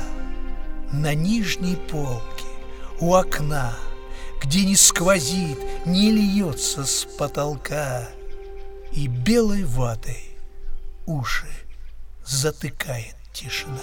На 0.91 1.15
нижней 1.15 1.77
полке 1.77 2.40
у 3.01 3.15
окна, 3.15 3.75
Где 4.43 4.65
не 4.65 4.77
сквозит, 4.77 5.59
не 5.87 6.13
льется 6.13 6.85
с 6.85 7.07
потолка, 7.19 8.09
И 8.93 9.07
белой 9.07 9.65
ватой 9.65 10.37
уши 11.07 11.49
затыкает 12.25 13.17
тишина. 13.33 13.81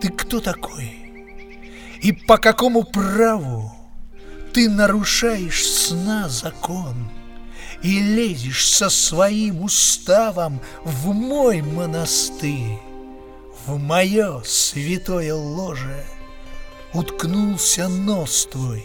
Ты 0.00 0.08
кто 0.08 0.40
такой? 0.40 0.96
И 2.02 2.12
по 2.12 2.38
какому 2.38 2.82
праву 2.82 3.72
ты 4.54 4.68
нарушаешь 4.68 5.64
сна 5.66 6.28
закон 6.28 7.10
И 7.82 8.00
лезешь 8.00 8.66
со 8.66 8.88
своим 8.88 9.62
уставом 9.62 10.60
в 10.84 11.12
мой 11.12 11.60
монастырь, 11.60 12.78
В 13.66 13.78
мое 13.78 14.42
святое 14.42 15.34
ложе— 15.34 16.04
Уткнулся 16.92 17.86
нос 17.88 18.48
твой, 18.50 18.84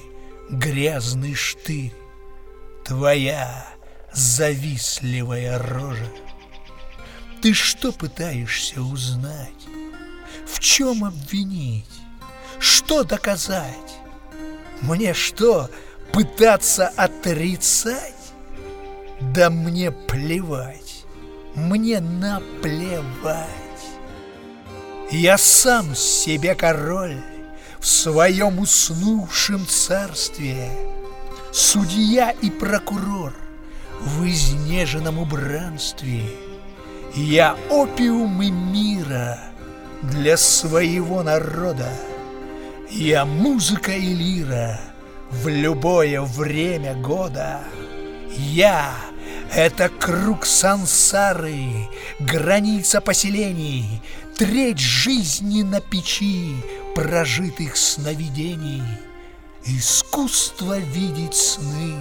грязный 0.50 1.34
штырь. 1.34 1.94
Твоя 2.84 3.66
завистливая 4.14 5.58
рожа. 5.58 6.12
Ты 7.42 7.54
что 7.54 7.92
пытаешься 7.92 8.82
узнать? 8.82 9.50
В 10.46 10.60
чем 10.60 11.04
обвинить? 11.04 11.90
Что 12.60 13.04
доказать? 13.04 13.96
Мне 14.82 15.16
что, 15.16 15.72
пытаться 16.12 16.88
отрицать? 16.88 18.14
Да 19.20 19.50
мне 19.50 19.92
плевать, 19.92 21.06
мне 21.56 22.00
наплевать. 22.02 23.50
Я 25.10 25.40
сам 25.40 25.96
себе 25.96 26.54
король 26.54 27.24
в 27.86 27.88
своем 27.88 28.58
уснувшем 28.58 29.68
царстве, 29.68 30.72
Судья 31.52 32.32
и 32.32 32.50
прокурор 32.50 33.32
в 34.02 34.26
изнеженном 34.26 35.20
убранстве. 35.20 36.24
Я 37.14 37.56
опиум 37.70 38.42
и 38.42 38.50
мира 38.50 39.40
для 40.02 40.36
своего 40.36 41.22
народа. 41.22 41.88
Я 42.90 43.24
музыка 43.24 43.92
и 43.92 44.16
лира 44.16 44.82
в 45.30 45.48
любое 45.48 46.22
время 46.22 46.96
года. 46.96 47.60
Я— 48.36 48.96
это 49.54 49.90
круг 49.90 50.48
сансары, 50.48 51.88
граница 52.20 53.00
поселений, 53.00 54.02
Треть 54.38 54.80
жизни 54.80 55.62
на 55.64 55.80
печи 55.80 56.58
прожитых 56.96 57.78
сновидений. 57.78 58.82
Искусство 59.66 60.80
видеть 60.80 61.36
сны 61.36 61.94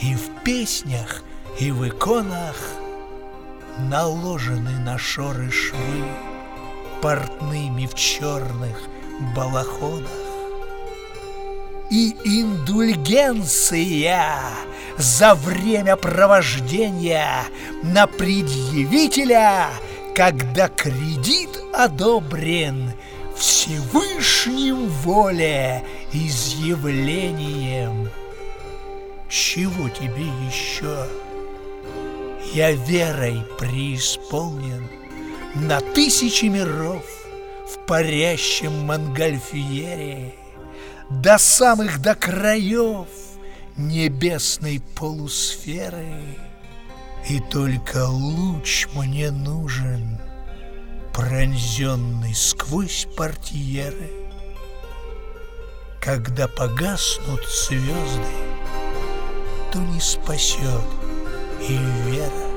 и 0.00 0.14
в 0.14 0.42
песнях, 0.44 1.22
и 1.58 1.70
в 1.70 1.86
иконах 1.86 2.56
Наложены 3.78 4.78
на 4.80 4.98
шоры 4.98 5.50
швы 5.50 6.04
портными 7.00 7.86
в 7.86 7.94
черных 7.94 8.82
балахонах. 9.34 10.10
И 11.90 12.14
индульгенция 12.24 14.42
за 14.98 15.34
время 15.34 15.96
провождения 15.96 17.44
на 17.82 18.06
предъявителя, 18.06 19.70
когда 20.14 20.68
кредит 20.68 21.58
одобрен 21.72 22.92
Всевышним 23.42 24.86
воле 24.86 25.82
изъявлением. 26.12 28.08
Чего 29.28 29.88
тебе 29.88 30.26
еще? 30.46 31.08
Я 32.54 32.70
верой 32.70 33.42
преисполнен 33.58 34.88
На 35.56 35.80
тысячи 35.80 36.44
миров 36.44 37.04
в 37.68 37.84
парящем 37.84 38.86
Монгольфьере 38.86 40.34
До 41.10 41.36
самых 41.36 42.00
до 42.00 42.14
краев 42.14 43.08
небесной 43.76 44.80
полусферы. 44.94 46.14
И 47.28 47.40
только 47.50 48.06
луч 48.06 48.86
мне 48.94 49.32
нужен, 49.32 50.20
пронзенный 51.12 52.34
сквозь 52.34 53.06
портьеры. 53.16 54.10
Когда 56.00 56.48
погаснут 56.48 57.46
звезды, 57.46 58.34
то 59.72 59.78
не 59.78 60.00
спасет 60.00 60.82
и 61.60 61.78
вера. 62.06 62.52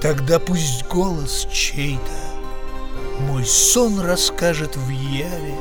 Тогда 0.00 0.38
пусть 0.38 0.86
голос 0.86 1.48
чей-то 1.50 2.26
мой 3.20 3.44
сон 3.44 4.00
расскажет 4.00 4.76
в 4.76 4.88
яве. 4.90 5.54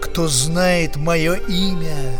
Кто 0.00 0.28
знает 0.28 0.96
мое 0.96 1.34
имя, 1.34 2.18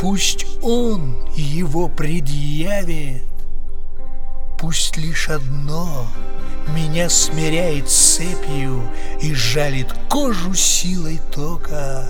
пусть 0.00 0.46
он 0.62 1.16
его 1.34 1.88
предъявит. 1.88 3.22
Пусть 4.64 4.96
лишь 4.96 5.28
одно 5.28 6.06
меня 6.74 7.10
смиряет 7.10 7.86
цепью 7.90 8.90
и 9.20 9.34
жалит 9.34 9.92
кожу 10.08 10.54
силой 10.54 11.20
тока. 11.34 12.08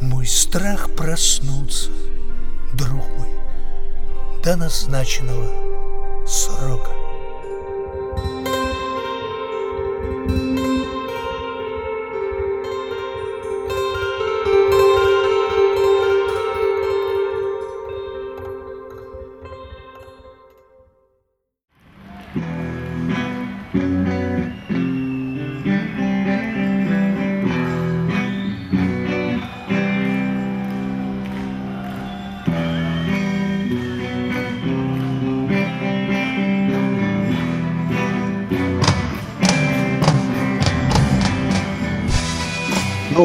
Мой 0.00 0.26
страх 0.26 0.90
проснуться, 0.96 1.90
друг 2.74 3.06
мой, 3.16 3.28
до 4.42 4.56
назначенного 4.56 6.26
срока. 6.26 6.97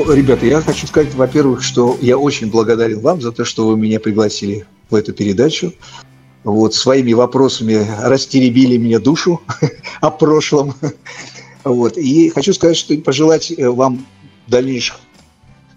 Ребята, 0.10 0.45
я 0.45 0.62
хочу 0.62 0.86
сказать, 0.86 1.14
во-первых, 1.14 1.64
что 1.64 1.97
я 2.01 2.18
очень 2.18 2.49
благодарен 2.51 2.99
вам 2.99 3.22
за 3.22 3.32
то, 3.32 3.45
что 3.45 3.68
вы 3.68 3.78
меня 3.78 3.99
пригласили 3.99 4.66
в 4.89 4.95
эту 4.95 5.14
передачу. 5.14 5.74
Вот, 6.43 6.76
своими 6.76 7.14
вопросами 7.14 7.88
растеребили 8.01 8.78
мне 8.78 8.99
душу 8.99 9.41
о 10.01 10.12
прошлом. 10.12 10.76
Вот. 11.64 11.97
И 11.97 12.30
хочу 12.30 12.54
сказать, 12.54 12.76
что 12.76 12.97
пожелать 12.97 13.51
э, 13.51 13.70
вам 13.70 14.06
дальнейших 14.47 14.99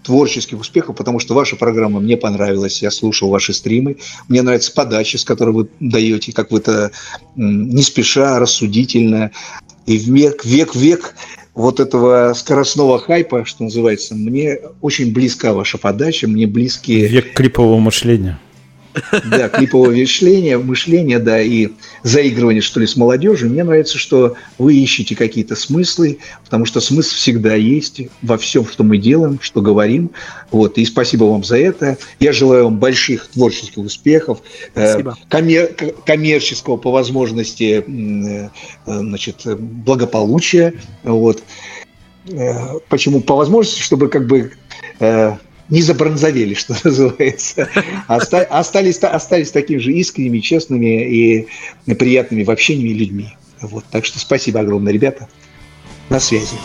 творческих 0.02 0.58
успехов, 0.58 0.96
потому 0.96 1.20
что 1.20 1.34
ваша 1.34 1.54
программа 1.54 2.00
мне 2.00 2.16
понравилась, 2.16 2.82
я 2.82 2.90
слушал 2.90 3.28
ваши 3.28 3.52
стримы, 3.52 3.96
мне 4.28 4.42
нравится 4.42 4.72
подача, 4.72 5.18
с 5.18 5.24
которой 5.24 5.50
вы 5.50 5.68
даете, 5.78 6.32
как 6.32 6.50
вы 6.50 6.58
это 6.58 6.90
не 7.36 7.82
спеша, 7.82 8.38
рассудительно, 8.38 9.30
и 9.86 9.98
в 9.98 10.08
век, 10.08 10.44
век, 10.44 10.74
век 10.74 11.14
вот 11.56 11.80
этого 11.80 12.34
скоростного 12.34 12.98
хайпа, 13.00 13.44
что 13.44 13.64
называется, 13.64 14.14
мне 14.14 14.58
очень 14.82 15.12
близка 15.12 15.54
ваша 15.54 15.78
подача, 15.78 16.28
мне 16.28 16.46
близкие... 16.46 17.08
Век 17.08 17.32
клипового 17.32 17.78
мышления. 17.78 18.38
Да, 19.30 19.48
клипового 19.48 19.90
мышления, 19.90 20.58
мышления, 20.58 21.18
да, 21.18 21.40
и 21.40 21.68
заигрывания, 22.02 22.60
что 22.60 22.80
ли, 22.80 22.86
с 22.86 22.96
молодежью. 22.96 23.50
Мне 23.50 23.64
нравится, 23.64 23.98
что 23.98 24.34
вы 24.58 24.74
ищете 24.74 25.14
какие-то 25.14 25.56
смыслы, 25.56 26.18
потому 26.44 26.64
что 26.64 26.80
смысл 26.80 27.14
всегда 27.14 27.54
есть 27.54 28.00
во 28.22 28.38
всем, 28.38 28.66
что 28.66 28.84
мы 28.84 28.98
делаем, 28.98 29.38
что 29.40 29.60
говорим. 29.60 30.10
Вот, 30.50 30.78
и 30.78 30.84
спасибо 30.84 31.24
вам 31.24 31.44
за 31.44 31.58
это. 31.58 31.98
Я 32.20 32.32
желаю 32.32 32.64
вам 32.64 32.78
больших 32.78 33.28
творческих 33.28 33.78
успехов, 33.78 34.40
э, 34.74 34.90
спасибо. 34.92 35.16
коммер 35.28 35.74
коммерческого 36.04 36.76
по 36.76 36.90
возможности 36.90 37.84
э, 37.86 38.48
значит, 38.86 39.42
благополучия. 39.44 40.74
Вот. 41.02 41.42
Э, 42.28 42.78
почему? 42.88 43.20
По 43.20 43.36
возможности, 43.36 43.82
чтобы 43.82 44.08
как 44.08 44.26
бы 44.26 44.52
не 45.68 45.82
забронзовели, 45.82 46.54
что 46.54 46.76
называется. 46.84 47.68
Остались, 48.06 48.98
остались 48.98 49.50
такими 49.50 49.78
же 49.78 49.92
искренними, 49.92 50.40
честными 50.40 51.44
и 51.86 51.94
приятными 51.94 52.44
в 52.44 52.50
общении 52.50 52.92
людьми. 52.92 53.28
Вот. 53.60 53.84
Так 53.90 54.04
что 54.04 54.18
спасибо 54.18 54.60
огромное, 54.60 54.92
ребята. 54.92 55.28
На 56.08 56.20
связи. 56.20 56.56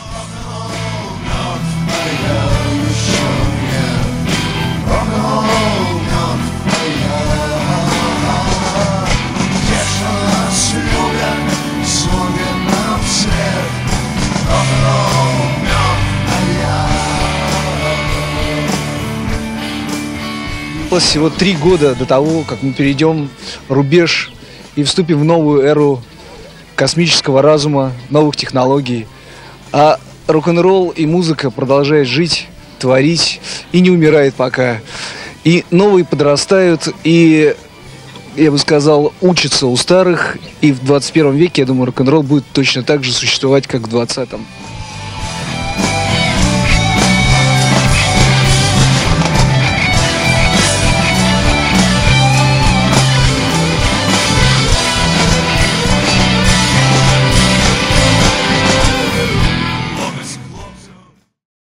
Осталось 20.91 21.09
всего 21.09 21.29
три 21.29 21.55
года 21.55 21.95
до 21.95 22.05
того, 22.05 22.43
как 22.43 22.63
мы 22.63 22.73
перейдем 22.73 23.29
рубеж 23.69 24.29
и 24.75 24.83
вступим 24.83 25.21
в 25.21 25.23
новую 25.23 25.61
эру 25.61 26.03
космического 26.75 27.41
разума, 27.41 27.93
новых 28.09 28.35
технологий. 28.35 29.07
А 29.71 30.01
рок-н-ролл 30.27 30.89
и 30.89 31.05
музыка 31.05 31.49
продолжают 31.49 32.09
жить, 32.09 32.47
творить 32.77 33.39
и 33.71 33.79
не 33.79 33.89
умирает 33.89 34.35
пока. 34.35 34.81
И 35.45 35.63
новые 35.71 36.03
подрастают, 36.03 36.89
и 37.05 37.55
я 38.35 38.51
бы 38.51 38.57
сказал, 38.57 39.13
учится 39.21 39.67
у 39.67 39.77
старых. 39.77 40.37
И 40.59 40.73
в 40.73 40.83
21 40.83 41.35
веке, 41.37 41.61
я 41.61 41.65
думаю, 41.65 41.85
рок-н-ролл 41.85 42.21
будет 42.21 42.43
точно 42.51 42.83
так 42.83 43.05
же 43.05 43.13
существовать, 43.13 43.65
как 43.65 43.83
в 43.87 43.95
20-м. 43.95 44.45